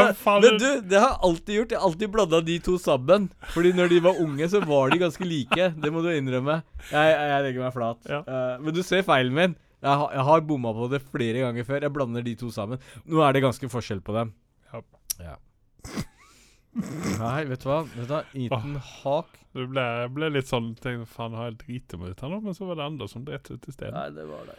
men 0.44 0.58
du, 0.60 0.66
det 0.84 0.98
har 1.00 1.14
jeg 1.14 1.20
alltid 1.28 1.58
gjort. 1.58 1.72
Jeg 1.72 1.80
har 1.80 1.86
alltid 1.88 2.12
blanda 2.12 2.40
de 2.44 2.56
to 2.66 2.76
sammen. 2.80 3.30
Fordi 3.54 3.72
når 3.76 3.92
de 3.94 4.00
var 4.04 4.20
unge, 4.20 4.48
så 4.52 4.60
var 4.64 4.92
de 4.92 5.00
ganske 5.00 5.28
like. 5.28 5.70
Det 5.80 5.92
må 5.92 6.04
du 6.04 6.10
innrømme. 6.12 6.58
Jeg, 6.90 7.14
jeg 7.16 7.46
legger 7.48 7.64
meg 7.64 7.76
flat. 7.76 8.00
Ja. 8.08 8.20
Uh, 8.28 8.64
men 8.64 8.76
du 8.76 8.82
ser 8.84 9.04
feilen 9.08 9.36
min. 9.36 9.56
Jeg, 9.84 10.00
har, 10.00 10.12
jeg 10.16 10.28
har 10.28 10.44
bomma 10.48 10.72
på 10.76 10.90
det 10.92 11.00
flere 11.06 11.46
ganger 11.46 11.68
før. 11.68 11.80
Jeg 11.84 11.96
blander 11.96 12.24
de 12.24 12.36
to 12.40 12.52
sammen. 12.52 12.80
Nå 13.08 13.24
er 13.24 13.36
det 13.36 13.44
ganske 13.44 13.72
forskjell 13.72 14.04
på 14.04 14.16
dem. 14.16 14.32
Ja. 14.72 14.84
ja. 15.24 15.38
Nei, 16.74 17.44
vet 17.46 17.62
du 17.62 17.68
hva? 17.68 17.80
Vet 17.86 18.08
du 18.08 18.12
hva? 18.12 18.22
Ethan 18.34 18.78
oh. 18.78 18.92
Hawk 19.04 19.36
Det 19.54 19.66
ble, 19.70 19.84
ble, 20.10 20.30
litt 20.34 20.50
sånn 20.50 20.72
tenkte, 20.74 21.06
Faen, 21.06 21.36
har 21.38 21.52
jeg 21.52 21.60
driti 21.60 21.98
meg 22.00 22.14
ut 22.14 22.24
her 22.24 22.32
nå? 22.32 22.40
Men 22.42 22.56
så 22.56 22.66
var 22.66 22.80
det 22.80 22.88
andre 22.88 23.06
som 23.10 23.26
dreit 23.26 23.46
ut 23.50 23.68
i 23.70 23.74
stedet. 23.74 23.94
Nei, 23.94 24.08
det 24.16 24.24
var 24.26 24.48
det. 24.50 24.56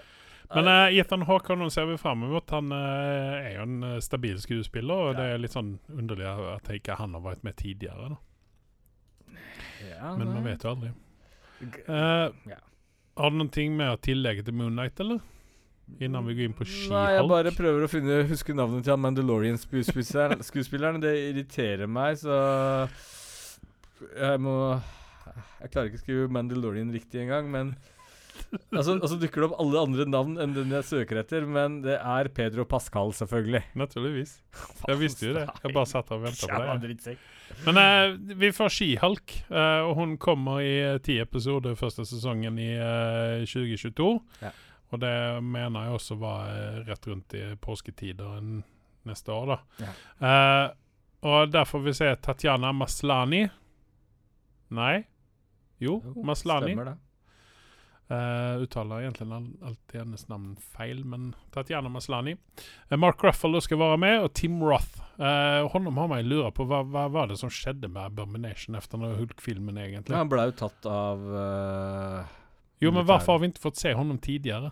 Men 0.54 0.70
uh, 0.70 0.94
Ethan 0.94 1.26
Hawk 1.28 1.50
nå 1.58 1.68
ser 1.74 1.90
vi 1.90 1.98
fram 2.00 2.24
mot. 2.24 2.54
Han 2.56 2.72
uh, 2.72 3.42
er 3.42 3.58
jo 3.58 3.66
en 3.66 3.84
uh, 3.84 3.98
stabil 4.04 4.38
skuespiller, 4.40 4.94
og 4.94 5.12
ja. 5.12 5.18
det 5.20 5.28
er 5.34 5.44
litt 5.44 5.56
sånn 5.58 5.76
underlig 5.92 6.30
at 6.54 6.72
ikke 6.78 7.00
han 7.02 7.18
har 7.18 7.26
vært 7.26 7.44
med 7.44 7.58
tidligere. 7.60 8.14
Da. 8.14 9.40
Ja, 9.90 10.16
men 10.16 10.32
man 10.32 10.46
vet 10.48 10.64
jo 10.64 10.72
aldri. 10.72 10.94
Ja. 11.88 12.62
Har 13.16 13.32
du 13.32 13.40
noen 13.40 13.52
ting 13.52 13.76
med 13.76 13.92
å 13.92 14.00
tillegge 14.00 14.46
til 14.46 14.56
Moonlight, 14.56 15.00
eller? 15.04 15.24
Innan 16.00 16.26
vi 16.28 16.36
går 16.36 16.50
inn 16.50 16.56
på 16.58 16.66
ski 16.68 16.90
Nei, 16.92 17.08
jeg 17.16 17.28
bare 17.30 17.52
prøver 17.56 17.86
å 17.86 17.90
finne, 17.90 18.22
huske 18.30 18.56
navnet 18.58 18.86
til 18.88 19.00
Mandalorian-skuespilleren. 19.00 21.02
det 21.06 21.14
irriterer 21.30 21.88
meg, 21.88 22.20
så 22.20 22.36
jeg 24.12 24.42
må 24.44 24.56
Jeg 25.62 25.72
klarer 25.72 25.90
ikke 25.90 26.02
å 26.02 26.04
skrive 26.04 26.32
Mandalorian 26.36 26.92
riktig 26.94 27.24
engang, 27.24 27.48
men 27.54 27.72
altså, 28.74 28.98
altså 28.98 29.18
dukker 29.22 29.42
det 29.42 29.48
opp 29.48 29.62
alle 29.64 29.86
andre 29.88 30.08
navn 30.10 30.36
enn 30.42 30.58
den 30.58 30.74
jeg 30.76 30.88
søker 30.90 31.22
etter, 31.22 31.48
men 31.48 31.80
det 31.86 31.96
er 32.00 32.30
Pedro 32.36 32.66
Pascal, 32.70 33.14
selvfølgelig. 33.16 33.64
Naturligvis. 33.80 34.36
Jeg 34.90 35.00
visste 35.00 35.30
jo 35.30 35.38
det. 35.38 35.46
Jeg 35.64 35.78
bare 35.78 35.90
satt 35.90 36.12
og 36.14 36.26
venta 36.26 36.50
på 36.50 36.78
det. 36.84 37.16
Men 37.66 37.80
uh, 37.80 38.36
vi 38.42 38.52
får 38.56 38.74
skihalk, 38.74 39.36
uh, 39.48 39.88
og 39.88 39.96
hun 40.02 40.16
kommer 40.22 40.60
i 40.66 40.76
uh, 40.84 41.00
ti 41.04 41.20
episoder 41.22 41.78
første 41.80 42.06
sesongen 42.10 42.60
i 42.62 42.72
2022. 43.46 44.12
Ja. 44.44 44.52
Og 44.96 45.04
det 45.04 45.16
mener 45.44 45.88
jeg 45.88 46.00
også 46.00 46.18
var 46.22 46.50
eh, 46.54 46.80
rett 46.88 47.08
rundt 47.12 47.36
i 47.38 47.44
påsketider 47.62 48.42
neste 49.06 49.36
år, 49.36 49.54
da. 49.54 49.86
Ja. 49.86 49.94
Uh, 50.24 50.68
og 51.26 51.50
der 51.52 51.66
får 51.66 51.82
vi 51.86 51.94
se 51.98 52.12
Tatjana 52.22 52.72
Maslani. 52.76 53.46
Nei? 54.76 54.96
Jo, 55.82 56.00
jo 56.04 56.24
Maslani. 56.26 56.74
Stemmer 56.74 56.92
det. 56.92 57.00
Uh, 58.06 58.62
uttaler 58.62 59.02
egentlig 59.02 59.26
alltid 59.66 59.96
hennes 59.98 60.28
navn 60.30 60.52
feil, 60.62 61.02
men 61.06 61.32
Tatjana 61.54 61.90
Maslani. 61.90 62.36
Uh, 62.92 62.98
Mark 63.02 63.24
Ruffalo 63.24 63.62
skal 63.62 63.82
være 63.82 63.98
med, 63.98 64.20
og 64.22 64.34
Tim 64.38 64.60
Roth. 64.62 65.02
Uh, 65.18 65.66
honom 65.74 65.98
har 65.98 66.12
meg 66.12 66.28
lura 66.28 66.52
på 66.54 66.68
hva, 66.70 66.84
hva 66.86 67.08
var 67.10 67.32
det 67.32 67.40
som 67.42 67.50
skjedde 67.50 67.90
med 67.90 68.04
Abomination 68.04 68.78
etter 68.78 69.02
Hulk-filmen, 69.02 69.80
egentlig. 69.82 70.14
Ja, 70.14 70.22
han 70.22 70.30
ble 70.30 70.50
jo 70.52 70.58
tatt 70.62 70.86
av 70.92 71.26
uh, 71.26 72.36
Jo, 72.84 72.92
men 72.94 73.08
hvorfor 73.08 73.34
har 73.34 73.42
vi 73.42 73.50
ikke 73.54 73.66
fått 73.66 73.82
se 73.82 73.96
honom 73.98 74.22
tidligere? 74.22 74.70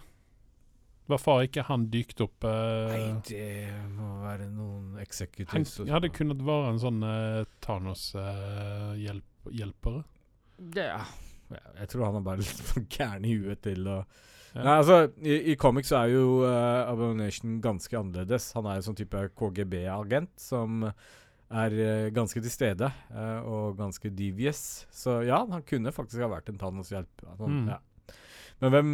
Hvorfor 1.11 1.29
har 1.35 1.41
ikke 1.49 1.67
han 1.67 1.81
dykt 1.91 2.19
opp 2.23 2.39
Nei, 2.47 3.11
det 3.27 3.75
må 3.91 4.23
være 4.23 4.47
noen 4.51 4.95
executives. 5.03 5.77
Han 5.81 5.91
hadde 5.91 6.15
kunnet 6.15 6.39
være 6.47 6.69
en 6.71 6.79
sånn 6.79 7.03
Thanos-hjelpere. 7.65 10.01
ja. 10.79 11.03
Jeg 11.51 11.89
tror 11.91 12.05
han 12.07 12.15
er 12.17 12.23
bare 12.25 12.41
litt 12.41 12.61
for 12.65 12.81
gæren 12.89 13.25
i 13.27 13.35
huet 13.37 13.61
til 13.65 13.87
å 13.91 14.05
ja. 14.53 14.61
Nei, 14.61 14.73
altså, 14.83 14.97
I, 15.25 15.35
i 15.49 15.53
comics 15.57 15.89
er 15.97 16.11
jo 16.11 16.43
uh, 16.45 16.85
Abomination 16.85 17.55
ganske 17.61 17.97
annerledes. 17.97 18.51
Han 18.53 18.67
er 18.69 18.77
en 18.77 18.83
sånn 18.85 18.97
type 18.99 19.17
KGB-agent 19.39 20.29
som 20.37 20.83
er 20.83 21.77
uh, 21.79 22.11
ganske 22.13 22.37
til 22.37 22.53
stede 22.53 22.85
uh, 22.85 23.39
og 23.49 23.79
ganske 23.79 24.11
devious. 24.13 24.85
Så 24.93 25.23
ja, 25.25 25.39
han 25.49 25.65
kunne 25.65 25.95
faktisk 25.95 26.21
ha 26.21 26.29
vært 26.35 26.53
en 26.53 26.61
Thanos-hjelp. 26.61 27.25
Altså, 27.31 27.49
mm. 27.49 27.65
ja. 27.73 27.79
Men 28.63 28.71
hvem, 28.71 28.91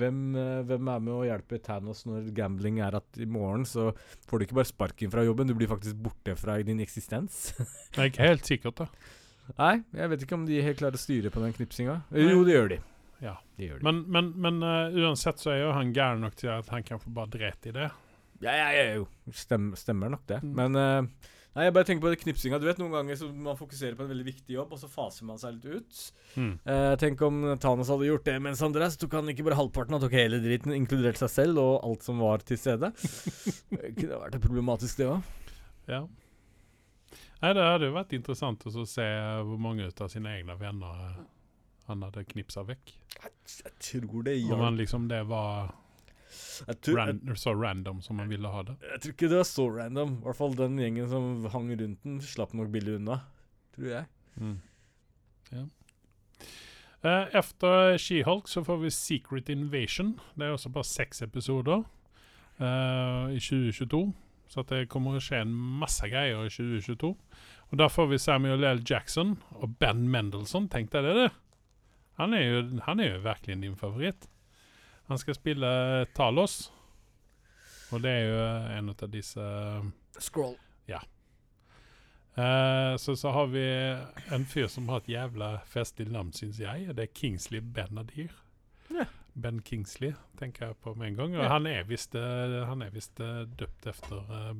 hvem, 0.00 0.20
hvem, 0.64 0.86
er 0.88 1.00
med 1.04 1.12
å 1.12 1.24
hjelpe 1.28 1.58
Thanos 1.60 2.06
når 2.08 2.30
gambling 2.36 2.78
er 2.80 2.94
at 2.96 3.18
i 3.20 3.26
morgen 3.28 3.66
så 3.68 3.90
får 4.30 4.40
du 4.40 4.46
ikke 4.46 4.56
bare 4.56 4.70
sparken 4.70 5.12
fra 5.12 5.24
jobben, 5.26 5.50
du 5.50 5.56
blir 5.58 5.68
faktisk 5.68 5.98
borte 6.00 6.36
fra 6.40 6.56
din 6.64 6.80
eksistens? 6.80 7.50
det 7.92 8.00
er 8.00 8.08
ikke 8.08 8.28
helt 8.30 8.48
sikkert, 8.48 8.80
da. 8.80 9.18
Nei, 9.58 9.74
jeg 9.98 10.12
vet 10.12 10.24
ikke 10.24 10.38
om 10.38 10.46
de 10.48 10.62
helt 10.64 10.78
klarer 10.80 10.96
å 10.96 11.02
styre 11.02 11.32
på 11.34 11.42
den 11.42 11.52
knipsinga. 11.56 11.98
Jo, 12.16 12.44
det 12.46 12.54
gjør 12.54 12.72
de. 12.72 12.78
Ja. 13.20 13.34
de 13.58 13.66
gjør 13.68 13.80
de. 13.80 13.86
Men, 13.90 13.98
men, 14.08 14.30
men 14.40 14.62
uh, 14.64 15.02
uansett 15.02 15.42
så 15.42 15.52
er 15.52 15.64
jo 15.64 15.74
han 15.76 15.92
gæren 15.96 16.24
nok 16.24 16.38
til 16.40 16.52
at 16.54 16.70
han 16.72 16.86
kan 16.86 17.02
få 17.02 17.12
bare 17.14 17.34
dreit 17.34 17.68
i 17.68 17.74
det. 17.76 17.90
Ja, 18.40 18.54
ja, 18.56 18.70
ja, 18.72 18.84
jo. 18.96 19.04
Stem, 19.36 19.74
stemmer 19.76 20.12
nok 20.14 20.24
det. 20.30 20.40
Mm. 20.46 20.54
Men 20.56 20.80
uh, 20.80 21.30
Nei, 21.50 21.64
jeg 21.66 21.74
bare 21.74 21.86
tenker 21.86 22.04
på 22.04 22.10
det 22.12 22.20
knipsinga. 22.20 22.60
Du 22.62 22.66
vet 22.68 22.78
Noen 22.78 22.92
ganger 22.94 23.16
så 23.18 23.26
man 23.34 23.58
fokuserer 23.58 23.96
på 23.98 24.04
en 24.04 24.12
veldig 24.12 24.26
viktig 24.28 24.54
jobb, 24.54 24.70
og 24.76 24.78
så 24.78 24.90
faser 24.90 25.26
man 25.26 25.40
seg 25.40 25.56
litt 25.56 25.80
ut. 25.80 26.02
Mm. 26.36 26.52
Uh, 26.62 26.92
tenk 27.00 27.24
om 27.26 27.40
Thanos 27.62 27.90
hadde 27.90 28.06
gjort 28.06 28.28
det 28.28 28.36
mens 28.44 28.62
han 28.62 28.74
drev, 28.76 28.92
så 28.94 29.00
tok 29.02 29.16
han 29.18 29.32
ikke 29.32 29.48
bare 29.48 29.58
halvparten, 29.58 29.96
han 29.96 30.04
tok 30.04 30.14
hele 30.14 30.38
driten, 30.44 30.76
inkludert 30.76 31.18
seg 31.18 31.32
selv 31.32 31.62
og 31.62 31.72
alt 31.88 32.06
som 32.06 32.22
var 32.22 32.46
til 32.46 32.60
stede. 32.60 32.92
det 33.74 33.92
kunne 33.98 34.22
vært 34.22 34.38
problematisk, 34.44 35.02
det 35.02 35.10
òg. 35.10 35.34
Ja. 35.90 36.04
Nei, 37.40 37.52
Det 37.56 37.66
hadde 37.66 37.88
jo 37.88 37.98
vært 37.98 38.14
interessant 38.14 38.64
å 38.68 38.86
se 38.86 39.10
hvor 39.48 39.60
mange 39.60 39.90
av 39.90 40.10
sine 40.12 40.36
egne 40.36 40.54
venner 40.60 41.04
eh, 41.08 41.20
han 41.90 42.04
hadde 42.06 42.26
knipsa 42.30 42.62
vekk. 42.68 42.92
Jeg, 43.16 43.36
jeg 43.64 43.76
tror 43.80 44.26
det 44.28 44.36
ja. 44.38 44.52
Om 44.54 44.66
han 44.68 44.78
liksom 44.78 45.08
det 45.10 45.24
var 45.26 45.72
tror, 46.80 46.96
ran, 47.00 47.20
så 47.36 47.54
random 47.54 48.00
som 48.02 48.16
man 48.20 48.30
ville 48.30 48.48
ha 48.48 48.62
det. 48.66 48.76
Jeg 48.92 49.02
tror 49.02 49.14
ikke 49.16 49.30
det 49.32 49.40
var 49.40 49.48
så 49.48 49.66
random. 49.74 50.16
I 50.20 50.28
hvert 50.28 50.38
fall 50.38 50.56
den 50.58 50.78
gjengen 50.80 51.10
som 51.10 51.28
hang 51.52 51.70
rundt 51.74 52.06
den, 52.06 52.20
slapp 52.24 52.54
nok 52.54 52.72
billig 52.72 52.96
unna. 53.00 53.20
Tror 53.76 53.92
jeg. 53.92 54.08
Mm. 54.36 54.58
Ja. 55.50 55.66
Uh, 57.00 57.26
efter 57.38 57.96
She-Hulk 57.96 58.48
så 58.48 58.62
får 58.64 58.82
vi 58.82 58.90
Secret 58.90 59.48
Invasion. 59.48 60.18
Det 60.36 60.46
er 60.46 60.56
også 60.56 60.68
bare 60.68 60.84
seks 60.84 61.22
episoder 61.22 61.82
uh, 62.60 63.32
i 63.32 63.40
2022. 63.40 64.02
Så 64.50 64.64
det 64.66 64.88
kommer 64.90 65.16
å 65.16 65.22
skje 65.22 65.44
en 65.44 65.54
masse 65.54 66.06
greier 66.10 66.42
i 66.44 66.50
2022. 66.50 67.14
Og 67.70 67.78
Da 67.78 67.86
får 67.88 68.10
vi 68.10 68.18
Samuel 68.18 68.66
L. 68.66 68.82
Jackson 68.82 69.38
og 69.62 69.78
Ben 69.78 70.08
Mendelsohn. 70.10 70.68
Tenk 70.68 70.90
deg 70.92 71.06
det, 71.06 71.14
det. 71.16 71.30
Han 72.20 72.34
er, 72.34 72.42
jo, 72.42 72.62
han 72.84 73.00
er 73.00 73.14
jo 73.14 73.22
virkelig 73.24 73.60
din 73.62 73.78
favoritt. 73.78 74.26
Han 75.10 75.18
skal 75.18 75.34
spille 75.34 75.70
Talos. 76.14 76.70
Og 77.90 78.02
det 78.04 78.10
er 78.10 78.28
jo 78.28 78.42
en 78.78 78.92
av 78.92 79.08
disse 79.10 79.46
Scroll. 80.22 80.54
Ja. 80.86 81.00
Uh, 82.38 82.96
så, 82.96 83.16
så 83.18 83.32
har 83.34 83.46
vi 83.50 83.64
en 84.30 84.46
fyr 84.46 84.68
som 84.70 84.88
har 84.88 85.02
et 85.02 85.10
jævla 85.10 85.48
festlig 85.66 86.06
navn, 86.14 86.30
syns 86.32 86.60
jeg. 86.62 86.94
Det 86.94 87.08
er 87.08 87.10
Kingsley 87.14 87.60
Benadir. 87.60 88.30
Yeah. 88.90 89.10
Ben 89.34 89.60
Kingsley, 89.62 90.14
tenker 90.38 90.66
jeg 90.70 90.78
på 90.84 90.94
med 90.94 91.08
en 91.08 91.18
gang. 91.18 91.36
Og 91.38 91.44
ja. 91.44 91.50
han 91.56 91.66
er 91.66 91.82
visst, 91.90 92.14
uh, 92.14 92.62
han 92.70 92.86
er 92.86 92.94
visst 92.94 93.18
uh, 93.18 93.42
døpt 93.58 93.90
etter 93.90 94.30
uh, 94.30 94.54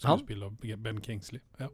skuespiller 0.00 0.76
Ben 0.80 1.00
Kingsley. 1.04 1.44
Ja. 1.60 1.68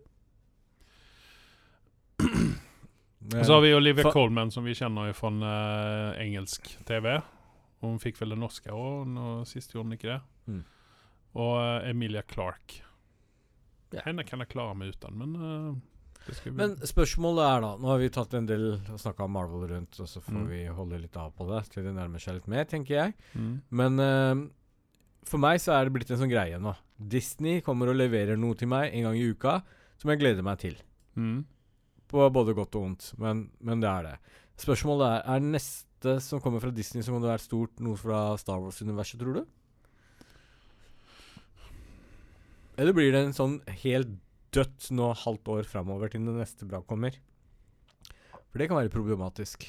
Så 3.44 3.52
har 3.52 3.61
vi 3.61 3.74
Olivia 3.74 4.11
Colman, 4.12 4.50
som 4.50 4.64
vi 4.64 4.74
kjenner 4.74 5.12
fra 5.14 5.31
uh, 5.31 6.18
engelsk 6.18 6.70
TV. 6.87 7.20
Hun 7.85 8.01
fikk 8.03 8.19
vel 8.21 8.35
det 8.35 8.41
norske 8.41 8.75
òg, 8.75 9.12
sist 9.47 9.75
gjorde 9.75 9.87
hun 9.87 9.99
ikke 9.99 10.11
det. 10.11 10.21
Mm. 10.51 10.62
Og 11.38 11.57
Emilia 11.87 12.25
Clark. 12.27 12.81
Ja. 13.95 14.03
Henne 14.05 14.25
kan 14.27 14.43
jeg 14.43 14.51
klare 14.53 14.75
meg 14.77 14.97
uten, 14.97 15.14
men 15.21 15.79
men 16.53 16.75
spørsmålet 16.85 17.45
er 17.47 17.62
da 17.64 17.71
Nå 17.81 17.88
har 17.88 18.01
vi 18.03 18.11
tatt 18.12 18.35
en 18.37 18.49
del 18.49 18.64
og 18.77 19.01
snakka 19.01 19.25
om 19.25 19.35
Marvel 19.37 19.64
rundt, 19.71 19.99
og 20.03 20.09
så 20.11 20.21
får 20.21 20.37
mm. 20.37 20.47
vi 20.51 20.61
holde 20.77 21.01
litt 21.01 21.17
av 21.17 21.33
på 21.37 21.47
det 21.49 21.62
til 21.73 21.87
det 21.87 21.95
nærmer 21.97 22.23
seg 22.23 22.38
litt 22.38 22.51
mer, 22.51 22.67
tenker 22.69 22.97
jeg. 22.99 23.14
Mm. 23.33 23.55
Men 23.81 24.03
uh, 24.03 24.43
for 25.29 25.41
meg 25.43 25.62
så 25.62 25.75
er 25.77 25.87
det 25.87 25.95
blitt 25.97 26.12
en 26.12 26.21
sånn 26.21 26.33
greie 26.33 26.59
nå. 26.61 26.75
Disney 26.99 27.62
kommer 27.64 27.93
og 27.93 27.99
leverer 27.99 28.41
noe 28.41 28.59
til 28.59 28.71
meg 28.71 28.93
en 28.93 29.09
gang 29.09 29.19
i 29.19 29.29
uka 29.31 29.61
som 29.99 30.12
jeg 30.12 30.21
gleder 30.21 30.47
meg 30.47 30.61
til. 30.62 30.77
Mm. 31.19 31.41
På 32.09 32.25
både 32.33 32.55
godt 32.57 32.77
og 32.79 32.87
vondt, 32.87 33.11
men, 33.21 33.49
men, 33.61 33.83
det 33.85 33.88
er 33.90 34.07
det. 34.07 34.16
Spørsmålet 34.59 35.11
er 35.11 35.35
Er 35.35 35.44
neste 35.44 36.16
som 36.25 36.40
kommer 36.40 36.62
fra 36.62 36.73
Disney 36.73 37.05
som 37.05 37.18
kan 37.18 37.27
være 37.27 37.42
stort, 37.42 37.81
noe 37.85 37.99
fra 38.01 38.37
Star 38.40 38.62
Wars-universet, 38.62 39.21
tror 39.21 39.40
du? 39.40 39.44
Eller 42.79 42.94
blir 42.94 43.11
det 43.12 43.25
en 43.27 43.35
sånn 43.35 43.59
helt 43.83 44.14
dødt 44.55 44.92
nå 44.94 45.11
halvt 45.25 45.51
år 45.53 45.66
framover 45.68 46.12
til 46.12 46.25
det 46.25 46.37
neste 46.38 46.68
bra 46.68 46.81
kommer. 46.87 47.18
For 48.49 48.62
det 48.62 48.71
kan 48.71 48.79
være 48.79 48.92
problematisk. 48.92 49.66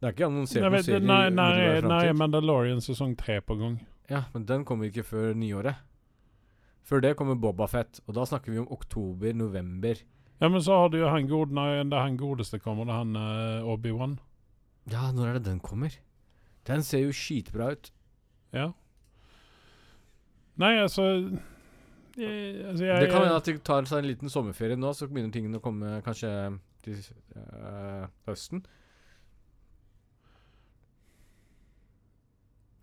Det 0.00 0.08
er 0.08 0.14
ikke 0.14 0.28
annonsert 0.30 0.64
noen 0.64 0.84
serie 0.86 1.04
Nei, 1.04 1.24
nei, 1.34 1.80
nei 1.84 2.04
Mandalorian 2.16 2.80
sesong 2.80 3.12
tre 3.20 3.40
på 3.44 3.58
gang. 3.60 3.76
Ja, 4.08 4.24
men 4.32 4.46
den 4.48 4.64
kommer 4.66 4.88
ikke 4.88 5.04
før 5.04 5.34
nyåret. 5.36 5.82
Før 6.86 7.02
det 7.04 7.12
kommer 7.18 7.36
Bobafett, 7.38 8.00
og 8.08 8.16
da 8.16 8.24
snakker 8.26 8.54
vi 8.54 8.62
om 8.62 8.70
oktober-november. 8.72 10.00
Ja, 10.40 10.48
men 10.48 10.62
så 10.64 10.72
har 10.72 10.88
du 10.88 10.98
jo 11.02 11.08
han, 11.12 11.28
gode, 11.28 11.52
nei, 11.52 11.82
det 11.84 11.96
er 11.96 12.06
han 12.06 12.16
godeste 12.16 12.58
kommer, 12.64 12.88
det 12.88 12.94
er 12.94 13.02
han 13.02 13.16
uh, 13.16 13.72
Obi-Wan. 13.74 14.18
Ja, 14.88 15.10
når 15.12 15.26
er 15.26 15.34
det 15.36 15.44
den 15.50 15.60
kommer? 15.60 15.92
Den 16.66 16.82
ser 16.82 17.04
jo 17.04 17.12
skitbra 17.12 17.74
ut. 17.74 17.90
Ja. 18.56 18.70
Nei, 20.60 20.74
altså 20.80 21.04
jeg, 22.16 22.64
altså 22.66 22.84
jeg, 22.84 23.00
det 23.00 23.10
kan 23.12 23.22
hende 23.22 23.36
at 23.36 23.46
de 23.48 23.58
tar 23.64 23.86
seg 23.88 24.00
en 24.00 24.08
liten 24.08 24.32
sommerferie 24.32 24.80
nå, 24.80 24.92
så 24.96 25.08
begynner 25.08 25.32
tingene 25.34 25.60
å 25.60 25.64
komme 25.64 26.00
kanskje 26.04 26.32
til 26.84 26.98
uh, 27.36 28.08
høsten. 28.28 28.64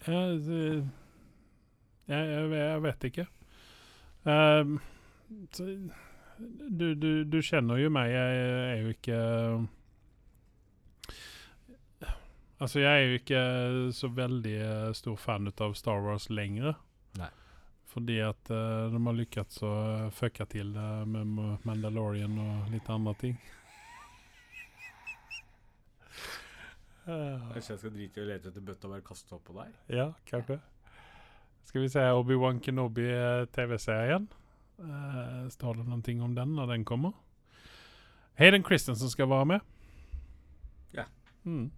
Jeg, 0.07 0.87
jeg, 2.07 2.81
vet 2.85 3.07
ikke. 3.09 3.25
Uh, 4.23 4.77
du, 6.37 6.93
du, 6.95 7.23
du, 7.25 7.39
kjenner 7.41 7.81
jo 7.81 7.89
meg. 7.93 8.11
Jeg 8.13 8.41
er 8.45 8.83
jo 8.83 8.93
ikke 8.93 9.19
Altså, 12.57 12.79
jeg 12.81 12.89
er 12.89 13.03
jo 13.05 13.17
ikke 13.19 13.41
så 13.93 14.07
veldig 14.09 14.53
eh, 14.65 14.93
stor 14.97 15.17
fan 15.21 15.45
av 15.51 15.75
Star 15.77 16.01
Wars 16.01 16.29
lenger. 16.33 16.73
Fordi 17.97 18.19
at 18.21 18.49
uh, 18.51 18.91
de 18.91 18.99
har 19.01 19.15
lyckats 19.15 19.61
å 19.65 19.69
fucke 20.13 20.45
til 20.51 20.73
det 20.75 20.89
med 21.09 21.63
Mandalorian 21.65 22.35
og 22.43 22.67
litt 22.69 22.89
andre 22.93 23.13
ting. 23.17 23.37
Uh, 27.07 27.39
Kanskje 27.55 27.71
jeg 27.71 27.81
skal 27.81 27.93
drite 27.95 28.19
i 28.19 28.25
å 28.25 28.27
lete 28.27 28.51
etter 28.51 28.65
bøtta 28.67 28.89
og 28.89 28.93
bare 28.97 29.05
kaste 29.07 29.33
opp 29.33 29.47
på 29.47 29.55
deg? 29.55 29.71
Ja, 29.95 30.11
kanskje. 30.29 30.59
Skal 31.65 31.87
vi 31.87 31.89
se 31.95 32.03
Obi-Wan 32.19 32.59
Kenobi-TV-serien. 32.63 34.27
Uh, 34.77 34.89
eh, 34.89 35.47
står 35.49 35.79
det 35.79 35.87
noe 35.87 36.25
om 36.25 36.35
den 36.37 36.53
når 36.57 36.73
den 36.73 36.85
kommer? 36.85 37.15
Hayden 38.37 38.65
Christensen 38.65 39.09
skal 39.09 39.29
være 39.31 39.45
med. 39.53 39.59
Ja. 40.93 41.07
Mm. 41.45 41.71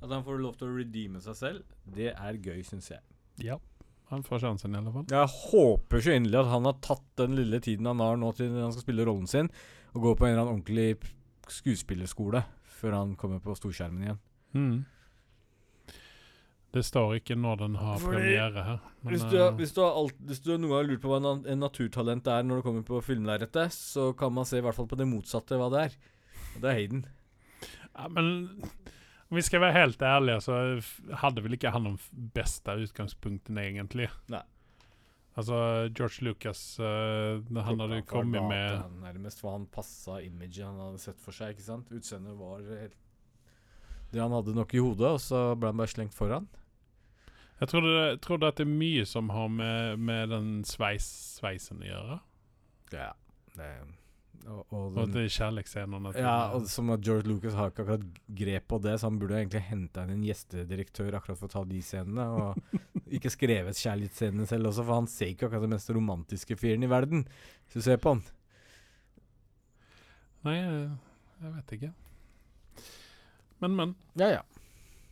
At 0.00 0.12
han 0.14 0.22
får 0.24 0.38
lov 0.40 0.54
til 0.60 0.70
å 0.70 0.76
redeeme 0.78 1.20
seg 1.24 1.36
selv, 1.36 1.74
det 1.84 2.12
er 2.14 2.38
gøy, 2.38 2.62
syns 2.64 2.92
jeg. 2.92 3.02
Ja. 3.42 3.58
Han 4.10 4.22
får 4.26 4.42
sjansen, 4.42 4.74
i 4.74 4.78
alle 4.78 4.92
fall. 4.94 5.04
Jeg 5.10 5.32
håper 5.50 6.02
så 6.02 6.14
inderlig 6.16 6.40
at 6.40 6.50
han 6.50 6.66
har 6.66 6.78
tatt 6.82 7.04
den 7.20 7.36
lille 7.38 7.60
tiden 7.62 7.86
han 7.86 8.00
har 8.02 8.16
nå 8.18 8.32
til 8.38 8.56
han 8.56 8.72
skal 8.74 8.86
spille 8.86 9.06
rollen 9.06 9.28
sin, 9.30 9.50
og 9.94 10.06
gå 10.06 10.14
på 10.18 10.26
en 10.26 10.32
eller 10.32 10.46
annen 10.46 10.62
ordentlig 10.62 11.12
skuespillerskole 11.50 12.42
før 12.80 12.96
han 12.96 13.12
kommer 13.18 13.42
på 13.42 13.54
storskjermen 13.58 14.06
igjen. 14.06 14.20
Mm. 14.54 14.78
Det 16.70 16.82
står 16.86 17.16
ikke 17.18 17.34
når 17.34 17.56
den 17.64 17.78
har 17.80 17.96
Fordi, 17.98 18.14
premiere 18.14 18.64
her. 18.66 18.82
Hvis 19.10 19.24
du, 19.26 19.36
har, 19.40 19.54
hvis, 19.58 19.72
du 19.74 19.80
alt, 19.82 20.20
hvis, 20.28 20.42
du 20.44 20.52
noen 20.52 20.68
gang 20.68 20.76
har 20.76 20.86
lurt 20.86 21.02
på 21.02 21.10
hva 21.10 21.18
en, 21.18 21.42
en 21.50 21.64
naturtalent 21.64 22.30
er 22.30 22.46
når 22.46 22.60
det 22.60 22.66
kommer 22.68 22.84
på 22.86 23.00
filmlerretet, 23.02 23.74
så 23.74 24.10
kan 24.18 24.34
man 24.36 24.46
se 24.46 24.60
i 24.60 24.64
hvert 24.64 24.78
fall 24.78 24.88
på 24.90 24.98
det 25.00 25.08
motsatte 25.10 25.58
hva 25.58 25.66
det 25.74 25.82
er. 25.88 25.98
Og 26.54 26.62
det 26.62 26.70
er 26.70 26.78
Hayden. 26.78 27.02
Ja, 27.90 28.06
men 28.06 28.30
Om 29.30 29.38
vi 29.38 29.42
skal 29.46 29.62
være 29.62 29.78
helt 29.78 30.02
ærlige, 30.02 30.40
så 30.46 30.54
hadde 31.22 31.42
vel 31.42 31.58
ikke 31.58 31.74
han 31.74 31.90
de 31.90 32.30
beste 32.34 32.78
utgangspunktene, 32.86 33.66
egentlig. 33.66 34.08
Nei. 34.30 34.42
Altså, 35.38 35.58
George 35.94 36.24
Lucas 36.26 36.60
uh, 36.82 37.38
Han 37.54 37.80
hadde 37.80 38.00
kommet 38.02 38.42
med 38.50 38.80
Nærmest 39.00 39.44
hva 39.44 39.54
han 39.54 39.68
passa 39.70 40.18
imaget 40.26 40.66
han 40.66 40.80
hadde 40.82 41.02
sett 41.02 41.22
for 41.22 41.34
seg. 41.34 41.54
ikke 41.54 41.66
sant? 41.66 41.92
Utseendet 41.94 42.34
var 42.38 42.64
helt 42.66 42.98
det 44.10 44.22
han 44.22 44.34
hadde 44.34 44.56
nok 44.56 44.74
i 44.74 44.82
hodet, 44.82 45.14
og 45.16 45.22
så 45.22 45.42
ble 45.58 45.70
han 45.70 45.80
bare 45.80 45.92
slengt 45.92 46.16
foran. 46.16 46.48
Jeg 47.60 47.68
tror 47.68 47.84
det, 47.84 47.94
jeg 47.98 48.20
tror 48.24 48.44
at 48.48 48.56
det 48.56 48.64
er 48.64 48.72
mye 48.72 49.06
som 49.08 49.30
har 49.34 49.48
med, 49.52 50.00
med 50.00 50.30
den 50.32 50.52
sveis, 50.64 51.06
sveisen 51.36 51.82
å 51.84 51.90
gjøre. 51.90 52.20
Ja. 52.94 53.10
Det, 53.52 53.68
og, 54.46 54.62
og, 54.72 54.86
den, 54.94 55.02
og 55.02 55.12
det 55.12 55.26
er 55.26 55.34
kjærlighetsscenene. 55.34 56.12
Ja, 56.16 56.36
og 56.56 56.64
som 56.72 56.88
at 56.94 57.04
George 57.04 57.28
Lucas 57.28 57.58
har 57.58 57.68
ikke 57.70 57.84
akkurat 57.84 58.06
grep 58.40 58.68
på 58.72 58.80
det, 58.80 58.96
så 58.96 59.10
han 59.10 59.20
burde 59.20 59.36
egentlig 59.36 59.62
henta 59.68 60.06
inn 60.06 60.14
en 60.16 60.24
gjestedirektør 60.24 61.18
akkurat 61.18 61.40
for 61.42 61.50
å 61.50 61.54
ta 61.58 61.64
de 61.68 61.82
scenene. 61.84 62.26
Og 62.40 62.80
ikke 63.18 63.32
skrevet 63.34 63.78
kjærlighetsscenene 63.84 64.48
selv 64.48 64.72
også, 64.72 64.86
for 64.86 65.02
han 65.02 65.10
ser 65.12 65.34
ikke 65.34 65.50
akkurat 65.50 65.68
den 65.68 65.76
mest 65.76 65.92
romantiske 65.92 66.56
fyren 66.60 66.86
i 66.86 66.90
verden, 66.90 67.26
hvis 67.66 67.76
du 67.76 67.90
ser 67.90 68.00
på 68.00 68.16
han. 68.16 68.24
Nei, 70.48 70.56
jeg, 70.56 70.86
jeg 71.44 71.58
vet 71.58 71.76
ikke. 71.76 71.92
Men, 73.60 73.76
men. 73.76 73.94
Ja, 74.20 74.30
ja. 74.30 74.42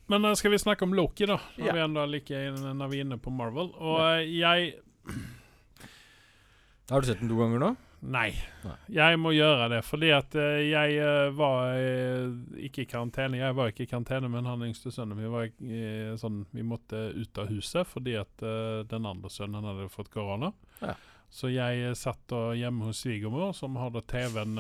Men 0.09 0.24
uh, 0.24 0.34
skal 0.34 0.51
vi 0.51 0.59
snakke 0.59 0.84
om 0.84 0.94
Loki, 0.96 1.26
da? 1.28 1.36
Når 1.59 1.66
ja. 1.66 1.74
vi 1.76 1.80
enda 1.84 2.07
like 2.09 2.38
når 2.57 2.88
vi 2.88 3.01
er 3.01 3.05
inne 3.05 3.18
på 3.20 3.32
Marvel. 3.32 3.74
Og 3.76 3.99
ja. 4.01 4.14
uh, 4.16 4.24
jeg 4.24 4.72
Har 6.88 7.01
du 7.01 7.09
sett 7.09 7.20
den 7.20 7.28
to 7.28 7.36
ganger 7.36 7.61
nå? 7.61 7.74
Nei. 7.99 8.30
Nei. 8.62 8.76
Jeg 8.94 9.18
må 9.18 9.34
gjøre 9.34 9.66
det, 9.72 9.82
fordi 9.84 10.12
at 10.14 10.32
uh, 10.38 10.62
jeg 10.64 11.34
var 11.36 11.76
ikke 12.57 12.86
i 12.86 12.88
karantene. 12.88 13.40
Jeg 13.42 13.59
var 13.59 13.68
ikke 13.68 13.84
i 13.84 13.90
karantene, 13.90 14.30
men 14.32 14.49
han 14.49 14.64
yngste 14.64 14.94
sønnen 14.94 15.18
vi 15.18 15.28
var 15.28 15.51
sånn 16.16 16.40
Vi 16.57 16.64
måtte 16.64 17.11
ut 17.12 17.42
av 17.42 17.53
huset 17.53 17.88
fordi 17.90 18.16
at 18.16 18.49
den 18.88 19.09
andre 19.11 19.28
sønnen 19.32 19.66
hadde 19.68 19.90
fått 19.92 20.09
korona. 20.14 20.55
Ja. 20.80 20.96
Så 21.28 21.51
jeg 21.53 21.92
satt 22.01 22.32
hjemme 22.57 22.88
hos 22.88 23.03
svigermor, 23.05 23.53
som 23.53 23.76
hadde 23.76 24.01
TV-en 24.09 24.57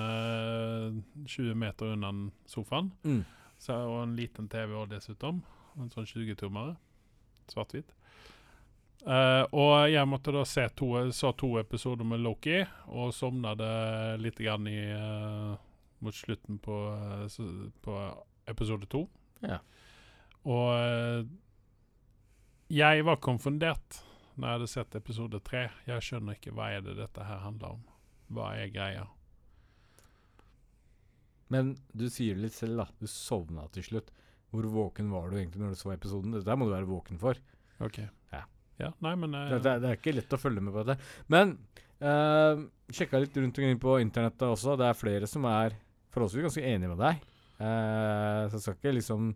20 1.24 1.56
meter 1.56 1.94
unna 1.94 2.12
sofaen. 2.44 2.90
Mm. 3.06 3.22
Så, 3.58 3.74
og 3.74 4.02
en 4.04 4.16
liten 4.18 4.48
TV 4.50 4.74
òg, 4.78 4.88
dessuten. 4.92 5.42
En 5.78 5.90
sånn 5.92 6.06
20-tommere. 6.08 6.76
Svart-hvit. 7.50 7.94
Uh, 9.06 9.44
og 9.54 9.74
jeg 9.92 10.08
måtte 10.10 10.34
da 10.34 10.42
se 10.46 10.64
to, 10.76 10.90
så 11.14 11.30
to 11.38 11.52
episoder 11.60 12.06
med 12.06 12.22
Loki, 12.24 12.58
og 12.90 13.14
sovnet 13.14 13.62
litt 14.18 14.40
grann 14.42 14.66
i 14.66 14.80
uh, 14.90 15.54
mot 16.02 16.14
slutten 16.14 16.58
på, 16.62 16.78
uh, 17.22 17.68
på 17.84 17.98
episode 18.50 18.90
to. 18.90 19.04
Ja. 19.46 19.60
Og 20.48 21.28
jeg 22.72 23.04
var 23.04 23.20
konfundert 23.22 24.00
når 24.38 24.46
jeg 24.48 24.56
hadde 24.58 24.70
sett 24.72 24.96
episode 24.98 25.40
tre. 25.44 25.66
Jeg 25.88 26.04
skjønner 26.04 26.38
ikke 26.38 26.54
hva 26.56 26.70
er 26.76 26.82
det 26.86 26.96
dette 26.98 27.26
her 27.26 27.42
handler 27.42 27.78
om. 27.78 27.86
Hva 28.34 28.52
er 28.56 28.72
greia? 28.72 29.06
Men 31.52 31.74
du 31.96 32.06
sier 32.12 32.36
det 32.36 32.48
litt 32.48 32.56
selv, 32.56 32.82
da. 32.82 32.86
Du 33.00 33.08
sovna 33.10 33.66
til 33.74 33.86
slutt. 33.86 34.12
Hvor 34.52 34.68
våken 34.72 35.10
var 35.12 35.28
du 35.28 35.38
egentlig 35.38 35.62
når 35.62 35.74
du 35.74 35.80
så 35.80 35.92
episoden? 35.92 36.36
Dette 36.36 36.56
må 36.56 36.68
du 36.68 36.74
være 36.74 36.88
våken 36.88 37.20
for. 37.20 37.40
Ok. 37.84 38.00
Ja. 38.32 38.44
ja 38.80 38.92
nei, 39.04 39.14
men 39.20 39.36
uh, 39.36 39.44
det, 39.52 39.60
det, 39.64 39.74
det, 39.82 39.90
er 39.90 40.00
ikke 40.00 40.16
lett 40.16 40.36
å 40.36 40.40
følge 40.40 40.64
med 40.64 40.76
på 40.76 40.84
dette. 40.88 41.10
Men 41.32 41.56
uh, 42.04 42.64
sjekka 42.92 43.20
litt 43.20 43.36
rundt 43.36 43.60
omkring 43.60 43.80
på 43.82 43.98
internettet 44.04 44.48
også. 44.48 44.76
Det 44.80 44.88
er 44.88 44.98
flere 44.98 45.30
som 45.30 45.46
er 45.50 45.76
forholdsvis 46.14 46.48
ganske 46.48 46.64
enige 46.64 46.94
med 46.94 47.02
deg. 47.04 47.26
Uh, 47.58 48.48
så 48.48 48.56
jeg 48.56 48.64
skal 48.64 48.78
ikke 48.78 48.96
liksom 49.00 49.32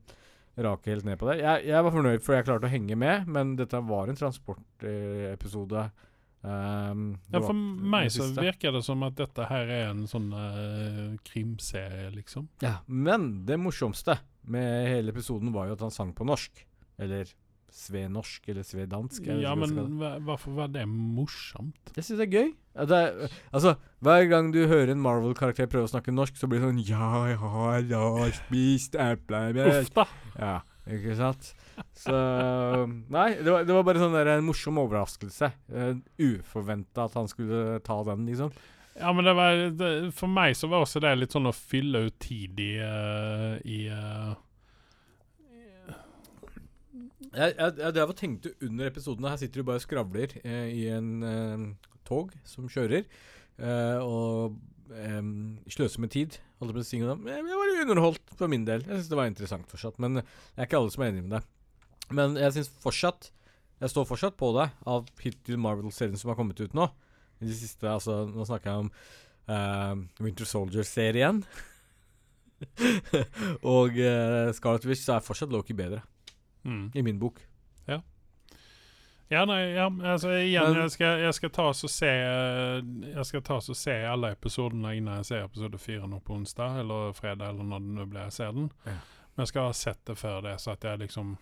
rake 0.62 0.92
helt 0.92 1.08
ned 1.08 1.20
på 1.20 1.28
det. 1.30 1.38
Jeg, 1.40 1.66
jeg 1.70 1.84
var 1.84 1.94
fornøyd 1.94 2.24
fordi 2.24 2.38
jeg 2.38 2.48
klarte 2.48 2.68
å 2.68 2.72
henge 2.72 2.96
med, 3.00 3.28
men 3.36 3.54
dette 3.56 3.80
var 3.88 4.08
en 4.08 4.18
transportepisode. 4.18 5.84
Uh, 5.88 6.08
Um, 6.42 7.20
ja, 7.30 7.38
for 7.38 7.54
meg 7.54 8.08
så 8.10 8.26
virker 8.34 8.74
det 8.74 8.82
som 8.82 9.04
at 9.06 9.14
dette 9.20 9.46
her 9.46 9.68
er 9.70 9.84
en 9.92 10.08
sånn 10.10 10.32
uh, 10.34 11.14
krimserie, 11.28 12.08
liksom. 12.16 12.48
Ja, 12.64 12.80
men 12.86 13.44
det 13.46 13.60
morsomste 13.62 14.18
med 14.50 14.88
hele 14.90 15.14
episoden 15.14 15.52
var 15.54 15.70
jo 15.70 15.76
at 15.78 15.86
han 15.86 15.94
sang 15.94 16.10
på 16.18 16.26
norsk. 16.26 16.64
Eller 17.02 17.30
svenorsk, 17.72 18.48
eller 18.52 18.66
svedansk. 18.66 19.26
Ja, 19.40 19.54
men 19.56 19.96
hvorfor 20.26 20.58
var 20.58 20.72
det 20.74 20.84
morsomt? 20.90 21.94
Jeg 21.96 22.04
syns 22.04 22.20
det 22.20 22.26
er 22.26 22.34
gøy. 22.34 22.50
Det 22.72 22.98
er, 22.98 23.32
altså, 23.52 23.74
Hver 24.04 24.26
gang 24.28 24.50
du 24.52 24.64
hører 24.66 24.92
en 24.92 25.00
Marvel-karakter 25.04 25.68
prøve 25.72 25.88
å 25.88 25.92
snakke 25.92 26.12
norsk, 26.12 26.36
så 26.36 26.48
blir 26.50 26.60
det 26.60 26.68
sånn 26.68 26.82
Ja, 26.88 27.12
jeg 27.30 27.38
har 27.92 28.34
spist 28.42 28.98
eplebær. 28.98 29.82
Uff 29.82 29.92
da. 29.96 30.06
Ja, 30.36 30.54
ikke 30.90 31.16
sant? 31.16 31.52
Så 31.96 32.12
Nei, 33.12 33.28
det 33.38 33.48
var, 33.48 33.66
det 33.68 33.74
var 33.76 33.86
bare 33.86 34.02
sånn 34.02 34.14
der, 34.16 34.34
en 34.34 34.46
morsom 34.46 34.80
overraskelse. 34.82 35.52
Uh, 35.72 35.96
Uforventa 36.20 37.06
at 37.08 37.18
han 37.18 37.30
skulle 37.30 37.80
ta 37.86 37.98
den, 38.08 38.24
liksom. 38.30 38.52
Ja, 38.98 39.12
men 39.16 39.24
det 39.24 39.32
var 39.38 39.60
det, 39.72 39.90
For 40.16 40.28
meg 40.28 40.56
så 40.58 40.68
var 40.68 40.84
også 40.84 41.00
det 41.00 41.14
litt 41.16 41.32
sånn 41.32 41.48
å 41.48 41.54
fylle 41.56 42.06
ut 42.08 42.18
tid 42.20 42.58
i, 42.60 42.72
uh, 42.84 43.54
i 43.64 43.86
uh, 43.88 44.34
jeg, 47.32 47.54
jeg, 47.56 47.72
jeg 47.78 47.96
jeg 47.96 48.16
tenkte 48.18 48.52
under 48.66 48.90
episoden 48.90 49.28
Her 49.28 49.38
sitter 49.40 49.62
du 49.62 49.68
bare 49.68 49.80
og 49.80 49.86
skravler 49.86 50.36
eh, 50.42 50.68
i 50.68 50.84
en 50.92 51.08
eh, 51.24 51.64
tog 52.08 52.34
som 52.48 52.68
kjører, 52.68 53.06
eh, 53.62 53.98
og 54.02 54.58
sløser 55.72 56.02
med 56.02 56.10
tid. 56.12 56.34
Holdt 56.60 56.74
på 56.76 56.82
å 56.82 56.84
si 56.84 56.98
Jeg 57.00 57.14
var 57.16 57.70
underholdt 57.86 58.34
for 58.36 58.50
min 58.52 58.66
del. 58.68 58.82
Jeg 58.84 58.98
syns 58.98 59.08
det 59.08 59.16
var 59.16 59.30
interessant 59.30 59.70
fortsatt. 59.70 59.96
Men 60.02 60.18
det 60.20 60.24
er 60.58 60.66
ikke 60.66 60.82
alle 60.82 60.92
som 60.92 61.04
er 61.04 61.14
enig 61.14 61.22
med 61.24 61.38
det. 61.38 61.40
Men 62.10 62.36
jeg 62.40 62.54
syns 62.56 62.70
fortsatt 62.82 63.30
Jeg 63.82 63.92
står 63.92 64.06
fortsatt 64.08 64.36
på 64.38 64.50
det 64.56 64.68
av 64.88 65.06
hittil 65.22 65.60
Marvel-serien 65.60 66.18
som 66.18 66.32
har 66.32 66.38
kommet 66.38 66.60
ut 66.60 66.74
nå. 66.76 66.88
I 67.42 67.48
de 67.48 67.56
siste, 67.58 67.88
altså 67.88 68.22
Nå 68.30 68.46
snakker 68.46 68.70
jeg 68.70 68.86
om 68.86 68.90
uh, 69.50 70.22
Winter 70.22 70.46
Soldier-serien. 70.46 71.42
og 73.74 73.98
uh, 73.98 74.52
Scarlet 74.54 74.86
Witch 74.86 75.02
så 75.02 75.16
er 75.16 75.26
fortsatt 75.26 75.50
Loki 75.50 75.74
bedre. 75.74 76.02
Mm. 76.62 76.90
I 76.94 77.02
min 77.02 77.18
bok. 77.18 77.42
Ja. 77.90 77.98
Ja, 79.32 79.44
nei, 79.48 79.72
ja, 79.72 79.88
altså 79.88 80.34
igjen, 80.36 80.76
jeg 80.76 80.90
skal, 80.92 81.22
jeg 81.24 81.34
skal 81.34 81.50
ta 81.56 81.64
og 81.70 81.90
se 81.90 82.10
Jeg 82.10 83.22
skal 83.24 83.42
ta 83.46 83.56
og 83.62 83.78
se 83.78 83.94
alle 84.04 84.34
episodene 84.34 84.92
innen 84.98 85.22
jeg 85.22 85.28
ser 85.30 85.46
episode 85.46 85.80
fire 85.80 86.08
nå 86.10 86.18
på 86.20 86.36
onsdag 86.36 86.82
eller 86.82 87.16
fredag, 87.16 87.48
eller 87.48 87.64
når 87.70 87.86
det 87.86 87.94
nå 87.96 88.06
blir 88.10 88.26
jeg 88.26 88.36
ser 88.36 88.52
den. 88.58 88.68
Ja. 88.84 88.98
Men 89.32 89.46
jeg 89.46 89.52
skal 89.54 89.70
ha 89.70 89.78
sett 89.78 90.02
det 90.06 90.18
før 90.20 90.44
det, 90.44 90.58
så 90.60 90.74
at 90.76 90.84
jeg 90.84 91.00
liksom 91.06 91.32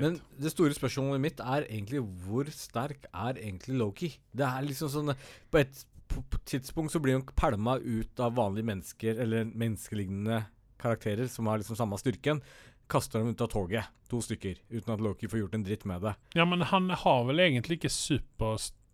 men 0.00 0.18
det 0.38 0.52
store 0.52 0.76
spørsmålet 0.76 1.22
mitt 1.22 1.40
er 1.40 1.64
egentlig 1.66 2.02
hvor 2.22 2.48
sterk 2.52 3.08
er 3.10 3.38
egentlig 3.40 3.78
Loki? 3.80 4.10
Det 4.36 4.44
er 4.46 4.66
liksom 4.66 4.90
sånn 4.92 5.14
På 5.50 5.62
et 5.62 5.84
på, 6.06 6.22
på 6.22 6.38
tidspunkt 6.46 6.92
så 6.94 7.00
blir 7.02 7.16
han 7.18 7.24
pælma 7.36 7.78
ut 7.82 8.20
av 8.22 8.36
vanlige 8.36 8.68
mennesker, 8.68 9.18
eller 9.24 9.48
menneskelignende 9.48 10.44
karakterer 10.78 11.26
som 11.26 11.48
har 11.50 11.58
liksom 11.58 11.78
samme 11.78 11.98
styrken. 11.98 12.42
Kaster 12.86 13.18
dem 13.18 13.34
ut 13.34 13.42
av 13.42 13.50
toget, 13.50 13.88
to 14.06 14.20
stykker, 14.22 14.60
uten 14.70 14.94
at 14.94 15.02
Loki 15.02 15.26
får 15.26 15.40
gjort 15.40 15.56
en 15.58 15.66
dritt 15.66 15.86
med 15.90 16.06
det. 16.06 16.14
Ja, 16.38 16.46
men 16.46 16.62
han 16.70 16.86
har 16.94 17.24
vel 17.26 17.42
egentlig 17.42 17.80
ikke 17.80 17.90
superstyrke 17.90 18.85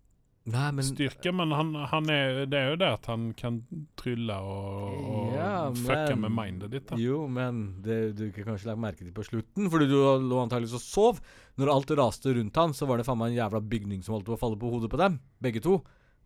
Nei, 0.42 0.72
men, 0.74 0.82
styrke, 0.82 1.30
men 1.38 1.52
han, 1.54 1.68
han 1.86 2.08
er, 2.10 2.40
det 2.50 2.58
er 2.58 2.72
jo 2.72 2.78
det 2.80 2.88
at 2.96 3.04
han 3.06 3.28
kan 3.38 3.60
trylle 3.98 4.34
og, 4.42 4.96
og 4.98 5.36
ja, 5.36 5.52
fucke 5.78 6.16
med 6.18 6.34
mindet 6.34 6.72
ditt. 6.72 6.88
da. 6.88 6.96
Jo, 6.98 7.20
men 7.30 7.60
det 7.84 7.98
du 8.18 8.24
kan 8.34 8.48
kanskje 8.48 8.72
legge 8.72 8.82
merke 8.82 9.04
til 9.04 9.14
på 9.14 9.26
slutten, 9.28 9.68
fordi 9.70 9.86
du 9.86 9.94
lå 10.00 10.40
antakeligvis 10.42 10.74
og 10.80 10.82
sov. 10.82 11.20
Når 11.62 11.70
alt 11.70 11.94
raste 12.00 12.34
rundt 12.34 12.58
han, 12.58 12.74
så 12.74 12.88
var 12.90 12.98
det 12.98 13.06
faen 13.06 13.20
meg 13.20 13.30
en 13.30 13.38
jævla 13.38 13.60
bygning 13.74 14.02
som 14.02 14.16
holdt 14.16 14.26
på 14.26 14.34
å 14.34 14.40
falle 14.40 14.58
på 14.58 14.72
hodet 14.72 14.90
på 14.90 14.98
dem, 14.98 15.20
begge 15.46 15.62
to. 15.62 15.76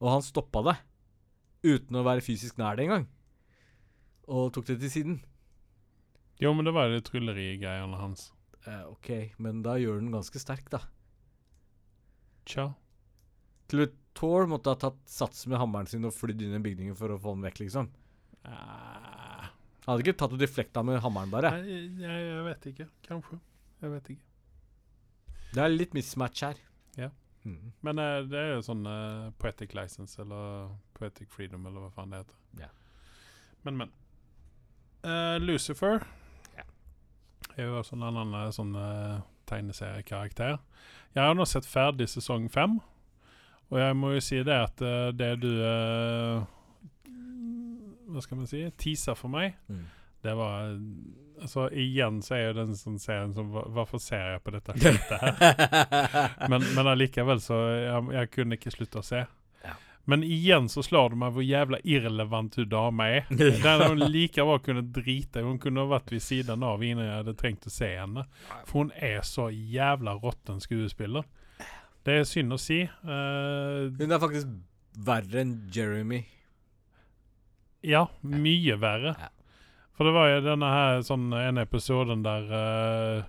Og 0.01 0.09
han 0.14 0.25
stoppa 0.25 0.64
det. 0.71 0.77
Uten 1.67 2.01
å 2.01 2.07
være 2.07 2.25
fysisk 2.25 2.57
nær 2.62 2.81
det 2.81 2.87
engang. 2.87 3.05
Og 4.33 4.49
tok 4.57 4.71
det 4.71 4.79
til 4.81 4.95
siden. 4.95 5.21
Jo, 6.41 6.55
men 6.57 6.64
det 6.64 6.73
var 6.77 6.89
det 6.89 7.05
tryllerigreiene 7.05 8.01
hans. 8.01 8.31
Eh, 8.64 8.83
OK, 8.89 9.12
men 9.45 9.61
da 9.64 9.77
gjør 9.81 10.01
den 10.01 10.17
ganske 10.17 10.41
sterk, 10.41 10.73
da. 10.73 10.81
Tja. 12.49 12.71
Til 13.69 13.87
Thor 14.17 14.49
måtte 14.51 14.73
ha 14.73 14.79
tatt 14.81 14.99
sats 15.11 15.45
med 15.51 15.61
hammeren 15.61 15.89
sin 15.91 16.07
og 16.09 16.14
flydd 16.17 16.45
inn 16.47 16.57
i 16.57 16.62
bygningen 16.64 16.97
for 16.99 17.12
å 17.12 17.19
få 17.21 17.37
den 17.37 17.45
vekk, 17.47 17.67
liksom. 17.67 17.91
Han 19.87 19.93
hadde 19.93 20.03
ikke 20.03 20.19
tatt 20.19 20.33
og 20.35 20.41
deflekta 20.41 20.83
med 20.87 20.99
hammeren, 21.05 21.31
bare. 21.31 21.53
Jeg, 21.62 21.91
jeg, 22.03 22.23
jeg, 22.27 22.45
vet 22.49 22.64
ikke. 22.73 22.87
Kanskje. 23.07 23.39
Jeg 23.83 23.93
vet 23.93 24.09
ikke. 24.17 24.25
Det 25.53 25.62
er 25.62 25.71
litt 25.71 25.95
mismatch 25.95 26.43
her. 26.43 26.59
Ja. 26.99 27.11
Mm. 27.47 27.71
Men 27.87 28.03
uh, 28.03 28.17
det 28.27 28.41
er 28.41 28.51
jo 28.57 28.64
sånn 28.67 28.83
uh, 28.83 29.29
poetic 29.39 29.77
license 29.79 30.19
eller 30.23 30.73
poetic 30.99 31.31
freedom, 31.31 31.69
eller 31.71 31.87
hva 31.87 31.93
faen 31.95 32.11
det 32.11 32.25
heter. 32.25 32.41
Ja. 32.64 32.73
Men, 33.69 33.79
men. 33.85 33.95
Uh, 35.07 35.39
Lucifer 35.39 36.03
ja. 36.57 36.67
er 37.55 37.69
jo 37.69 37.79
også 37.79 37.95
en 37.95 38.09
annen 38.09 38.35
sånn 38.57 38.75
tegneseriekarakter. 39.47 40.59
Jeg 41.14 41.23
har 41.23 41.39
nå 41.39 41.47
sett 41.47 41.69
ferdig 41.69 42.11
sesong 42.11 42.51
fem. 42.51 42.81
Og 43.73 43.81
jeg 43.81 43.97
må 43.99 44.12
jo 44.14 44.23
si 44.23 44.41
det 44.47 44.57
at 44.57 44.83
uh, 44.85 45.11
det 45.17 45.33
du 45.43 45.51
uh, 45.59 46.43
Hva 48.12 48.23
skal 48.23 48.41
man 48.41 48.51
si? 48.51 48.62
Teaser 48.79 49.17
for 49.19 49.33
meg, 49.33 49.57
mm. 49.67 49.87
det 50.23 50.35
var 50.39 50.77
altså, 51.43 51.67
igjen 51.75 52.21
så 52.23 52.37
er 52.37 52.45
jo 52.47 52.59
den 52.61 52.77
sånn 52.79 53.01
serien 53.03 53.35
som 53.35 53.51
Hvorfor 53.51 54.03
ser 54.03 54.37
jeg 54.37 54.45
på 54.45 54.55
dette 54.55 54.77
skitet 54.79 55.25
her? 55.25 56.37
men, 56.53 56.62
men 56.77 56.93
allikevel 56.93 57.43
så 57.43 57.59
jeg, 57.75 58.07
jeg 58.21 58.33
kunne 58.37 58.61
ikke 58.61 58.75
slutte 58.77 59.03
å 59.03 59.07
se. 59.07 59.27
Men 60.09 60.23
igjen 60.23 60.69
så 60.69 60.85
slår 60.87 61.11
det 61.11 61.17
meg 61.19 61.33
hvor 61.35 61.43
jævla 61.43 61.81
irrelevant 61.83 62.55
hun 62.61 62.69
dama 62.71 63.09
er. 63.11 63.25
Der 63.64 63.89
hun 63.89 64.05
like 64.07 64.45
bra 64.47 64.61
kunne 64.62 64.85
drite 64.95 65.43
Hun 65.43 65.59
kunne 65.59 65.83
ha 65.83 65.91
vært 65.97 66.12
ved 66.14 66.23
siden 66.23 66.62
av 66.62 66.85
innan 66.87 67.09
jeg 67.09 67.17
hadde 67.17 67.35
trengt 67.41 67.67
å 67.67 67.73
se 67.75 67.89
henne. 67.91 68.23
For 68.69 68.85
hun 68.85 68.93
er 68.95 69.25
så 69.27 69.49
jævla 69.51 70.14
råtten 70.23 70.62
skuespiller. 70.62 71.27
Det 72.07 72.14
er 72.20 72.26
synd 72.28 72.54
å 72.54 72.59
si. 72.61 72.84
Uh, 73.02 73.90
hun 73.98 74.14
er 74.14 74.20
faktisk 74.22 74.50
verre 75.07 75.40
enn 75.42 75.57
Jeremy. 75.74 76.20
Ja, 77.86 78.07
mye 78.22 78.76
verre. 78.78 79.16
Ja. 79.18 79.32
For 79.96 80.07
det 80.07 80.12
var 80.14 80.28
jo 80.30 80.44
denne 80.44 80.68
her 80.70 81.00
sånn 81.07 81.32
ene 81.34 81.64
episoden 81.66 82.22
der 82.22 82.46
uh, 82.52 83.24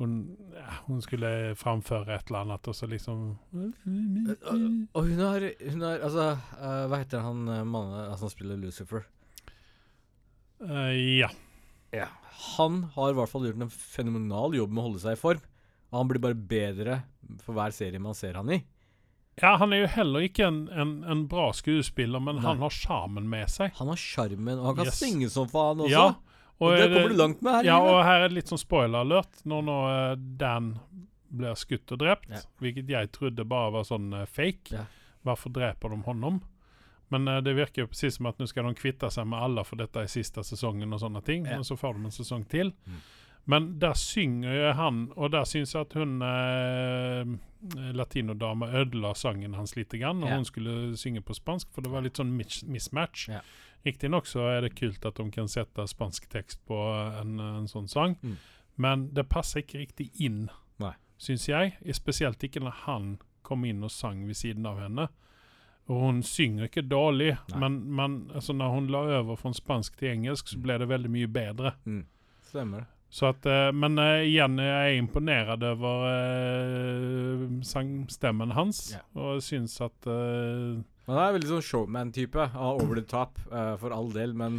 hun, 0.00 0.14
ja, 0.54 0.78
hun, 0.86 1.02
skulle 1.04 1.30
framføre 1.58 2.14
et 2.14 2.30
eller 2.30 2.44
annet, 2.44 2.68
og 2.68 2.76
så 2.76 2.88
liksom 2.88 3.20
Og 3.56 5.08
hun 5.08 5.22
har, 5.24 5.46
hun 5.72 5.84
har 5.84 6.04
Altså, 6.04 6.26
uh, 6.60 6.84
hva 6.88 7.00
heter 7.00 7.24
han 7.24 7.42
mannen 7.48 7.98
altså, 8.04 8.26
som 8.26 8.32
spiller 8.32 8.60
Lucifer? 8.60 9.04
Uh, 10.62 10.92
ja. 10.94 11.28
ja. 11.92 12.08
Han 12.56 12.86
har 12.94 13.12
i 13.12 13.18
hvert 13.18 13.32
fall 13.32 13.48
gjort 13.48 13.66
en 13.66 13.72
fenomenal 13.72 14.56
jobb 14.56 14.72
med 14.72 14.82
å 14.82 14.86
holde 14.88 15.04
seg 15.04 15.18
i 15.18 15.20
form. 15.20 15.44
Og 15.96 16.04
han 16.04 16.10
blir 16.12 16.22
bare 16.22 16.36
bedre 16.36 17.02
for 17.42 17.56
hver 17.56 17.72
serie 17.74 18.00
man 18.02 18.16
ser 18.16 18.36
han 18.38 18.52
i. 18.52 18.60
Ja, 19.40 19.56
han 19.60 19.72
er 19.72 19.82
jo 19.82 19.88
heller 19.92 20.24
ikke 20.24 20.46
en, 20.48 20.62
en, 20.72 20.92
en 21.04 21.26
bra 21.28 21.50
skuespiller, 21.52 22.22
men 22.24 22.38
Nei. 22.38 22.44
han 22.46 22.62
har 22.64 22.72
sjarmen 22.72 23.26
med 23.28 23.50
seg. 23.52 23.74
Han 23.80 23.90
har 23.92 24.00
sjarmen, 24.00 24.54
og 24.56 24.70
han 24.70 24.78
kan 24.78 24.88
yes. 24.88 25.00
synge 25.00 25.28
som 25.32 25.48
faen 25.50 25.82
også. 25.84 25.92
Ja, 25.92 26.06
og, 26.56 26.70
og 26.70 26.76
det 26.80 26.86
kommer 26.88 27.12
du 27.12 27.18
langt 27.20 27.42
med 27.44 27.58
her. 27.58 27.68
Ja, 27.68 27.76
og 27.84 27.98
her 28.06 28.24
er 28.24 28.30
det 28.30 28.38
litt 28.38 28.52
sånn 28.52 28.62
spoiler-alert 28.62 29.42
når 29.44 29.66
nå 29.66 29.76
uh, 29.84 30.14
Dan 30.40 30.70
blir 31.36 31.58
skutt 31.58 31.92
og 31.92 32.00
drept, 32.00 32.30
ja. 32.32 32.40
hvilket 32.62 32.92
jeg 32.94 33.10
trodde 33.12 33.44
bare 33.48 33.74
var 33.74 33.84
sånn 33.84 34.08
uh, 34.14 34.24
fake. 34.24 34.72
Ja. 34.72 34.86
Hvorfor 35.26 35.52
dreper 35.52 35.92
de 35.92 36.00
honom? 36.06 36.40
Men 37.12 37.28
uh, 37.28 37.42
det 37.44 37.58
virker 37.58 37.84
jo 37.84 37.90
precis 37.92 38.16
som 38.16 38.30
at 38.30 38.40
nå 38.40 38.48
skal 38.48 38.70
de 38.70 38.78
kvitte 38.78 39.10
seg 39.12 39.28
med 39.28 39.42
alle, 39.42 39.66
for 39.68 39.76
dette 39.82 40.00
er 40.00 40.08
siste 40.08 40.46
sesongen 40.48 40.96
og 40.96 41.04
sånne 41.04 41.20
ting. 41.26 41.44
Ja. 41.44 41.60
Men 41.60 41.68
så 41.68 41.76
får 41.76 41.98
de 41.98 42.08
en 42.08 42.16
sesong 42.22 42.48
til. 42.48 42.72
Mm. 42.88 43.04
Men 43.46 43.68
der 43.78 43.94
synger 43.94 44.54
jo 44.54 44.72
han, 44.74 45.02
og 45.14 45.30
der 45.30 45.44
syns 45.46 45.74
jeg 45.74 45.86
at 45.86 45.94
hun 45.94 46.16
eh, 46.26 47.28
latinodama 47.94 48.72
ødela 48.80 49.12
sangen 49.14 49.54
hans 49.54 49.76
litt, 49.76 49.94
grann, 49.94 50.24
og 50.24 50.30
ja. 50.30 50.38
hun 50.40 50.48
skulle 50.48 50.96
synge 50.98 51.22
på 51.22 51.34
spansk, 51.34 51.70
for 51.74 51.86
det 51.86 51.92
var 51.92 52.02
litt 52.02 52.18
sånn 52.18 52.34
mismatch. 52.34 53.28
Ja. 53.30 53.44
Riktignok 53.86 54.26
så 54.26 54.48
er 54.50 54.66
det 54.66 54.74
kult 54.78 55.06
at 55.06 55.20
de 55.20 55.28
kan 55.30 55.46
sette 55.50 55.86
spansk 55.86 56.26
tekst 56.32 56.58
på 56.66 56.80
en, 57.20 57.38
en 57.38 57.70
sånn 57.70 57.86
sang, 57.90 58.16
mm. 58.18 58.34
men 58.82 59.06
det 59.14 59.28
passer 59.30 59.62
ikke 59.62 59.84
riktig 59.84 60.10
inn, 60.18 60.48
syns 61.16 61.46
jeg. 61.48 61.76
Spesielt 61.96 62.42
ikke 62.44 62.60
når 62.60 62.82
han 62.82 63.14
kom 63.46 63.62
inn 63.64 63.86
og 63.86 63.94
sang 63.94 64.26
ved 64.26 64.36
siden 64.36 64.66
av 64.66 64.82
henne. 64.82 65.06
Og 65.86 66.02
hun 66.02 66.18
synger 66.26 66.66
ikke 66.66 66.82
dårlig, 66.82 67.36
Nei. 67.52 67.60
men, 67.62 67.78
men 67.94 68.18
altså, 68.34 68.52
når 68.58 68.74
hun 68.74 68.90
la 68.90 69.04
over 69.20 69.38
fra 69.38 69.54
spansk 69.54 69.96
til 70.00 70.16
engelsk, 70.16 70.50
så 70.50 70.58
ble 70.58 70.80
det 70.82 70.90
veldig 70.90 71.12
mye 71.14 71.30
bedre. 71.30 71.76
Mm. 71.86 72.02
Stemmer 72.50 72.82
det. 72.82 72.95
Så 73.12 73.30
at, 73.30 73.46
uh, 73.46 73.70
men 73.72 73.98
uh, 74.02 74.24
igjen, 74.26 74.58
jeg 74.60 74.90
er 74.90 74.98
imponert 74.98 75.62
over 75.64 76.06
uh, 76.10 77.44
sangstemmen 77.64 78.54
hans, 78.56 78.90
yeah. 78.96 79.06
og 79.14 79.42
syns 79.44 79.78
at 79.84 80.10
Han 80.10 81.20
er 81.22 81.36
veldig 81.36 81.52
sånn 81.52 81.64
showman-type, 81.64 82.48
over 82.58 82.98
the 82.98 83.06
top, 83.06 83.38
for 83.78 83.94
all 83.94 84.10
del, 84.10 84.34
men 84.34 84.58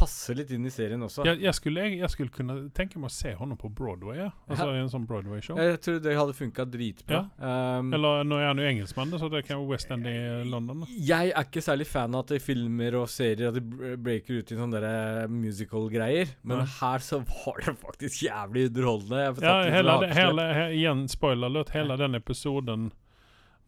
passer 0.00 0.38
litt 0.38 0.50
inn 0.54 0.64
i 0.66 0.72
serien 0.72 1.02
også. 1.04 1.24
Jeg, 1.28 1.40
jeg, 1.44 1.54
skulle, 1.56 1.84
jeg, 1.86 1.98
jeg 2.00 2.12
skulle, 2.14 2.32
kunne 2.34 2.56
tenke 2.76 3.00
meg 3.00 3.10
å 3.10 3.14
se 3.14 3.34
henne 3.36 3.56
på 3.60 3.70
Broadway. 3.76 4.18
Ja. 4.18 4.28
Altså 4.48 4.68
ja. 4.70 4.80
en 4.80 4.90
sånn 4.92 5.06
Broadway-show. 5.08 5.58
Jeg 5.60 5.80
tror 5.84 6.00
det 6.04 6.14
hadde 6.18 6.36
funka 6.38 6.66
dritbra. 6.70 7.20
Ja. 7.38 7.54
Um, 7.80 7.92
Eller 7.96 8.24
nå 8.28 8.40
er 8.40 8.48
han 8.50 8.62
jo 8.62 8.68
engelskmann, 8.70 9.12
så 9.20 9.30
det 9.32 9.44
kan 9.48 9.60
være 9.60 9.74
West 9.74 9.92
End 9.94 10.08
i 10.08 10.16
London. 10.48 10.84
Da. 10.84 10.90
Jeg 11.10 11.34
er 11.34 11.48
ikke 11.48 11.64
særlig 11.64 11.88
fan 11.90 12.16
av 12.16 12.24
at 12.24 12.34
de 12.34 12.40
filmer 12.42 12.96
og 13.00 13.06
serier 13.12 13.50
At 13.50 13.58
de 13.58 13.96
breaker 14.00 14.40
ut 14.40 14.50
i 14.52 14.58
sånne 14.58 14.80
eh, 14.86 15.26
musical-greier. 15.30 16.34
Men 16.48 16.64
her 16.80 17.04
så 17.04 17.20
var 17.26 17.60
det 17.66 17.76
faktisk 17.80 18.24
jævlig 18.26 18.68
underholdende. 18.70 19.44
ja, 19.44 19.54
hele, 19.76 20.00
det, 20.04 20.10
hele, 20.16 20.48
he, 20.56 20.66
igjen 20.80 21.06
spoiler-løt, 21.10 21.74
Hele 21.76 21.96
den 22.00 22.18
episoden 22.18 22.90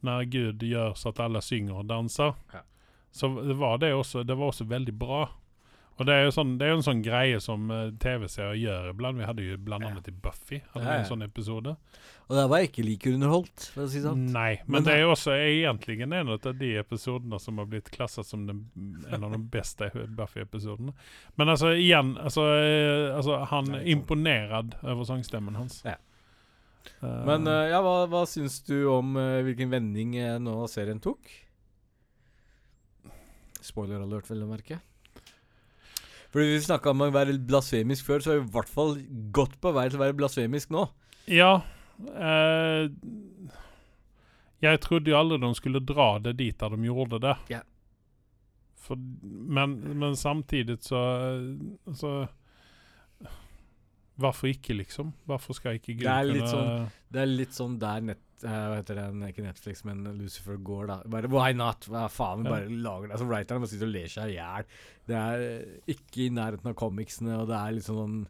når 0.02 0.24
Gud 0.30 0.64
gjør 0.66 0.96
så 0.98 1.12
at 1.12 1.20
alle 1.22 1.42
synger 1.44 1.82
og 1.82 1.88
danser, 1.90 2.34
så 3.14 3.28
var 3.58 3.78
det 3.82 3.92
også, 3.94 4.24
det 4.26 4.36
var 4.38 4.50
også 4.50 4.66
veldig 4.66 4.94
bra. 4.98 5.26
Og 6.02 6.06
det 6.08 6.14
er 6.18 6.24
jo 6.26 6.32
sånn, 6.34 6.56
det 6.58 6.66
er 6.66 6.72
jo 6.72 6.78
en 6.80 6.84
sånn 6.84 7.00
greie 7.04 7.38
som 7.42 7.68
uh, 7.70 7.92
TV-serier 8.02 8.56
gjør 8.58 8.88
iblant. 8.90 9.20
Vi 9.20 9.26
hadde 9.28 9.44
jo 9.46 9.58
blant 9.62 9.86
annet 9.86 10.02
til 10.08 10.16
Buffy 10.18 10.58
hadde 10.72 10.82
ja, 10.82 10.96
ja. 10.96 11.04
en 11.04 11.06
sånn 11.06 11.22
episode. 11.22 11.76
Og 12.26 12.34
der 12.34 12.48
var 12.50 12.62
jeg 12.62 12.70
ikke 12.72 12.84
like 12.88 13.12
underholdt, 13.14 13.68
for 13.70 13.84
å 13.84 13.86
si 13.92 14.02
sant. 14.02 14.32
Nei, 14.34 14.56
men, 14.64 14.80
men 14.80 14.88
det 14.88 14.96
er 14.96 15.04
jo 15.04 15.12
også 15.12 15.36
egentlig 15.36 16.00
en 16.02 16.18
av 16.34 16.48
de 16.58 16.72
episodene 16.80 17.38
som 17.44 17.62
har 17.62 17.70
blitt 17.70 17.92
klasset 17.94 18.26
som 18.26 18.48
den, 18.48 18.64
en 19.12 19.28
av 19.28 19.36
de 19.36 19.40
beste 19.54 19.92
Buffy-episodene. 20.18 20.96
Men 21.38 21.54
altså, 21.54 21.70
igjen, 21.78 22.16
altså, 22.18 22.50
uh, 22.50 23.14
altså 23.20 23.38
han 23.54 23.74
er 23.78 23.86
imponert 23.94 24.74
over 24.82 25.06
sangstemmen 25.06 25.60
hans. 25.60 25.84
Ja. 25.86 26.00
Uh, 26.98 27.20
men 27.30 27.46
ja, 27.46 27.78
hva, 27.78 28.08
hva 28.10 28.26
syns 28.26 28.58
du 28.66 28.80
om 28.90 29.14
hvilken 29.46 29.70
vending 29.70 30.18
nå 30.42 30.58
serien 30.72 30.98
tok? 31.02 31.30
Spoiler 33.62 34.02
alert, 34.02 34.26
vel 34.26 34.42
å 34.42 34.50
merke. 34.50 34.82
Fordi 36.32 36.48
vi 36.48 36.60
snakka 36.64 36.94
om 36.94 37.04
å 37.04 37.10
være 37.12 37.36
blasfemisk 37.44 38.08
før, 38.08 38.22
så 38.24 38.32
er 38.32 38.40
vi 38.40 38.46
i 38.46 38.54
hvert 38.54 38.72
fall 38.72 38.94
godt 39.36 39.58
på 39.60 39.72
vei 39.76 39.88
til 39.90 39.98
å 40.00 40.04
være 40.06 40.16
blasfemisk 40.16 40.72
nå. 40.72 40.86
Ja. 41.28 41.58
Eh, 42.00 42.88
jeg 44.62 44.80
trodde 44.84 45.12
jo 45.12 45.18
aldri 45.18 45.40
de 45.42 45.50
skulle 45.58 45.82
dra 45.84 46.14
det 46.24 46.38
dit 46.40 46.56
der 46.58 46.72
de 46.72 46.88
gjorde 46.88 47.20
det. 47.22 47.34
Ja. 47.52 47.60
For, 48.82 48.96
men, 48.98 49.76
men, 49.98 50.16
samtidig 50.18 50.80
så 50.82 51.00
så 51.94 52.12
Hvorfor 54.18 54.50
ikke, 54.50 54.74
liksom? 54.76 55.12
Hvorfor 55.24 55.56
skal 55.56 55.78
ikke 55.78 55.94
Gud 55.96 56.04
kunne 56.04 56.48
sånn, 56.50 56.88
Det 57.08 57.22
er 57.22 57.30
litt 57.30 57.54
sånn 57.56 57.78
der 57.80 58.02
nett 58.10 58.20
Hva 58.42 58.76
heter 58.78 58.98
den, 58.98 59.22
ikke 59.28 59.44
Netflix, 59.44 59.84
men 59.86 60.02
Lucifer 60.18 60.58
går, 60.58 60.86
da. 60.90 60.96
Bare 61.10 61.30
why 61.30 61.54
not? 61.56 61.86
Hva 61.90 62.08
faen? 62.10 62.46
Bare 62.46 62.66
ja. 62.66 62.78
lager 62.88 63.08
det. 63.08 63.16
Altså, 63.16 63.28
Writerne 63.30 63.62
bare 63.62 63.70
sitter 63.70 63.88
og 63.88 63.94
ler 63.94 64.12
seg 64.12 64.32
i 64.32 64.36
hjel. 64.38 64.70
Det 65.08 65.18
er 65.18 65.44
ikke 65.94 66.24
i 66.26 66.32
nærheten 66.34 66.72
av 66.72 66.78
comicsene, 66.78 67.36
og 67.38 67.50
det 67.50 67.58
er 67.58 67.76
liksom 67.78 68.00
sånn 68.02 68.22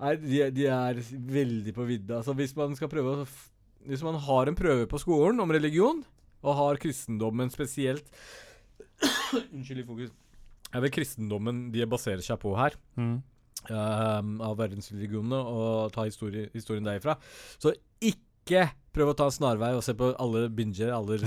Nei, 0.00 0.14
de, 0.16 0.38
de, 0.56 0.62
er 0.72 1.00
veldig 1.28 1.74
på 1.76 1.84
vidda. 1.84 2.22
Altså, 2.22 2.32
hvis 2.38 2.54
man 2.56 2.72
skal 2.78 2.88
prøve 2.88 3.18
å 3.20 3.26
Hvis 3.88 4.04
man 4.04 4.16
har 4.24 4.48
en 4.48 4.56
prøve 4.56 4.86
på 4.88 5.00
skolen 5.02 5.42
om 5.44 5.52
religion, 5.52 6.00
og 6.40 6.56
har 6.56 6.80
kristendommen 6.80 7.52
spesielt 7.52 8.06
Unnskyld 9.54 9.82
i 9.82 9.86
fokus. 9.88 10.14
Er 10.70 10.84
vel 10.84 10.92
kristendommen 10.94 11.68
de 11.74 11.84
baserer 11.88 12.22
seg 12.24 12.40
på 12.40 12.54
her. 12.56 12.76
Mm. 12.96 13.18
Um, 13.68 14.34
av 14.44 14.56
verdensreligionene, 14.56 15.36
og 15.36 15.92
ta 15.92 16.06
historie, 16.08 16.48
historien 16.54 16.86
derifra. 16.86 17.16
Så 17.60 17.74
ikke 18.50 18.68
Prøv 18.90 19.12
å 19.12 19.14
ta 19.14 19.28
en 19.28 19.34
snarvei 19.34 19.68
og 19.76 19.84
se 19.86 19.92
på 19.94 20.08
alle 20.18 20.48
binger, 20.50 20.88
alle 20.90 21.20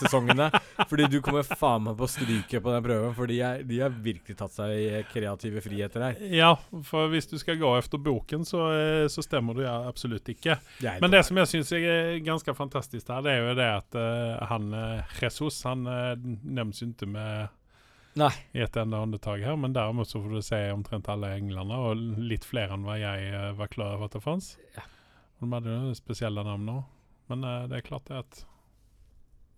sesongene. 0.00 0.48
fordi 0.90 1.06
du 1.12 1.20
kommer 1.22 1.46
faen 1.46 1.84
meg 1.86 1.94
på 1.98 2.08
stryket 2.10 2.62
på 2.64 2.72
den 2.74 2.82
prøven, 2.82 3.12
for 3.14 3.30
de, 3.30 3.36
de, 3.68 3.78
har 3.84 3.94
virkelig 4.02 4.34
tatt 4.40 4.54
seg 4.56 5.06
kreative 5.12 5.62
friheter 5.62 6.02
her. 6.08 6.24
Ja, 6.34 6.50
for 6.88 7.12
hvis 7.12 7.30
du 7.30 7.36
skal 7.38 7.60
gå 7.60 7.70
etter 7.78 8.02
boken, 8.02 8.42
så, 8.48 8.64
eh, 8.74 9.06
så 9.12 9.22
stemmer 9.22 9.54
du 9.54 9.62
ja, 9.62 9.76
absolutt 9.86 10.26
ikke. 10.34 10.56
Det 10.80 10.96
Men 11.04 11.14
det 11.14 11.22
som 11.28 11.38
jeg 11.38 11.52
syns 11.52 11.70
er 11.78 12.16
ganske 12.26 12.54
fantastisk 12.58 13.12
her, 13.14 13.22
det 13.22 13.36
er 13.36 13.46
jo 13.46 13.56
det 13.60 13.68
at 13.76 13.98
uh, 13.98 14.42
han 14.50 14.74
uh, 14.74 15.18
Jesus 15.20 15.60
han 15.68 15.86
uh, 15.86 16.16
nevnes 16.18 16.82
jo 16.82 16.88
ikke 16.90 17.12
med 17.14 17.52
Nei. 18.18 18.32
i 18.58 18.64
et 18.64 18.74
enda 18.76 19.04
åndetak 19.06 19.44
her, 19.46 19.54
men 19.54 19.76
derimot 19.76 20.10
så 20.10 20.18
får 20.18 20.34
du 20.34 20.42
se 20.44 20.58
omtrent 20.74 21.06
alle 21.14 21.30
englene, 21.38 21.78
og 21.78 22.02
litt 22.18 22.48
flere 22.48 22.74
enn 22.74 22.88
hva 22.88 22.98
jeg 22.98 23.54
var 23.60 23.70
klar 23.70 23.94
over 24.00 24.10
at 24.10 24.18
det 24.18 24.24
fantes. 24.26 24.56
Ja. 24.74 24.88
De 25.42 25.50
hadde 25.50 25.74
jo 25.74 25.94
spesielle 25.98 26.44
navn 26.46 26.68
òg. 26.70 26.82
Men 27.32 27.46
uh, 27.46 27.64
det 27.66 27.80
er 27.80 27.86
klart 27.86 28.06
det 28.10 28.20
at 28.22 28.42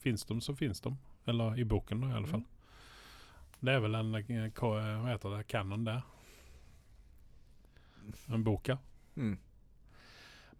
Fins 0.04 0.24
de, 0.28 0.36
så 0.44 0.52
fins 0.56 0.80
de. 0.84 0.90
Eller 1.32 1.58
i 1.60 1.64
boken, 1.64 2.02
da, 2.02 2.10
i 2.10 2.16
alle 2.18 2.28
fall. 2.28 2.42
Det 3.64 3.72
er 3.72 3.78
vel 3.80 3.94
en 3.96 4.10
eh, 4.20 4.50
hva 4.52 5.06
heter 5.06 5.32
det, 5.32 5.46
canon, 5.48 5.86
det. 5.86 5.94
En 8.28 8.44
bok, 8.44 8.68
ja. 8.68 8.76
Mm. 9.16 9.38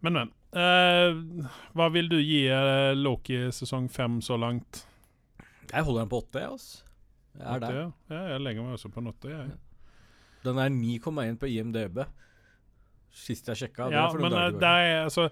Men, 0.01 0.17
men. 0.17 0.33
Uh, 0.55 1.45
hva 1.77 1.91
vil 1.93 2.09
du 2.09 2.17
gi 2.17 2.41
uh, 2.49 2.95
Loki 2.97 3.37
sesong 3.53 3.85
fem 3.93 4.17
så 4.25 4.39
langt? 4.41 4.81
Jeg 5.69 5.85
holder 5.85 6.01
den 6.01 6.09
på 6.15 6.23
åtte, 6.23 6.41
jeg, 6.41 6.57
altså. 6.57 6.81
Jeg 7.35 7.45
er 7.51 7.61
der. 7.61 7.79
Ja, 8.09 8.23
jeg 8.33 8.43
legger 8.47 8.65
meg 8.65 8.79
også 8.79 8.89
på 8.89 9.03
en 9.03 9.13
åtte, 9.13 9.29
jeg. 9.29 9.57
Den 10.45 10.61
er 10.61 10.73
9,1 10.73 11.37
på 11.41 11.53
IMDb. 11.53 12.01
Sist 13.15 13.47
jeg 13.51 13.63
sjekka. 13.63 13.89
Ja, 13.93 14.09
men 14.19 14.33
uh, 14.35 14.49
det 14.51 14.67
er 14.67 15.05
altså 15.05 15.29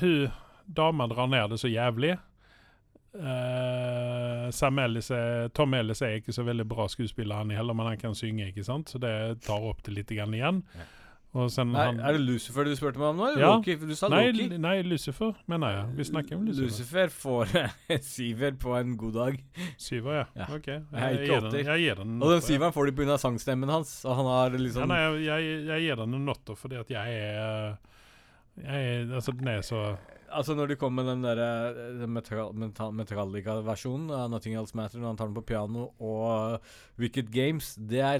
Hun 0.00 0.30
dama 0.64 1.08
drar 1.10 1.28
ned 1.28 1.50
det 1.52 1.58
så 1.60 1.68
jævlig. 1.68 2.14
Uh, 3.14 4.50
Sam 4.50 4.78
Ellis 4.82 5.10
er, 5.14 5.48
Tom 5.54 5.74
Ellis 5.74 6.02
er 6.02 6.16
ikke 6.18 6.34
så 6.34 6.42
veldig 6.42 6.64
bra 6.66 6.88
skuespiller, 6.90 7.36
han 7.42 7.52
heller, 7.54 7.76
men 7.76 7.92
han 7.92 8.00
kan 8.00 8.16
synge, 8.18 8.48
ikke 8.50 8.64
sant? 8.66 8.90
så 8.90 8.98
det 8.98 9.14
tar 9.44 9.62
opp 9.62 9.84
det 9.86 9.94
litt 9.94 10.14
igjen. 10.14 10.34
Ja. 10.34 10.86
Nei, 11.34 11.50
han, 11.74 11.96
er 11.98 12.14
det 12.14 12.20
Lucifer 12.22 12.62
du 12.62 12.70
spurte 12.78 12.94
meg 13.00 13.08
om 13.08 13.16
nå? 13.18 13.28
Ja. 13.34 13.48
Loki? 13.56 13.74
Du 13.74 13.90
sa 13.98 14.06
nei, 14.12 14.28
Loki. 14.30 14.54
Nei, 14.62 14.86
Lucifer, 14.86 15.32
mener 15.50 15.72
jeg. 15.72 15.88
Vi 15.98 16.04
snakker 16.06 16.38
om 16.38 16.44
Lucifer. 16.46 16.68
Lucifer 16.68 17.08
får 17.10 17.50
en 17.90 18.04
siver 18.14 18.54
på 18.62 18.70
en 18.78 18.94
god 19.00 19.14
dag. 19.18 19.34
Syver, 19.74 20.14
ja. 20.20 20.26
ja. 20.38 20.46
Ok. 20.54 20.68
Jeg, 20.70 20.86
jeg, 20.94 21.26
gir 21.26 21.42
den, 21.42 21.58
jeg, 21.58 21.78
gir 21.82 21.98
den, 21.98 22.22
Og 22.22 22.30
den 22.36 22.42
siveren 22.46 22.70
får 22.76 22.84
du 22.86 22.92
pga. 23.00 23.16
sangstemmen 23.18 23.66
hans. 23.74 23.90
Og 24.06 24.14
han 24.20 24.26
har 24.30 24.54
liksom 24.54 24.86
ja, 24.86 24.90
Nei, 24.94 25.02
jeg, 25.26 25.66
gir 25.88 25.98
den 26.04 26.14
en 26.20 26.26
notter 26.30 26.54
fordi 26.58 26.76
at 26.78 26.86
jeg 26.94 27.06
er 27.18 27.74
Jeg 28.62 29.10
Altså, 29.10 29.30
den 29.34 29.48
er 29.50 29.58
så 29.66 29.98
Altså 30.30 30.54
Når 30.54 30.66
de 30.70 30.78
kom 30.78 30.94
med 30.94 31.10
den 31.10 31.26
der 31.26 31.42
Metallica-versjonen 32.06 34.06
av 34.14 34.30
'Nothing 34.30 34.54
Else 34.58 34.74
Matter', 34.78 34.98
når 35.02 35.08
han 35.12 35.18
tar 35.18 35.26
den 35.30 35.34
på 35.34 35.46
piano, 35.50 35.90
og 35.98 36.62
Wicked 36.98 37.30
Games, 37.34 37.74
det 37.74 38.00
er 38.02 38.18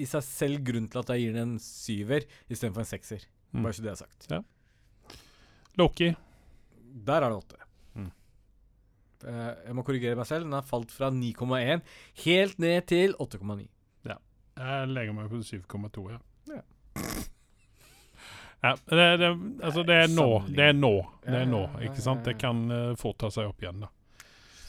i 0.00 0.08
seg 0.08 0.24
selv 0.26 0.64
grunn 0.66 0.88
til 0.90 1.02
at 1.02 1.12
jeg 1.14 1.26
gir 1.26 1.36
den 1.36 1.54
en 1.54 1.60
syver 1.62 2.26
istedenfor 2.48 2.84
en 2.84 2.90
sekser. 2.90 3.28
Mm. 3.52 3.64
Bare 3.64 3.76
så 3.76 3.84
det 3.84 3.92
er 3.92 4.00
sagt. 4.00 4.30
Ja. 4.30 4.42
Loki. 5.78 6.14
Der 7.06 7.22
er 7.22 7.30
det 7.30 7.36
åtte. 7.36 7.58
Mm. 7.94 8.10
Uh, 9.24 9.50
jeg 9.66 9.76
må 9.76 9.84
korrigere 9.86 10.18
meg 10.18 10.28
selv. 10.28 10.46
Den 10.46 10.56
har 10.56 10.66
falt 10.66 10.92
fra 10.94 11.10
9,1 11.14 11.84
helt 12.24 12.62
ned 12.62 12.88
til 12.90 13.14
8,9. 13.22 13.66
Ja. 14.08 14.18
Jeg 14.58 14.90
legger 14.94 15.16
meg 15.16 15.30
på 15.30 15.42
7,2, 15.46 16.06
ja. 16.10 16.18
ja. 16.50 16.62
ja 18.64 18.74
det, 18.90 19.08
det, 19.22 19.30
altså 19.62 19.86
det 19.86 20.02
er 20.04 20.12
nå. 20.12 20.28
Det 20.48 20.68
er 20.70 20.76
nå. 20.76 20.94
Det 21.24 21.40
er 21.42 21.48
nå, 21.48 21.64
ikke 21.86 22.04
sant? 22.04 22.26
Det 22.26 22.36
kan 22.40 22.66
uh, 22.72 22.92
fort 23.00 23.20
ta 23.22 23.32
seg 23.34 23.50
opp 23.50 23.62
igjen, 23.62 23.86
da 23.86 23.90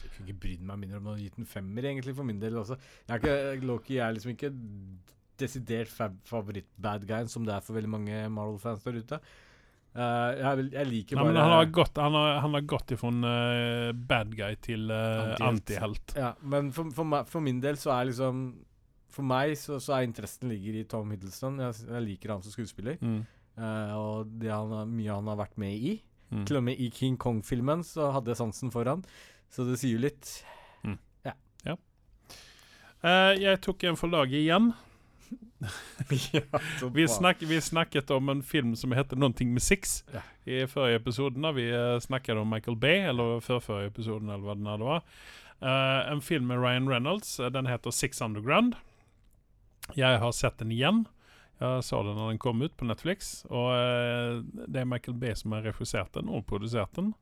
Jeg 0.02 0.14
kunne 0.14 0.28
ikke 0.28 0.42
brydd 0.46 0.68
meg 0.68 0.84
mindre 0.84 1.02
om 1.02 1.10
å 1.10 1.16
ha 1.16 1.22
gitt 1.22 1.40
en 1.42 1.48
femmer, 1.48 1.90
egentlig, 1.90 2.14
for 2.18 2.28
min 2.28 2.40
del 2.42 2.60
også. 2.62 2.78
Jeg 3.08 3.18
er 3.18 3.24
ikke, 3.24 3.66
Loki 3.68 3.98
er 3.98 4.14
liksom 4.14 4.36
ikke 4.36 4.54
desidert 5.40 5.90
favoritt-bad-guyen 6.28 7.30
som 7.30 7.46
det 7.46 7.56
er 7.56 7.64
for 7.64 7.78
veldig 7.78 7.90
mange 7.90 8.26
Marvel-fans 8.32 8.84
der 8.84 9.00
ute. 9.00 9.20
Uh, 9.92 10.32
jeg, 10.38 10.68
jeg, 10.72 10.88
liker 10.88 11.18
bare 11.18 11.34
Nei, 11.34 11.40
han, 11.44 11.50
har 11.52 11.66
gått, 11.76 11.98
han, 12.00 12.14
har, 12.16 12.38
han 12.40 12.54
har 12.56 12.62
gått 12.64 12.94
ifra 12.94 13.10
uh, 13.12 13.90
bad 13.92 14.30
guy 14.38 14.54
til 14.64 14.88
uh, 14.88 15.34
antihelt. 15.44 16.14
ja, 16.16 16.30
men 16.40 16.70
for, 16.72 16.88
for, 16.96 17.08
meg, 17.12 17.28
for, 17.28 17.44
min 17.44 17.58
del 17.60 17.76
så 17.76 17.92
er 17.98 18.08
liksom 18.08 18.46
For 19.12 19.28
meg 19.28 19.52
så, 19.60 19.76
så 19.84 19.98
er 19.98 20.06
interessen 20.06 20.48
ligger 20.48 20.78
i 20.80 20.86
Tom 20.88 21.12
Hiddleston. 21.12 21.60
Jeg, 21.60 21.84
jeg 21.90 22.04
liker 22.06 22.32
han 22.32 22.44
som 22.44 22.54
skuespiller. 22.54 22.96
Mm. 23.04 23.20
Uh, 23.60 23.92
og 23.98 24.30
det 24.40 24.48
han 24.48 24.88
mye 24.88 25.12
han 25.12 25.28
har 25.28 25.36
vært 25.42 25.60
med 25.60 25.76
i. 25.76 25.98
Mm. 26.32 26.46
Til 26.48 26.56
og 26.62 26.64
med 26.64 26.80
i 26.80 26.88
King 26.88 27.18
Kong-filmen 27.20 27.84
så 27.84 28.08
hadde 28.14 28.32
jeg 28.32 28.40
sansen 28.40 28.72
for 28.72 28.88
han. 28.88 29.04
Så 29.52 29.68
det 29.68 29.76
sier 29.82 29.98
jo 29.98 30.06
litt. 30.06 30.30
Mm. 30.88 30.96
Ja. 31.28 31.36
ja. 31.68 31.76
jeg 33.36 33.60
tok 33.68 33.84
en 33.84 34.00
for 34.00 34.08
laget 34.08 34.40
igjen. 34.40 34.72
Ja, 36.32 36.40
vi, 36.94 37.08
snak, 37.08 37.42
vi, 37.42 37.60
snakket 37.60 38.10
om 38.10 38.28
en 38.28 38.42
film 38.42 38.76
som 38.76 38.92
heter 38.92 39.16
'Någonting 39.16 39.52
med 39.52 39.62
Six' 39.62 40.04
ja. 40.12 40.20
i 40.44 40.66
forrige 40.66 40.96
episoden. 40.96 41.54
Vi 41.54 41.72
uh, 41.72 41.98
snakket 41.98 42.36
om 42.36 42.50
Michael 42.50 42.76
Bay, 42.76 42.98
eller 42.98 43.40
før 43.40 43.86
episoden, 43.86 44.30
eller 44.30 44.54
hva 44.54 44.76
det 44.76 44.84
var. 44.84 45.02
Uh, 45.62 46.12
en 46.12 46.20
film 46.20 46.46
med 46.46 46.58
Ryan 46.58 46.88
Reynolds. 46.88 47.40
Uh, 47.40 47.46
den 47.46 47.66
heter 47.66 47.90
'Six 47.90 48.22
Underground'. 48.22 48.74
Jeg 49.96 50.18
har 50.18 50.32
sett 50.32 50.58
den 50.58 50.72
igjen. 50.72 51.06
Jeg 51.60 51.84
så 51.84 52.02
den 52.02 52.16
når 52.16 52.28
den 52.28 52.38
kom 52.38 52.62
ut 52.62 52.76
på 52.76 52.84
Netflix. 52.84 53.44
Og 53.44 53.74
det 54.68 54.80
er 54.80 54.84
Michael 54.84 55.18
Bay 55.18 55.34
som 55.34 55.52
har 55.52 55.62
regissert 55.62 56.14
den 56.14 56.28
og 56.28 56.46
produsert 56.46 56.90
den. 56.96 57.14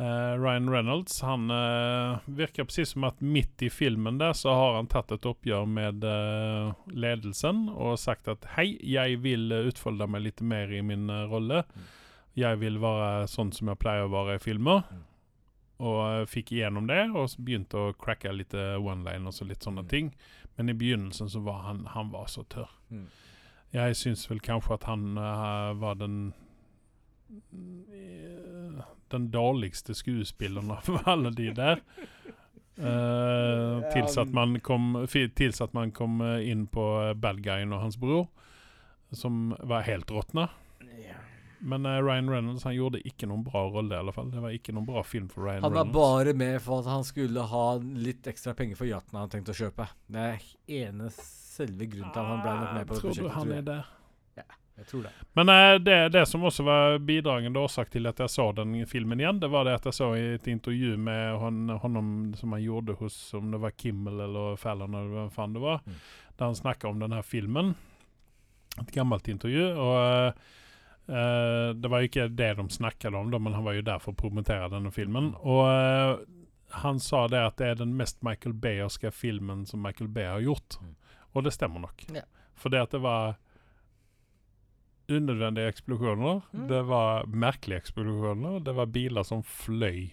Uh, 0.00 0.36
Ryan 0.36 0.70
Reynolds 0.70 1.22
han 1.24 1.50
uh, 1.50 2.18
virker 2.26 2.64
precis 2.64 2.90
som 2.92 3.04
at 3.08 3.20
midt 3.24 3.62
i 3.64 3.70
filmen 3.72 4.18
der 4.20 4.34
så 4.36 4.52
har 4.52 4.74
han 4.76 4.90
tatt 4.92 5.14
et 5.14 5.24
oppgjør 5.24 5.64
med 5.64 6.04
uh, 6.04 6.74
ledelsen 6.92 7.70
og 7.72 7.96
sagt 7.96 8.28
at 8.28 8.44
hei, 8.58 8.74
jeg 8.84 9.22
vil 9.24 9.48
utfolde 9.62 10.04
meg 10.12 10.26
litt 10.26 10.42
mer 10.44 10.68
i 10.68 10.82
min 10.84 11.08
rolle. 11.30 11.62
Mm. 11.72 11.88
Jeg 12.36 12.60
vil 12.60 12.76
være 12.82 13.24
sånn 13.32 13.54
som 13.56 13.72
jeg 13.72 13.80
pleier 13.80 14.04
å 14.04 14.12
være 14.12 14.36
i 14.36 14.42
filmer. 14.44 14.84
Mm. 14.84 15.04
Og 15.88 16.28
fikk 16.28 16.52
igjennom 16.52 16.88
det 16.88 17.02
og 17.16 17.32
begynte 17.40 17.80
å 17.80 17.94
cracke 17.96 18.32
litt 18.36 18.52
one-liners 18.56 19.40
og 19.40 19.48
litt 19.48 19.64
sånne 19.64 19.86
mm. 19.86 19.88
ting. 19.88 20.10
Men 20.60 20.72
i 20.72 20.76
begynnelsen 20.76 21.32
så 21.32 21.40
var 21.44 21.64
han, 21.70 21.86
han 21.96 22.12
var 22.12 22.28
så 22.32 22.44
tørr. 22.52 22.68
Mm. 22.92 23.08
Jeg 23.72 23.96
syns 23.96 24.28
vel 24.28 24.44
kanskje 24.44 24.76
at 24.76 24.84
han 24.88 25.16
var 25.80 25.96
den 26.00 26.20
den 29.16 29.30
dårligste 29.34 29.96
skuespilleren 29.96 30.70
av 30.76 31.00
alle 31.12 31.32
de 31.34 31.50
der. 31.56 31.82
Uh, 32.76 33.80
tills, 33.92 34.18
at 34.20 34.28
man 34.36 34.58
kom, 34.60 35.06
man 35.72 35.92
kom 35.96 36.20
eh, 36.20 36.50
inn 36.50 36.66
på 36.68 36.84
bad 37.16 37.40
guyen 37.40 37.72
og 37.72 37.86
hans 37.86 37.96
bror, 37.96 38.26
som 39.16 39.54
var 39.64 39.86
helt 39.88 40.12
råtna. 40.12 40.50
Men 41.58 41.86
uh, 41.86 42.02
Ryan 42.04 42.28
Reynolds 42.30 42.66
han 42.68 42.74
gjorde 42.76 43.00
ikke 43.08 43.26
noen 43.30 43.40
bra 43.46 43.62
rolle. 43.72 43.94
i 43.94 43.98
alle 43.98 44.12
fall 44.12 44.28
Det 44.30 44.42
var 44.44 44.52
ikke 44.52 44.74
noen 44.76 44.84
bra 44.86 45.00
film 45.02 45.30
for 45.32 45.46
Ryan 45.46 45.64
Reynolds. 45.64 45.78
Han 45.78 45.86
var 45.86 45.94
bare 45.94 46.34
med 46.36 46.60
for 46.62 46.84
at 46.84 46.90
han 46.92 47.04
skulle 47.08 47.46
ha 47.48 47.66
litt 47.80 48.28
ekstra 48.28 48.52
penger 48.54 48.76
for 48.76 48.90
yachten 48.90 49.18
han 49.18 49.32
tenkte 49.32 49.56
å 49.56 49.60
kjøpe. 49.64 49.88
Det 50.12 50.26
er 50.34 50.46
ene 50.82 51.08
selve 51.16 51.88
grunnen 51.88 52.12
til 52.12 52.20
at 52.20 52.32
han 52.34 52.44
ble 52.44 52.56
nok 52.60 52.74
med 52.76 52.90
på 52.90 52.98
det 52.98 53.06
prosjektet. 53.06 53.22
Tror 53.22 53.32
du 53.32 53.38
han 53.40 53.54
er 53.56 53.64
det? 53.70 53.80
Jeg 54.76 54.86
tror 54.86 55.06
det. 55.06 55.12
Men 55.32 55.48
uh, 55.48 55.74
det, 55.80 56.08
det, 56.12 56.26
som 56.26 56.44
også 56.44 56.62
var 56.66 56.98
bidragende 56.98 57.60
årsak 57.60 57.90
til 57.92 58.08
at 58.10 58.20
jeg 58.20 58.30
så 58.30 58.50
den 58.56 58.74
filmen 58.86 59.20
igjen, 59.20 59.40
det 59.40 59.48
var 59.52 59.64
det 59.64 59.78
at 59.78 59.88
jeg 59.88 59.96
så 59.96 60.10
i 60.16 60.26
et 60.34 60.50
intervju 60.52 60.96
med 61.00 61.38
hon, 61.40 61.62
honom 61.82 62.10
som 62.36 62.52
han 62.52 62.62
gjorde 62.64 62.98
hos 63.00 63.16
om 63.34 63.50
det 63.54 63.62
var 63.62 63.72
Kimmel 63.76 64.20
eller 64.26 64.60
Fallon 64.60 64.94
eller 64.94 65.14
hvem 65.14 65.32
faen 65.32 65.56
det 65.56 65.64
var, 65.64 65.80
mm. 65.86 65.96
der 66.36 66.50
han 66.50 66.60
snakka 66.60 66.90
om 66.90 67.00
denne 67.00 67.22
filmen. 67.24 67.72
Et 68.76 68.92
gammelt 68.92 69.28
intervju. 69.32 69.70
og 69.72 70.36
uh, 71.08 71.70
det 71.72 71.88
var 71.88 72.02
jo 72.02 72.10
ikke 72.10 72.28
det 72.28 72.52
de 72.58 72.68
snakket 72.70 73.14
om, 73.14 73.30
da, 73.32 73.40
men 73.40 73.56
han 73.56 73.64
var 73.64 73.78
jo 73.78 73.86
der 73.86 74.02
for 74.02 74.12
å 74.12 74.20
promotere 74.20 74.68
denne 74.74 74.92
filmen. 74.92 75.32
Mm. 75.32 75.40
Og 75.40 75.64
uh, 75.64 76.36
han 76.82 77.00
sa 77.00 77.24
det 77.32 77.40
at 77.40 77.56
det 77.56 77.72
er 77.72 77.80
den 77.80 77.96
mest 77.96 78.20
Michael 78.26 78.54
Bayerske 78.60 79.10
filmen 79.14 79.64
som 79.66 79.80
Michael 79.80 80.12
Bay 80.12 80.28
har 80.28 80.44
gjort. 80.44 80.76
Mm. 80.82 80.94
Og 81.32 81.44
det 81.46 81.56
stemmer 81.56 81.80
nok. 81.80 82.04
Yeah. 82.12 82.28
For 82.56 82.72
det 82.72 82.84
at 82.88 82.96
det 82.96 83.00
var 83.04 83.36
unødvendige 85.08 85.72
eksplosjoner. 85.72 86.40
Mm. 86.52 86.68
Det 86.68 86.82
var 86.88 87.26
merkelige 87.26 87.82
eksplosjoner. 87.84 88.60
Det 88.64 88.74
var 88.76 88.86
biler 88.86 89.26
som 89.26 89.42
fløy. 89.42 90.08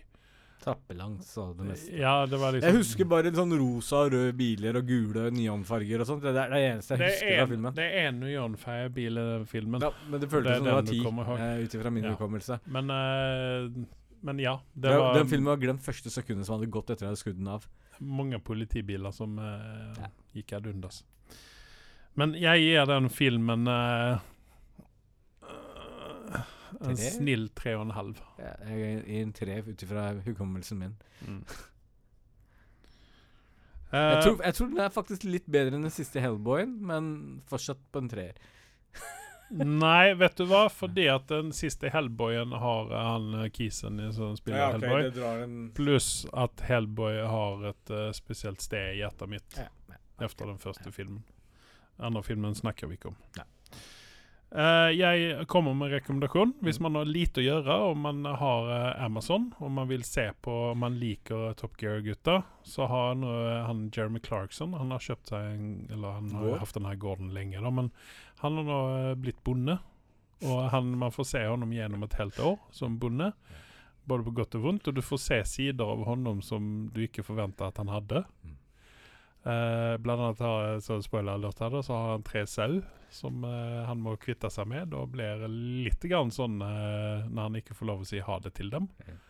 Trappelangs 0.64 1.32
og 1.42 1.58
det 1.58 1.66
meste. 1.68 1.96
Ja, 2.00 2.14
det 2.30 2.38
var 2.40 2.54
liksom 2.56 2.70
Jeg 2.70 2.78
husker 2.78 3.08
bare 3.12 3.34
sånn 3.36 3.56
rosa 3.60 4.06
og 4.06 4.14
røde 4.14 4.36
biler 4.40 4.80
og 4.80 4.88
gule 4.88 5.26
neonfarger 5.36 6.04
og 6.04 6.08
sånt. 6.08 6.24
Det 6.24 6.32
er 6.32 6.54
det 6.54 6.62
eneste 6.70 6.96
jeg 6.96 7.02
det 7.02 7.10
husker 7.12 7.34
fra 7.34 7.50
filmen. 7.52 7.76
Det 7.80 7.88
er 7.90 8.08
en 8.12 8.22
neonfargebil 8.24 9.20
i 9.20 9.26
den 9.32 9.46
filmen. 9.50 9.84
Ja, 9.84 9.92
men 10.08 10.24
det 10.24 10.32
føltes 10.32 10.62
som 10.62 10.70
det 10.70 10.78
var 10.78 10.88
ti, 10.88 11.02
uh, 11.04 11.44
ut 11.66 11.78
ifra 11.80 11.94
min 11.94 12.08
ja. 12.08 12.16
hukommelse. 12.16 12.60
Men, 12.78 12.94
uh, 12.96 14.04
men 14.24 14.44
ja. 14.44 14.58
Det 14.74 14.98
var, 15.04 15.18
den 15.20 15.32
filmen 15.32 15.52
var 15.52 15.64
glemt 15.66 15.84
første 15.84 16.14
sekundet 16.14 16.48
som 16.48 16.58
hadde 16.58 16.72
gått 16.72 16.94
etter 16.94 17.02
at 17.02 17.10
jeg 17.10 17.12
hadde 17.12 17.24
skutt 17.26 17.42
den 17.42 17.52
av. 17.58 17.68
Mange 18.00 18.40
politibiler 18.40 19.16
som 19.16 19.36
uh, 19.42 19.92
ja. 20.00 20.14
gikk 20.38 20.56
ad 20.62 20.72
undas. 20.72 21.04
Men 22.20 22.38
jeg 22.38 22.62
gir 22.62 22.88
den 22.88 23.10
filmen 23.12 23.68
uh, 23.68 24.22
en 26.82 26.98
snill 26.98 27.50
tre 27.58 27.76
og 27.78 27.88
en 27.88 27.94
halv. 27.98 28.22
Ja, 28.40 28.56
jeg 28.70 28.96
er 28.96 29.06
en 29.22 29.34
tre 29.36 29.60
ut 29.66 29.86
ifra 29.86 30.08
hukommelsen 30.26 30.82
min. 30.82 30.96
Mm. 31.28 31.44
jeg, 33.94 34.24
tror, 34.24 34.40
jeg, 34.44 34.56
tror, 34.58 34.72
den 34.74 34.84
er 34.86 34.94
faktisk 34.94 35.28
litt 35.28 35.46
bedre 35.52 35.78
enn 35.78 35.88
den 35.88 35.94
siste 35.94 36.24
Hellboyen, 36.24 36.78
men 36.86 37.14
fortsatt 37.50 37.82
på 37.94 38.04
en 38.04 38.10
treer. 38.12 38.40
Nei, 39.54 40.14
vet 40.18 40.38
du 40.40 40.48
hva? 40.50 40.66
Fordi 40.74 41.06
at 41.14 41.28
den 41.30 41.52
siste 41.54 41.92
Hellboyen 41.94 42.56
har 42.58 42.90
han 42.96 43.30
uh, 43.38 43.48
Kisen 43.54 44.02
som 44.16 44.38
spiller 44.40 44.60
ja, 44.64 44.72
okay, 44.78 44.90
Hellboy. 44.90 45.70
Pluss 45.78 46.12
at 46.34 46.66
Hellboy 46.66 47.22
har 47.30 47.70
et 47.74 47.94
uh, 47.94 48.10
spesielt 48.18 48.64
sted 48.66 48.96
i 48.96 49.02
hjertet 49.04 49.30
mitt 49.30 49.60
ja, 49.60 49.70
ja, 49.92 50.00
efter 50.26 50.50
den 50.50 50.58
første 50.62 50.92
filmen. 50.96 51.22
Andre 52.02 52.24
filmen 52.26 52.56
snakker 52.58 52.90
vi 52.90 52.98
ikke 52.98 53.14
om. 53.14 53.20
Ja. 53.38 53.46
Uh, 54.54 54.92
jeg 54.94 55.48
kommer 55.50 55.74
med 55.74 55.90
rekommendasjon. 55.96 56.52
Hvis 56.62 56.78
mm. 56.78 56.84
man 56.86 56.98
har 57.00 57.08
lite 57.10 57.42
å 57.42 57.46
gjøre 57.46 57.78
og 57.88 57.96
man 57.98 58.20
har 58.28 58.68
uh, 58.70 59.02
Amazon 59.02 59.48
og 59.58 59.72
man 59.74 59.90
vil 59.90 60.06
se 60.06 60.28
på 60.46 60.54
om 60.70 60.84
man 60.84 61.00
liker 61.02 61.56
Top 61.58 61.74
Gear-gutta, 61.82 62.44
så 62.62 62.86
har 62.86 63.08
han, 63.16 63.26
uh, 63.26 63.64
han 63.66 63.88
Jeremy 63.90 64.22
Clarkson 64.22 64.78
Han 64.78 64.94
har 64.94 65.02
kjøpt 65.02 65.34
seg 65.34 65.48
en, 65.56 65.74
Eller 65.90 66.20
han 66.20 66.30
har 66.38 66.62
hatt 66.62 66.78
denne 66.78 66.94
gården 67.02 67.34
lenge, 67.34 67.66
da, 67.66 67.74
men 67.74 67.90
han 68.46 68.62
har 68.62 68.70
nå 68.70 68.80
blitt 69.24 69.42
bonde. 69.42 69.80
Og 70.46 70.64
han, 70.70 70.94
man 71.02 71.14
får 71.16 71.32
se 71.32 71.46
ham 71.48 71.70
gjennom 71.74 72.06
et 72.06 72.18
helt 72.20 72.40
år 72.44 72.58
som 72.76 73.00
bonde, 73.00 73.32
både 74.06 74.26
på 74.28 74.38
godt 74.38 74.58
og 74.60 74.66
vondt. 74.68 74.90
Og 74.92 74.98
du 74.98 75.02
får 75.02 75.22
se 75.24 75.44
sider 75.50 75.88
av 75.88 76.04
ham 76.06 76.44
som 76.46 76.92
du 76.94 77.06
ikke 77.08 77.26
forventa 77.26 77.72
at 77.72 77.80
han 77.82 77.90
hadde. 77.90 78.28
Uh, 79.48 79.96
blant 80.04 80.20
annet 80.20 80.44
har 80.44 80.84
så 80.84 81.02
spoiler 81.02 81.40
alert 81.40 81.64
her, 81.64 81.80
så 81.82 81.96
har 81.96 82.20
han 82.20 82.28
tre 82.28 82.46
sau 82.46 82.84
som 83.14 83.44
uh, 83.46 83.84
han 83.88 84.02
må 84.02 84.16
kvitte 84.22 84.50
seg 84.54 84.68
med. 84.70 84.90
Da 84.94 85.04
blir 85.10 85.44
det 85.44 85.52
litt 85.52 86.10
grann 86.10 86.34
sånn 86.34 86.60
uh, 86.62 87.30
når 87.30 87.48
han 87.48 87.62
ikke 87.62 87.78
får 87.78 87.92
lov 87.92 88.04
å 88.04 88.10
si 88.10 88.24
ha 88.24 88.40
det 88.42 88.54
til 88.58 88.74
dem. 88.74 88.90
Mm. 89.06 89.22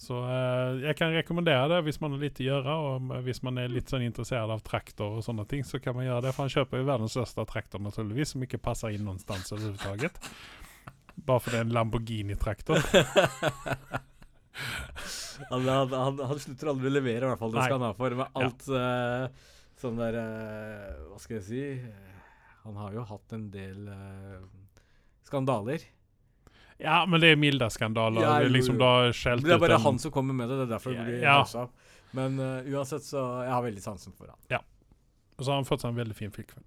Så 0.00 0.16
uh, 0.16 0.78
jeg 0.80 0.96
kan 0.96 1.12
rekommendere 1.12 1.66
det 1.74 1.80
hvis 1.84 2.00
man 2.00 2.14
har 2.14 2.22
litt 2.22 2.40
å 2.40 2.46
gjøre, 2.46 2.76
og 2.86 3.10
hvis 3.26 3.42
man 3.44 3.60
er 3.60 3.72
litt 3.72 3.92
sånn 3.92 4.06
interessert 4.06 4.54
av 4.54 4.62
traktor 4.64 5.18
og 5.18 5.26
sånne 5.26 5.44
ting, 5.50 5.66
så 5.66 5.82
kan 5.82 5.98
man 5.98 6.06
gjøre 6.06 6.28
det. 6.28 6.34
For 6.36 6.46
han 6.46 6.54
kjøper 6.54 6.80
jo 6.80 6.88
verdens 6.88 7.16
største 7.18 7.44
traktor, 7.50 7.82
naturligvis, 7.84 8.32
som 8.32 8.46
ikke 8.46 8.62
passer 8.62 8.96
inn 8.96 9.04
noen 9.04 9.20
sted 9.20 9.58
overhodet. 9.58 10.14
Bare 11.20 11.42
fordi 11.44 11.58
det 11.58 11.60
er 11.60 11.66
en 11.66 11.76
Lamborghini-traktor. 11.76 12.80
han, 15.50 15.68
han, 15.68 15.92
han, 15.92 16.22
han, 16.30 16.40
slutter 16.46 16.72
aldri 16.72 16.88
å 16.88 16.94
levere, 16.94 17.26
i 17.26 17.28
hvert 17.28 17.42
fall. 17.42 17.52
Det 17.58 17.66
skal 17.66 17.76
han 17.76 17.88
ha 17.90 17.92
for. 17.98 18.16
Med 18.22 18.40
alt 18.40 18.70
ja. 18.72 18.86
uh, 19.26 19.50
sånn 19.80 20.00
der 20.00 20.16
uh, 20.16 21.10
Hva 21.10 21.20
skal 21.20 21.42
jeg 21.42 21.46
si 21.50 21.66
Han 22.64 22.76
har 22.76 22.92
jo 22.94 23.06
hatt 23.08 23.32
en 23.36 23.48
del 23.54 23.88
skandaler. 25.26 25.84
Ja, 26.80 27.06
men 27.06 27.20
det 27.20 27.34
er 27.34 27.36
milde 27.36 27.68
skandaler. 27.70 28.22
Ja, 28.24 28.34
det 28.40 28.48
er 28.48 28.54
liksom 28.54 28.78
da 28.80 28.90
skjelt 29.12 29.44
Det 29.44 29.52
er 29.54 29.60
bare 29.60 29.78
han 29.82 29.98
som 30.00 30.12
kommer 30.12 30.36
med 30.36 30.48
det. 30.48 30.62
Det 30.62 30.66
er 30.68 30.72
derfor 30.74 30.96
det 30.96 31.06
blir 31.06 31.24
ja. 31.24 31.40
opp. 31.44 31.88
Men 32.16 32.40
uh, 32.40 32.66
uansett, 32.72 33.04
så 33.06 33.20
jeg 33.44 33.52
har 33.52 33.62
veldig 33.62 33.82
sansen 33.84 34.14
for 34.16 34.32
han. 34.32 34.38
Ja. 34.50 34.62
Og 35.36 35.44
så 35.44 35.52
har 35.52 35.60
han 35.60 35.68
fått 35.68 35.84
seg 35.84 35.92
en 35.92 36.00
veldig 36.00 36.16
fin 36.16 36.32
filmkveld. 36.34 36.66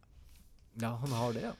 Ja, 0.81 0.95
han 1.01 1.17
har 1.17 1.33
det, 1.33 1.43
ja. 1.49 1.53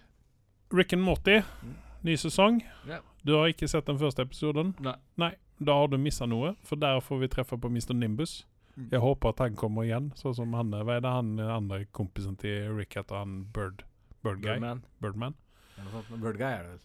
Rick 0.73 0.93
and 0.93 1.03
Morty, 1.05 1.41
mm. 1.41 1.73
ny 2.07 2.15
sesong. 2.17 2.61
Ja. 2.89 3.01
Du 3.21 3.35
har 3.37 3.51
ikke 3.51 3.67
sett 3.69 3.89
den 3.89 3.99
første 4.01 4.25
episoden? 4.25 4.73
Nei. 4.81 4.95
Nei. 5.21 5.33
Da 5.63 5.75
har 5.77 5.91
du 5.91 5.99
missa 6.01 6.25
noe, 6.29 6.55
for 6.65 6.81
der 6.81 7.01
får 7.03 7.21
vi 7.21 7.29
treffe 7.35 7.59
på 7.61 7.69
Mr. 7.69 7.93
Nimbus. 7.93 8.41
Mm. 8.73 8.87
Jeg 8.95 9.03
håper 9.03 9.33
at 9.33 9.43
han 9.43 9.57
kommer 9.57 9.85
igjen, 9.85 10.09
sånn 10.17 10.33
som 10.33 10.55
han 10.57 10.73
Hva 10.73 10.95
er 10.95 11.03
det 11.05 11.11
han 11.13 11.35
andre 11.37 11.83
kompisen 11.93 12.39
til 12.41 12.71
Rick 12.73 12.97
heter? 12.97 13.19
Han 13.21 13.43
Bird? 13.53 13.83
Bird 14.23 14.41
Guy? 14.41 14.55
Birdman. 14.55 14.83
Birdman. 15.03 15.35
Bird 16.21 16.39
Guy 16.39 16.49
er 16.49 16.63
det 16.63 16.71
vel. 16.71 16.81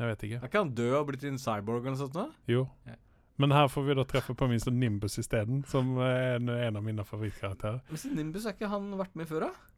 Jeg 0.00 0.08
vet 0.08 0.26
ikke. 0.26 0.40
Er 0.40 0.48
ikke 0.48 0.64
han 0.64 0.74
død 0.74 0.96
og 0.96 1.06
blitt 1.10 1.24
en 1.28 1.38
cyborg 1.38 1.84
eller 1.84 1.96
noe 1.96 2.00
sånt? 2.00 2.16
da? 2.16 2.26
Jo. 2.50 2.66
Ja. 2.88 2.96
Men 3.40 3.54
her 3.56 3.68
får 3.72 3.84
vi 3.86 3.96
da 3.96 4.04
treffe 4.04 4.34
på 4.36 4.48
minst 4.50 4.68
Nimbus 4.68 5.16
isteden, 5.20 5.62
som 5.68 5.94
er 6.04 6.36
en, 6.36 6.48
en 6.52 6.76
av 6.76 6.84
mine 6.84 7.04
favorittkarakterer. 7.08 7.80
Men 7.88 8.16
Nimbus 8.18 8.44
har 8.48 8.56
ikke 8.56 8.68
han 8.68 8.90
vært 9.00 9.14
med 9.16 9.28
før, 9.30 9.46
da? 9.46 9.68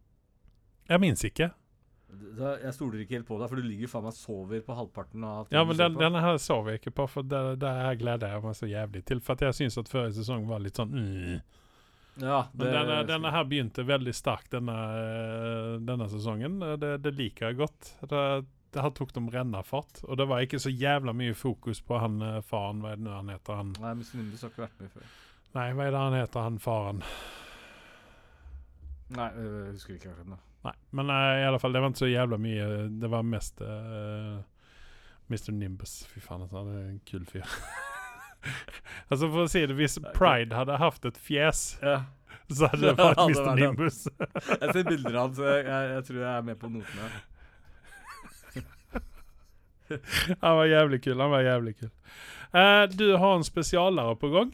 Jeg 0.90 1.02
minnes 1.02 1.22
ikke. 1.28 1.52
Da, 2.12 2.56
jeg 2.60 2.74
stoler 2.76 3.02
ikke 3.04 3.16
helt 3.16 3.28
på 3.28 3.38
deg, 3.40 3.48
for 3.48 3.60
du 3.60 3.64
ligger 3.64 3.88
faen 3.88 4.04
meg 4.04 4.16
sover 4.16 4.64
på 4.66 4.74
halvparten 4.76 5.22
av 5.24 5.54
Ja, 5.54 5.62
men 5.64 5.78
den, 5.78 5.94
denne 5.96 6.20
her 6.20 6.36
sover 6.42 6.74
jeg 6.74 6.82
ikke 6.82 6.94
på, 6.98 7.06
for 7.14 7.24
det, 7.24 7.40
det 7.62 7.70
her 7.78 7.94
gleder 8.00 8.34
jeg 8.34 8.44
meg 8.44 8.58
så 8.58 8.68
jævlig 8.68 9.04
til. 9.08 9.22
For 9.24 9.38
at 9.38 9.46
jeg 9.46 9.58
syns 9.60 9.78
at 9.80 9.92
forrige 9.92 10.18
sesong 10.18 10.44
var 10.50 10.60
litt 10.64 10.80
sånn 10.80 10.92
mm. 10.92 11.38
Ja, 12.14 12.46
det, 12.52 12.64
Men 12.64 12.74
denne, 12.74 12.96
denne, 13.08 13.30
her 13.32 13.44
begynte 13.48 13.84
veldig 13.88 14.12
sterkt 14.14 14.52
denne, 14.52 14.74
denne 15.80 16.08
sesongen. 16.12 16.58
Det, 16.80 16.98
det, 17.04 17.12
liker 17.16 17.48
jeg 17.48 17.60
godt. 17.62 17.94
Det, 18.04 18.20
det 18.72 18.84
her 18.84 18.92
tok 18.96 19.14
de 19.16 19.22
rennafart, 19.32 20.02
og 20.04 20.16
det 20.20 20.26
var 20.28 20.44
ikke 20.44 20.60
så 20.60 20.72
jævla 20.72 21.14
mye 21.16 21.34
fokus 21.36 21.80
på 21.84 22.00
han 22.00 22.20
uh, 22.24 22.38
faren. 22.44 22.82
Hva 22.84 22.92
er 22.92 23.00
det 23.00 23.06
nå 23.06 23.16
han 23.16 23.32
heter? 23.32 23.60
han? 23.60 23.74
Nei, 23.80 23.94
Miss 24.00 24.12
Nimbus 24.16 24.44
har 24.44 24.52
ikke 24.52 24.66
vært 24.66 24.80
med 24.80 24.94
før. 24.94 25.10
Nei, 25.52 25.66
hva 25.76 25.86
er 25.86 25.92
det 25.92 26.02
han 26.04 26.16
heter, 26.16 26.46
han 26.48 26.58
faren? 26.62 27.02
Nei, 29.12 29.28
jeg 29.36 29.74
husker 29.74 29.98
ikke 29.98 30.12
akkurat 30.12 30.32
nå. 30.32 30.40
Nei, 30.62 30.74
men 30.96 31.12
uh, 31.12 31.28
i 31.40 31.46
alle 31.48 31.60
fall, 31.60 31.74
det 31.74 31.82
var 31.82 31.92
ikke 31.92 32.04
så 32.04 32.12
jævla 32.12 32.40
mye. 32.40 32.68
Det 33.02 33.12
var 33.12 33.28
mest 33.28 33.64
uh, 33.64 34.36
Mr. 35.32 35.52
Nimbus. 35.56 36.02
Fy 36.12 36.20
faen, 36.24 36.44
altså, 36.44 36.62
han 36.62 36.76
er 36.76 36.92
en 36.92 37.00
kul 37.08 37.26
fyr. 37.28 37.48
altså 39.10 39.28
For 39.28 39.44
å 39.44 39.50
si 39.50 39.64
det, 39.66 39.76
hvis 39.78 39.98
Pride 40.16 40.56
hadde 40.56 40.78
hatt 40.80 41.04
et 41.08 41.18
fjes 41.20 41.62
ja. 41.82 41.98
så 42.52 42.70
hadde 42.72 42.88
det 42.88 42.96
vært 42.98 43.22
Mr. 43.30 43.52
Nimbus. 43.58 44.00
jeg 44.08 44.74
ser 44.74 44.88
bilder 44.88 45.14
av 45.14 45.20
ham, 45.22 45.36
så 45.38 45.52
jeg, 45.52 45.64
jeg, 45.68 46.04
tror 46.08 46.20
jeg 46.22 46.32
er 46.32 46.48
med 46.48 46.60
på 46.60 46.72
notene. 46.72 47.12
han 50.44 50.56
var 50.58 50.70
jævlig 50.70 51.02
kul. 51.04 51.18
Han 51.20 51.32
var 51.32 51.46
jævlig 51.46 51.74
kul. 51.80 51.90
Uh, 52.52 52.84
du 52.92 53.06
har 53.16 53.36
en 53.36 53.44
spesialer 53.46 54.14
på 54.20 54.28
gang, 54.32 54.52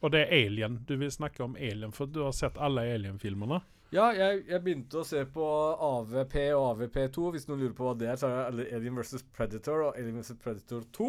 og 0.00 0.12
det 0.14 0.24
er 0.24 0.34
Alien. 0.46 0.80
Du 0.88 0.96
vil 1.00 1.12
snakke 1.12 1.44
om 1.44 1.56
Alien, 1.56 1.92
for 1.96 2.08
du 2.08 2.22
har 2.24 2.34
sett 2.36 2.58
alle 2.60 2.86
Alien-filmene. 2.94 3.60
Ja, 3.94 4.08
jeg, 4.16 4.40
jeg, 4.48 4.60
begynte 4.64 4.98
å 4.98 5.06
se 5.06 5.20
på 5.30 5.44
AVP 5.86 6.34
og 6.56 6.64
AVP2. 6.72 7.28
Hvis 7.36 7.46
noen 7.46 7.62
lurer 7.62 7.76
på 7.78 7.86
hva 7.86 7.94
det 7.98 8.08
er, 8.10 8.18
så 8.18 8.30
er 8.30 8.56
det 8.58 8.66
Alien 8.74 8.98
vs. 8.98 9.22
Predator 9.36 9.84
og 9.86 10.00
Alien 10.00 10.18
vs. 10.18 10.34
Predator 10.42 10.82
2. 10.98 11.08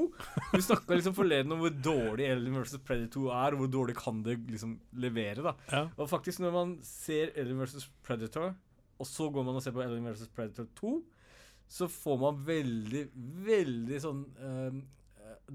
Vi 0.53 0.61
snakka 0.67 0.99
liksom 0.99 1.17
forleden 1.17 1.55
om 1.55 1.63
hvor 1.63 1.73
dårlig 1.73 2.29
Alien 2.29 2.59
vs. 2.61 2.77
Predator 2.85 3.33
er, 3.33 3.57
og 3.57 3.63
hvor 3.63 3.73
dårlig 3.79 3.97
kan 3.97 4.21
det 4.25 4.37
liksom 4.51 4.77
levere. 5.01 5.41
da. 5.49 5.55
Ja. 5.73 5.83
Og 5.97 6.09
faktisk, 6.11 6.43
når 6.45 6.53
man 6.53 6.77
ser 6.85 7.33
Alien 7.33 7.65
vs. 7.65 7.89
Predator, 8.05 8.53
og 8.97 9.09
så 9.09 9.29
går 9.33 9.45
man 9.47 9.57
og 9.57 9.65
ser 9.65 9.73
på 9.73 9.81
Alien 9.85 10.05
vs. 10.11 10.29
Predator 10.37 10.69
2 10.77 10.97
så 11.67 11.87
får 11.91 12.19
man 12.21 12.43
veldig, 12.47 13.01
veldig 13.43 13.97
sånn 13.99 14.21
øh, 14.39 14.77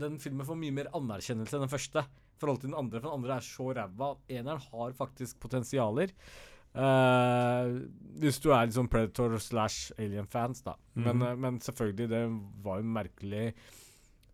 Den 0.05 0.19
filmen 0.21 0.45
får 0.45 0.59
mye 0.61 0.75
mer 0.77 0.91
anerkjennelse 0.97 1.57
enn 1.57 1.65
den 1.65 1.73
første. 1.73 2.05
Forhold 2.43 2.61
til 2.61 2.73
den 2.73 2.79
andre, 2.79 3.01
for 3.01 3.09
den 3.09 3.21
andre 3.21 3.37
er 3.39 3.47
så 3.47 3.69
ræva. 3.79 4.09
Eneren 4.29 4.61
har 4.67 4.97
faktisk 4.99 5.39
potensialer. 5.41 6.13
Uh, 6.73 7.85
hvis 8.23 8.39
du 8.41 8.49
er 8.49 8.65
liksom 8.65 8.89
Predator 8.89 9.37
slash 9.43 9.93
Alien-fans, 10.01 10.63
da. 10.65 10.73
Mm. 10.97 11.05
Men, 11.05 11.23
uh, 11.23 11.33
men, 11.37 11.61
selvfølgelig, 11.61 12.09
det 12.09 12.23
var 12.65 12.81
jo 12.81 12.93
merkelig 12.97 13.47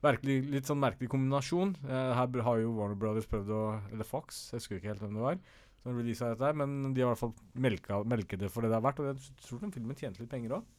merkelig 0.05 0.36
litt 0.53 0.68
sånn 0.68 0.78
merkelig 0.78 1.11
kombinasjon. 1.11 1.74
Uh, 1.82 2.12
her 2.14 2.45
har 2.47 2.61
jo 2.62 2.74
Warner 2.76 2.99
Brothers 2.99 3.26
prøvd 3.30 3.51
å 3.51 3.62
Eller 3.91 4.07
Fox, 4.07 4.45
jeg 4.53 4.61
husker 4.61 4.78
ikke 4.78 4.93
helt 4.93 5.03
hvem 5.03 5.18
det 5.18 5.24
var. 5.24 5.41
Som 5.82 5.99
releasa 5.99 6.32
dette 6.32 6.47
her, 6.47 6.59
Men 6.59 6.95
de 6.95 7.03
har 7.03 7.09
i 7.09 7.12
hvert 7.14 7.24
fall 7.24 7.34
melka, 7.59 8.03
melket 8.07 8.45
det 8.45 8.53
for 8.55 8.62
det 8.62 8.70
det 8.70 8.78
har 8.78 8.86
vært. 8.86 9.03
Og 9.03 9.11
jeg 9.11 9.39
tror 9.43 9.64
den 9.64 9.74
filmen 9.74 9.99
tjente 9.99 10.22
litt 10.22 10.30
penger 10.30 10.61
òg. 10.61 10.74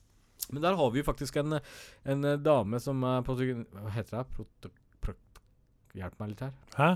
Men 0.55 0.63
der 0.63 0.77
har 0.79 0.91
vi 0.93 1.01
jo 1.01 1.07
faktisk 1.07 1.35
en, 1.41 1.59
en 2.07 2.27
dame 2.39 2.79
som 2.79 3.03
er 3.03 3.25
på 3.27 3.35
Hva 3.35 3.91
heter 3.91 4.21
det? 4.21 4.25
Proto, 4.37 4.71
pro, 5.03 5.15
hjelp 5.99 6.15
meg 6.21 6.31
litt 6.31 6.45
her. 6.47 6.55
Hæ? 6.77 6.89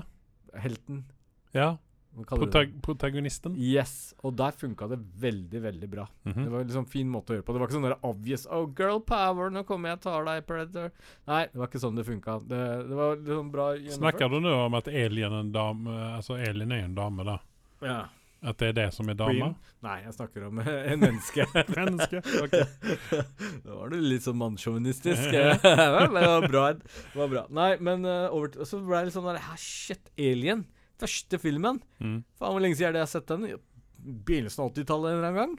Helten. 0.64 1.04
Ja. 1.52 1.74
Protag 2.14 2.70
protagonisten. 2.82 3.56
Yes. 3.58 4.14
Og 4.22 4.36
der 4.38 4.54
funka 4.54 4.86
det 4.90 5.00
veldig, 5.20 5.62
veldig 5.62 5.88
bra. 5.90 6.06
Mm 6.24 6.32
-hmm. 6.32 6.44
Det 6.44 6.50
var 6.50 6.60
en 6.60 6.66
liksom 6.66 6.86
fin 6.86 7.08
måte 7.10 7.32
å 7.32 7.36
gjøre 7.36 7.42
på. 7.42 7.52
Det 7.52 7.58
var 7.58 7.66
ikke 7.68 7.74
sånn 7.74 7.88
der 7.88 7.98
obvious 8.02 8.46
Oh, 8.46 8.70
girl 8.78 9.00
power, 9.00 9.50
nå 9.50 9.62
kommer 9.64 9.88
jeg 9.88 9.98
og 9.98 10.02
tar 10.02 10.24
deg, 10.24 10.46
Predator. 10.46 10.90
Nei, 11.26 11.46
det 11.52 11.58
var 11.58 11.66
ikke 11.66 11.80
sånn 11.80 11.96
det 11.96 12.04
funka. 12.04 12.38
Det, 12.38 12.88
det 12.88 12.94
var 12.94 13.16
liksom 13.16 13.50
bra 13.50 13.74
gjennomført. 13.74 13.98
Snakker 13.98 14.28
du 14.28 14.40
nå 14.40 14.66
om 14.66 14.74
at 14.74 14.88
alien, 14.88 15.32
en 15.32 15.52
dame, 15.52 15.90
altså 15.90 16.34
alien 16.34 16.72
er 16.72 16.84
en 16.84 16.94
dame, 16.94 17.24
da? 17.24 17.38
Ja. 17.80 18.08
At 18.44 18.60
det 18.60 18.68
er 18.68 18.72
det 18.76 18.90
som 18.92 19.08
er 19.08 19.16
dama? 19.16 19.54
Nei, 19.84 19.96
jeg 20.04 20.14
snakker 20.18 20.44
om 20.50 20.58
en 20.92 21.00
menneske. 21.00 21.46
menneske, 21.78 22.20
ok. 22.44 22.56
Da 23.64 23.78
var 23.78 23.88
du 23.88 23.96
litt 24.00 24.26
sånn 24.26 24.36
mannssjåvinistisk. 24.40 25.30
det 25.32 25.64
var 25.64 26.48
bra. 26.48 26.66
Det 26.76 27.16
var 27.16 27.32
bra. 27.32 27.46
Nei, 27.48 27.70
men 27.80 28.04
uh, 28.04 28.28
over 28.28 28.52
til, 28.52 28.66
så 28.68 28.82
ble 28.84 29.00
det 29.00 29.08
litt 29.08 29.16
sånn 29.16 29.30
der 29.30 29.40
Shit, 29.60 30.12
Alien. 30.20 30.66
Første 31.02 31.40
filmen. 31.42 31.80
Mm. 31.98 32.22
Faen, 32.38 32.54
hvor 32.54 32.62
lenge 32.62 32.78
siden 32.78 32.92
er 32.92 32.96
det 32.96 33.02
jeg 33.02 33.08
har 33.08 33.14
sett 33.14 33.30
den? 33.32 33.60
Begynnelsen 34.04 34.64
av 34.64 34.72
80-tallet 34.72 35.10
en 35.10 35.18
eller 35.18 35.28
annen 35.30 35.40
gang. 35.42 35.54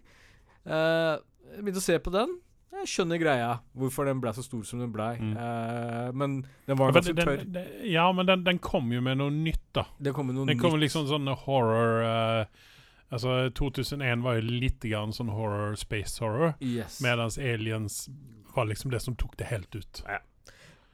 Uh, 0.66 1.16
jeg 1.56 1.64
begynte 1.66 1.84
å 1.84 1.88
se 1.88 1.98
på 2.02 2.14
den. 2.16 2.38
Jeg 2.76 2.92
skjønner 2.92 3.20
greia, 3.22 3.50
hvorfor 3.80 4.08
den 4.10 4.20
ble 4.24 4.34
så 4.36 4.44
stor 4.44 4.64
som 4.68 4.82
den 4.84 4.92
ble. 4.94 5.08
Mm. 5.16 5.34
Uh, 5.40 6.10
men 6.18 6.38
den 6.68 6.80
var 6.80 6.96
ganske 6.96 7.16
tørr. 7.18 7.44
ja, 7.88 8.06
men 8.16 8.28
den, 8.28 8.44
den, 8.48 8.60
kom 8.64 8.92
jo 8.92 9.04
med 9.06 9.22
noe 9.22 9.32
nytt, 9.34 9.64
da. 9.78 9.86
Den 9.98 10.16
kom 10.16 10.28
med 10.30 10.40
noe 10.40 10.50
den 10.50 10.60
kom 10.60 10.76
liksom 10.82 11.08
sånn 11.10 11.32
horror 11.46 12.02
uh, 12.04 12.72
Altså 13.14 13.52
2001 13.56 14.24
var 14.26 14.40
jo 14.40 14.48
litt 14.50 14.84
grann 14.84 15.14
sånn 15.14 15.30
horror, 15.32 15.76
space 15.80 16.18
horror. 16.20 16.56
Yes. 16.60 16.98
Mens 17.06 17.38
Aliens 17.38 18.08
var 18.56 18.66
liksom 18.68 18.92
det 18.92 19.00
som 19.04 19.16
tok 19.16 19.38
det 19.40 19.52
helt 19.52 19.78
ut. 19.78 20.02
Ja. 20.08 20.18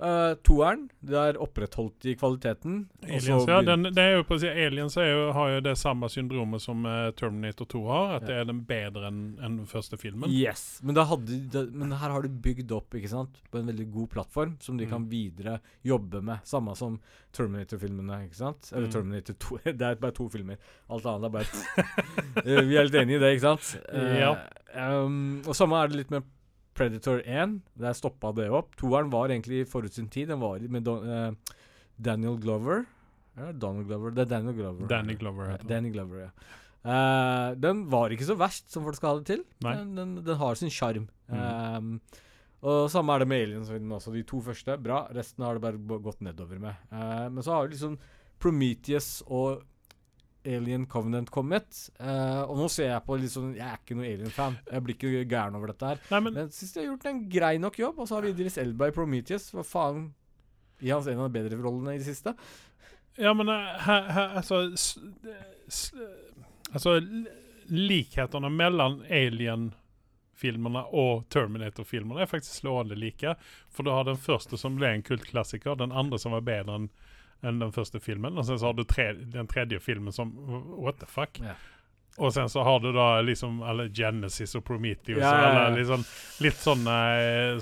Uh, 0.01 0.33
toeren, 0.41 0.87
det 1.05 1.13
er 1.13 1.37
opprettholdt 1.37 2.07
i 2.09 2.15
kvaliteten. 2.17 2.87
Aliens, 3.05 3.43
ja, 3.45 3.59
den, 3.61 3.85
det 3.93 4.01
er 4.01 4.15
jo 4.15 4.23
på 4.25 4.39
Aliens 4.49 4.95
jo, 4.97 5.27
har 5.35 5.51
jo 5.51 5.59
det 5.61 5.75
samme 5.77 6.09
syndromet 6.09 6.63
som 6.63 6.87
uh, 6.89 7.11
Terminator 7.13 7.69
2 7.69 7.81
har. 7.85 8.15
At 8.15 8.25
ja. 8.25 8.31
det 8.31 8.39
er 8.39 8.49
den 8.49 8.63
bedre 8.65 9.11
enn 9.11 9.21
en 9.37 9.59
den 9.59 9.69
første 9.69 9.99
filmen. 10.01 10.25
Yes, 10.33 10.79
men, 10.81 10.97
hadde, 10.97 11.37
det, 11.53 11.63
men, 11.69 11.93
her 12.01 12.15
har 12.15 12.25
du 12.25 12.33
bygd 12.33 12.73
opp 12.73 12.97
ikke 12.97 13.13
sant, 13.13 13.37
på 13.53 13.61
en 13.61 13.69
veldig 13.69 13.87
god 13.93 14.09
plattform 14.15 14.57
som 14.63 14.81
de 14.81 14.89
mm. 14.89 14.91
kan 14.95 15.07
videre 15.11 15.59
jobbe 15.85 16.23
med. 16.25 16.41
Samme 16.49 16.73
som 16.79 16.97
Terminator-filmene. 17.37 18.23
ikke 18.25 18.41
sant? 18.41 18.73
Eller 18.73 18.89
mm. 18.89 18.95
Terminator 18.97 19.39
2. 19.45 19.61
det 19.69 19.91
er 19.91 20.01
bare 20.01 20.17
to 20.17 20.29
filmer. 20.33 20.57
Alt 20.89 21.05
annet 21.13 21.29
er 21.29 21.37
bare 21.37 21.45
et 21.45 22.65
Vi 22.71 22.73
er 22.73 22.89
litt 22.89 23.01
enige 23.05 23.21
i 23.21 23.23
det, 23.27 23.35
ikke 23.37 23.51
sant? 23.51 23.75
ja. 23.93 24.33
Um, 24.71 25.43
og 25.45 25.53
samme 25.53 25.77
er 25.77 25.91
det 25.91 26.01
litt 26.01 26.13
med 26.13 26.25
Predator 26.77 27.21
1, 27.25 27.59
der 27.79 27.97
stoppa 27.97 28.31
det 28.37 28.47
opp. 28.53 28.75
Toeren 28.79 29.11
var 29.11 29.31
egentlig 29.33 29.65
forut 29.69 29.93
sin 29.93 30.09
tid. 30.11 30.29
Den 30.31 30.39
var 30.43 30.63
med 30.71 30.85
Don, 30.87 31.03
uh, 31.03 31.57
Daniel 31.99 32.39
Glover. 32.41 32.85
Ja, 33.37 33.51
Donald 33.51 33.87
Glover. 33.87 34.11
Det 34.15 34.25
er 34.25 34.31
Daniel 34.33 34.57
Glover. 34.57 34.87
Danny 34.87 35.15
Glover 35.19 35.53
heter 35.53 35.69
Danny 35.69 35.91
Glover, 35.93 36.27
ja. 36.27 36.31
Uh, 36.81 37.53
den 37.61 37.83
var 37.91 38.09
ikke 38.09 38.25
så 38.25 38.35
verst 38.39 38.71
som 38.73 38.83
folk 38.87 38.97
skal 38.97 39.11
ha 39.11 39.19
det 39.19 39.27
til. 39.29 39.43
Den, 39.61 39.93
den, 39.97 40.15
den, 40.25 40.37
har 40.39 40.57
sin 40.57 40.73
sjarm. 40.73 41.07
Mm. 41.29 41.37
Um, 41.77 42.23
og 42.61 42.89
samme 42.93 43.13
er 43.13 43.23
det 43.23 43.27
med 43.29 43.43
Aliens 43.45 43.69
også. 43.69 44.13
De 44.13 44.23
to 44.27 44.41
første, 44.41 44.77
bra. 44.81 45.03
Resten 45.13 45.45
har 45.45 45.57
det 45.57 45.63
bare 45.63 46.01
gått 46.01 46.21
nedover 46.21 46.59
med. 46.61 46.81
Uh, 46.91 47.29
men 47.29 47.43
så 47.43 47.55
har 47.55 47.67
vi 47.67 47.75
liksom 47.75 47.99
Prometheus 48.41 49.21
og 49.27 49.61
Alien 50.45 50.85
Covenant 50.89 51.29
kommet. 51.33 51.83
Uh, 51.99 52.47
og 52.47 52.55
nå 52.59 52.69
ser 52.71 52.89
jeg 52.91 53.05
på 53.05 53.17
litt 53.19 53.33
sånn 53.33 53.51
Jeg 53.57 53.67
er 53.67 53.77
ikke 53.81 53.97
noe 53.97 54.07
Alien-fan. 54.09 54.57
Jeg 54.71 54.85
blir 54.85 54.97
ikke 54.97 55.25
gæren 55.29 55.57
over 55.59 55.73
dette 55.73 55.91
her. 55.91 56.01
Nei, 56.13 56.23
men, 56.23 56.33
men 56.33 56.47
jeg 56.47 56.55
syns 56.57 56.73
de 56.73 56.81
har 56.81 56.89
gjort 56.89 57.07
en 57.11 57.21
grei 57.35 57.53
nok 57.61 57.79
jobb. 57.81 58.01
Og 58.01 58.09
så 58.09 58.17
har 58.17 58.25
vi 58.25 58.33
Idris 58.33 58.57
Elba 58.61 58.89
i 58.89 58.95
Prometheus. 58.95 59.51
Hva 59.55 59.65
faen? 59.67 60.09
I 60.81 60.89
hans 60.89 61.07
en 61.07 61.21
av 61.21 61.29
de 61.29 61.37
bedre 61.37 61.61
rollene 61.61 61.93
i 61.95 62.01
det 62.01 62.07
siste. 62.07 62.33
Ja, 63.19 63.33
men 63.37 63.51
her, 63.51 64.07
her 64.15 64.37
altså 64.39 64.63
Altså, 66.71 66.95
likhetene 67.67 68.49
mellom 68.49 69.01
Alien-filmene 69.11 70.85
og 70.95 71.25
Terminator-filmene 71.29 72.23
er 72.23 72.29
faktisk 72.31 72.61
slående 72.61 72.95
like. 72.95 73.35
For 73.69 73.83
du 73.83 73.91
har 73.91 74.07
den 74.07 74.19
første 74.19 74.57
som 74.57 74.77
ble 74.79 74.93
en 74.95 75.03
kultklassiker, 75.05 75.75
den 75.79 75.91
andre 75.91 76.19
som 76.19 76.31
var 76.35 76.47
bedre 76.47 76.79
enn 76.79 76.87
enn 77.41 77.61
den 77.61 77.73
første 77.75 78.01
filmen, 78.03 78.37
og 78.37 78.45
sen 78.47 78.59
så 78.61 78.69
har 78.69 78.77
du 78.77 78.83
tre, 78.87 79.11
den 79.33 79.49
tredje 79.49 79.81
filmen 79.81 80.13
som 80.13 80.33
What 80.77 81.01
the 81.01 81.09
fuck? 81.09 81.41
Ja. 81.41 81.55
Og 82.19 82.33
sen 82.35 82.49
så 82.51 82.63
har 82.67 82.81
du 82.83 82.89
da 82.91 83.21
liksom 83.23 83.61
eller 83.63 83.87
Genesis 83.95 84.51
og 84.59 84.65
Prometheus 84.67 85.21
ja, 85.21 85.31
ja, 85.31 85.51
ja. 85.55 85.67
Liksom, 85.71 86.03
litt 86.43 86.59
sånne, 86.59 86.95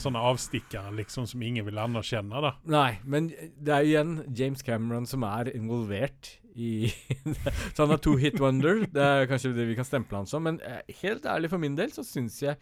sånne 0.02 0.24
avstikkere 0.32 0.90
liksom 0.98 1.28
som 1.30 1.44
ingen 1.46 1.68
vil 1.68 1.78
anerkjenne. 1.78 2.42
da. 2.42 2.56
Nei, 2.66 2.98
men 3.06 3.30
det 3.30 3.76
er 3.76 3.86
igjen 3.86 4.16
James 4.36 4.66
Cameron 4.66 5.06
som 5.10 5.26
er 5.28 5.52
involvert 5.54 6.34
i 6.60 6.90
Så 7.76 7.84
han 7.84 7.94
har 7.94 8.02
to 8.02 8.16
hit 8.20 8.40
wonder. 8.42 8.88
Det 8.90 9.06
er 9.06 9.30
kanskje 9.30 9.54
det 9.54 9.70
vi 9.70 9.78
kan 9.78 9.88
stemple 9.88 10.18
han 10.18 10.30
som. 10.30 10.44
Men 10.50 10.58
eh, 10.66 10.82
helt 11.04 11.30
ærlig 11.30 11.54
for 11.54 11.62
min 11.62 11.78
del 11.78 11.94
så 11.94 12.06
syns 12.08 12.42
jeg 12.44 12.58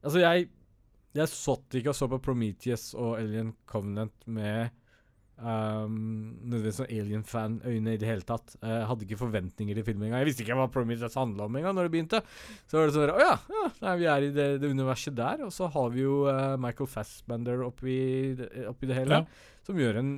Altså, 0.00 0.18
jeg 0.22 0.48
jeg 1.10 1.26
satt 1.26 1.74
ikke 1.74 1.90
og 1.90 1.96
så 1.98 2.06
på 2.06 2.20
Prometheus 2.22 2.92
og 2.94 3.16
Alien 3.18 3.50
Covenant 3.66 4.14
med 4.30 4.70
Um, 5.40 5.94
nødvendigvis 6.44 6.78
sånn 6.82 6.90
alien-fan-øyne 6.92 7.94
i 7.96 8.00
det 8.00 8.08
hele 8.08 8.26
tatt. 8.28 8.52
Uh, 8.60 8.82
hadde 8.90 9.06
ikke 9.06 9.20
forventninger 9.22 9.78
til 9.78 9.86
filmen 9.86 10.08
engang. 10.08 10.20
Jeg 10.20 10.28
visste 10.28 10.44
ikke 10.44 10.58
hva 10.58 10.66
Prometheus 10.72 11.16
handla 11.16 11.46
om 11.46 11.56
engang 11.56 11.76
når 11.78 11.88
det 11.88 11.94
begynte. 11.94 12.20
Så 12.68 12.76
var 12.76 12.90
det 12.90 12.96
sånn 12.96 13.14
Å 13.14 13.22
ja, 13.22 13.36
ja 13.54 13.62
nei, 13.86 13.94
vi 14.02 14.10
er 14.12 14.26
i 14.26 14.32
det, 14.36 14.48
det, 14.60 14.72
universet 14.74 15.16
der. 15.16 15.46
Og 15.46 15.54
så 15.56 15.70
har 15.72 15.94
vi 15.94 16.04
jo 16.04 16.18
uh, 16.28 16.58
Michael 16.60 16.90
Fassbender 16.92 17.64
oppi, 17.64 17.96
oppi 18.68 18.90
det 18.90 19.00
hele, 19.00 19.22
ja. 19.22 19.60
som 19.66 19.80
gjør 19.80 20.02
en 20.02 20.12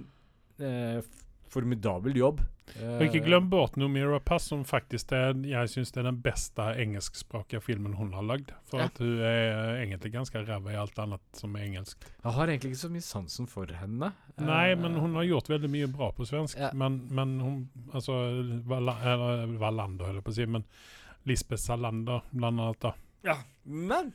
uh, 0.64 1.12
formidabel 1.52 2.16
jobb. 2.16 2.42
Og 2.72 3.02
ikke 3.04 3.20
glem 3.26 3.48
bort 3.52 3.74
Nomira 3.76 4.18
Pass, 4.24 4.46
som 4.48 4.62
faktisk 4.64 5.12
er, 5.16 5.34
jeg 5.44 5.68
syns 5.68 5.92
er 5.98 6.06
den 6.06 6.20
beste 6.24 6.64
engelskspråklige 6.80 7.60
filmen 7.64 7.96
hun 7.98 8.14
har 8.16 8.24
lagd. 8.24 8.54
For 8.70 8.80
ja. 8.80 8.86
at 8.88 9.00
hun 9.02 9.20
er 9.20 9.82
egentlig 9.82 10.14
ganske 10.14 10.44
ræva 10.46 10.72
i 10.72 10.78
alt 10.80 10.98
annet 11.02 11.22
som 11.36 11.58
er 11.58 11.66
engelsk. 11.66 12.06
Jeg 12.22 12.36
har 12.38 12.52
egentlig 12.52 12.72
ikke 12.72 12.82
så 12.84 12.92
mye 12.94 13.06
sansen 13.06 13.50
for 13.50 13.76
henne. 13.82 14.12
Nei, 14.40 14.64
uh, 14.72 14.78
men 14.80 14.96
hun 15.02 15.18
har 15.20 15.28
gjort 15.28 15.52
veldig 15.52 15.70
mye 15.72 15.90
bra 15.92 16.10
på 16.16 16.26
svensk. 16.28 16.58
Ja. 16.62 16.72
Men, 16.72 17.02
men, 17.12 17.38
hun 17.42 17.60
Altså 17.92 18.14
Wallander, 18.68 20.06
holder 20.06 20.20
jeg 20.20 20.26
på 20.26 20.32
å 20.32 20.38
si. 20.38 20.48
Men 20.48 20.66
Lisbeth 21.28 21.62
Salander, 21.62 22.24
blant 22.32 22.62
annet. 22.62 22.80
da. 22.82 22.94
Ja, 23.26 23.36
men 23.68 24.14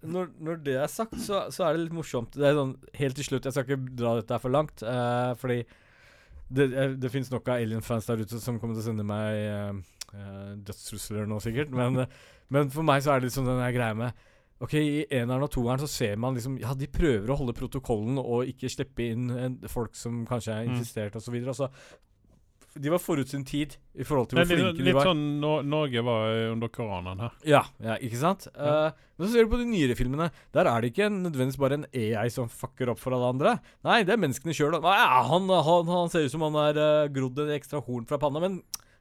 når, 0.00 0.30
når, 0.38 0.62
det 0.62 0.78
er 0.78 0.90
sagt, 0.90 1.16
så, 1.20 1.44
så, 1.54 1.66
er 1.66 1.74
det 1.74 1.84
litt 1.88 1.98
morsomt. 1.98 2.34
Det 2.38 2.46
er 2.46 2.56
sånn, 2.56 2.76
Helt 2.98 3.18
til 3.18 3.26
slutt, 3.26 3.46
jeg 3.46 3.54
skal 3.54 3.66
ikke 3.66 3.96
dra 3.98 4.14
dette 4.20 4.40
for 4.42 4.54
langt, 4.54 4.82
uh, 4.86 5.34
fordi 5.38 5.60
det, 6.48 6.68
det 7.02 7.10
fins 7.12 7.30
nok 7.32 7.48
av 7.48 7.60
Alien-fans 7.60 8.08
der 8.08 8.24
ute 8.24 8.40
som 8.40 8.58
kommer 8.60 8.76
til 8.76 8.84
å 8.84 8.88
sende 8.88 9.06
meg 9.06 9.42
uh, 10.14 10.56
dødstrusler 10.64 11.28
nå, 11.28 11.40
sikkert. 11.44 11.74
Men, 11.74 12.04
men, 12.48 12.72
for 12.72 12.86
meg 12.86 13.04
så 13.04 13.14
er 13.14 13.20
det 13.20 13.30
liksom 13.30 13.48
den 13.48 13.62
greia 13.76 13.96
med 13.98 14.26
Ok, 14.58 14.72
I 14.74 15.04
eneren 15.14 15.44
og 15.46 15.52
toeren 15.54 15.78
så 15.78 15.86
ser 15.86 16.16
man 16.18 16.34
liksom 16.34 16.56
Ja, 16.58 16.72
de 16.74 16.88
prøver 16.90 17.30
å 17.30 17.36
holde 17.38 17.54
protokollen 17.54 18.18
og 18.18 18.48
ikke 18.50 18.70
slippe 18.72 19.04
inn 19.06 19.60
folk 19.70 19.94
som 19.94 20.24
kanskje 20.26 20.56
er 20.56 20.66
insistert 20.66 21.14
mm. 21.14 21.20
osv. 21.20 21.36
Og, 21.44 21.52
så 21.54 21.68
de 22.78 22.92
var 22.92 23.02
forut 23.02 23.30
sin 23.30 23.44
tid 23.46 23.76
i 23.98 24.06
forhold 24.06 24.30
til 24.30 24.38
hvor 24.38 24.48
flinke 24.48 24.72
de 24.78 24.92
var. 24.94 25.02
Litt 25.02 25.10
sånn 25.10 25.22
no 25.42 25.52
Norge 25.66 26.02
var 26.06 26.32
under 26.54 26.70
koronaen 26.72 27.22
her. 27.24 27.36
Ja, 27.48 27.62
ja 27.82 27.98
ikke 28.04 28.20
sant? 28.20 28.48
Ja. 28.54 28.88
Uh, 28.88 29.06
men 29.18 29.26
så 29.26 29.34
ser 29.34 29.46
du 29.46 29.52
på 29.52 29.60
de 29.60 29.68
nyere 29.68 29.96
filmene. 29.98 30.30
Der 30.54 30.70
er 30.70 30.82
det 30.82 30.92
ikke 30.92 31.10
nødvendigvis 31.10 31.60
bare 31.60 31.80
en 31.80 31.86
AI 31.90 32.28
som 32.32 32.50
fucker 32.50 32.92
opp 32.92 33.00
for 33.02 33.16
alle 33.16 33.32
andre. 33.34 33.54
Nei, 33.86 34.00
det 34.06 34.14
er 34.14 34.20
menneskene 34.22 34.54
sjøl. 34.56 34.78
Ja, 34.78 35.22
han, 35.26 35.48
han, 35.50 35.90
han, 35.90 36.12
ser 36.12 36.28
ut 36.28 36.34
som 36.34 36.46
han 36.46 36.58
har 36.60 36.78
uh, 36.78 37.08
grodd 37.12 37.42
en 37.42 37.56
ekstra 37.56 37.82
horn 37.84 38.06
fra 38.08 38.20
panna, 38.22 38.42
men 38.44 38.60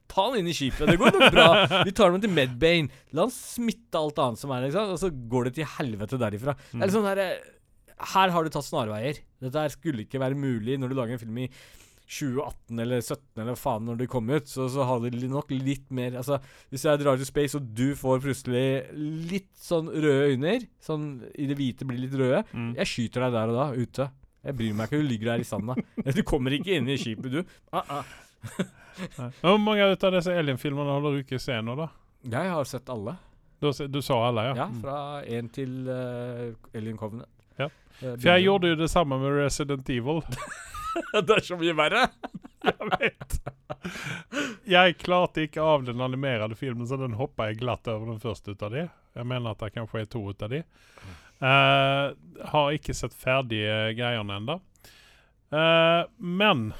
ta 0.09 0.29
han 0.29 0.39
inn 0.39 0.49
i 0.49 0.55
skipet. 0.55 0.87
Det 0.89 0.97
går 0.99 1.13
nok 1.17 1.35
bra. 1.35 1.47
Vi 1.87 1.93
tar 1.95 2.11
ham 2.11 2.23
til 2.23 2.33
Medbane. 2.33 3.03
La 3.15 3.27
han 3.27 3.33
smitte 3.33 3.99
alt 3.99 4.19
annet 4.23 4.41
som 4.41 4.53
er 4.55 4.67
liksom, 4.67 4.95
og 4.95 5.01
så 5.01 5.11
går 5.11 5.49
det 5.49 5.57
til 5.59 5.71
helvete 5.77 6.21
derifra. 6.21 6.57
Mm. 6.57 6.77
Det 6.77 6.81
er 6.81 6.85
litt 6.85 6.97
sånn 6.97 7.09
her, 7.11 7.23
eh, 7.23 7.97
her 8.13 8.33
har 8.33 8.45
du 8.45 8.53
tatt 8.53 8.67
snarveier. 8.67 9.21
Dette 9.43 9.67
skulle 9.75 10.05
ikke 10.05 10.21
være 10.23 10.39
mulig 10.39 10.79
når 10.79 10.91
du 10.91 10.97
lager 10.97 11.17
en 11.17 11.21
film 11.21 11.43
i 11.45 11.51
2018 12.07 12.79
eller 12.79 13.01
2017 13.03 13.41
eller 13.43 13.57
faen 13.59 13.83
når 13.87 13.97
de 13.99 14.07
kom 14.11 14.29
ut, 14.31 14.47
så, 14.47 14.69
så 14.71 14.85
hadde 14.87 15.11
de 15.11 15.27
nok 15.31 15.51
litt 15.51 15.89
mer 15.91 16.15
Altså, 16.21 16.39
hvis 16.71 16.85
jeg 16.87 17.01
drar 17.01 17.19
til 17.19 17.27
space, 17.27 17.59
og 17.59 17.67
du 17.75 17.91
får 17.99 18.21
plutselig 18.23 18.63
litt 19.27 19.51
sånn 19.59 19.91
røde 19.91 20.31
øyne, 20.31 20.55
sånn 20.83 21.09
i 21.35 21.49
det 21.49 21.57
hvite 21.59 21.87
blir 21.89 21.99
litt 22.05 22.15
røde, 22.15 22.45
mm. 22.53 22.71
jeg 22.79 22.91
skyter 22.93 23.27
deg 23.27 23.35
der 23.35 23.51
og 23.51 23.59
da, 23.59 23.67
ute. 23.75 24.09
Jeg 24.47 24.55
bryr 24.61 24.75
meg 24.79 24.87
ikke, 24.87 25.03
du 25.03 25.11
ligger 25.11 25.33
der 25.33 25.43
i 25.43 25.47
sanda. 25.47 25.75
du 26.17 26.23
kommer 26.27 26.55
ikke 26.55 26.77
inn 26.79 26.87
i 26.87 26.97
skipet, 27.01 27.39
du. 27.39 27.55
Ah, 27.75 27.99
ah. 27.99 28.17
Hvor 29.43 29.59
mange 29.59 29.83
av 29.83 29.97
disse 30.15 30.33
Alien-filmene 30.33 30.95
har 30.95 31.03
du 31.03 31.19
ikke 31.19 31.41
sett 31.41 31.65
nå, 31.65 31.75
da? 31.77 31.89
Jeg 32.27 32.53
har 32.53 32.69
sett 32.69 32.87
alle. 32.93 33.17
Du, 33.59 33.71
du 33.89 33.99
sa 34.05 34.21
alle, 34.29 34.47
ja? 34.47 34.55
Ja, 34.63 34.67
fra 34.79 34.97
én 35.25 35.49
til 35.51 35.89
uh, 35.89 36.53
Alien 36.77 36.97
Covenant. 36.99 37.29
Ja. 37.57 37.67
Uh, 37.99 38.13
For 38.13 38.29
jeg 38.29 38.45
gjorde 38.45 38.71
jo 38.71 38.79
det 38.79 38.89
samme 38.93 39.19
med 39.19 39.35
Resident 39.41 39.89
Evil. 39.89 40.23
det 41.27 41.37
er 41.37 41.45
så 41.45 41.57
mye 41.59 41.75
verre! 41.77 42.07
jeg 42.67 42.89
vet. 42.91 43.37
Jeg 44.67 44.97
klarte 45.01 45.45
ikke 45.45 45.63
av 45.63 45.85
den 45.87 46.01
animerte 46.03 46.57
filmen, 46.59 46.87
så 46.89 46.99
den 46.99 47.17
hoppa 47.19 47.49
jeg 47.51 47.61
glatt 47.61 47.87
over 47.91 48.11
den 48.11 48.21
første 48.23 48.53
ut 48.53 48.65
av 48.65 48.73
de. 48.73 48.87
Jeg 49.17 49.29
mener 49.29 49.53
at 49.53 49.63
det 49.63 49.73
kanskje 49.75 50.03
er 50.03 50.11
to 50.11 50.23
ut 50.27 50.43
av 50.45 50.53
de. 50.53 50.63
Uh, 51.37 52.17
har 52.49 52.73
ikke 52.73 52.95
sett 52.97 53.13
ferdig 53.13 53.61
greiene 53.97 54.39
ennå. 54.41 54.59
Uh, 55.53 56.03
men 56.17 56.71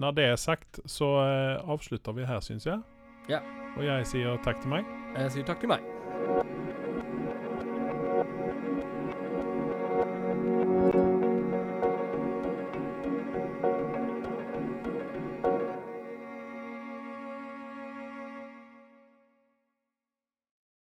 når 0.00 0.16
det 0.16 0.28
er 0.30 0.40
sagt, 0.40 0.80
så 0.88 1.10
uh, 1.24 1.72
avslutter 1.72 2.16
vi 2.16 2.28
her, 2.28 2.40
syns 2.44 2.68
jeg. 2.68 2.80
Ja. 3.32 3.42
Og 3.76 3.84
jeg 3.86 4.08
sier 4.12 4.40
takk 4.44 4.62
til 4.62 4.76
meg. 4.76 4.88
Jeg 5.16 5.36
sier 5.36 5.52
takk 5.52 5.62
til 5.62 5.72
meg. 5.74 6.59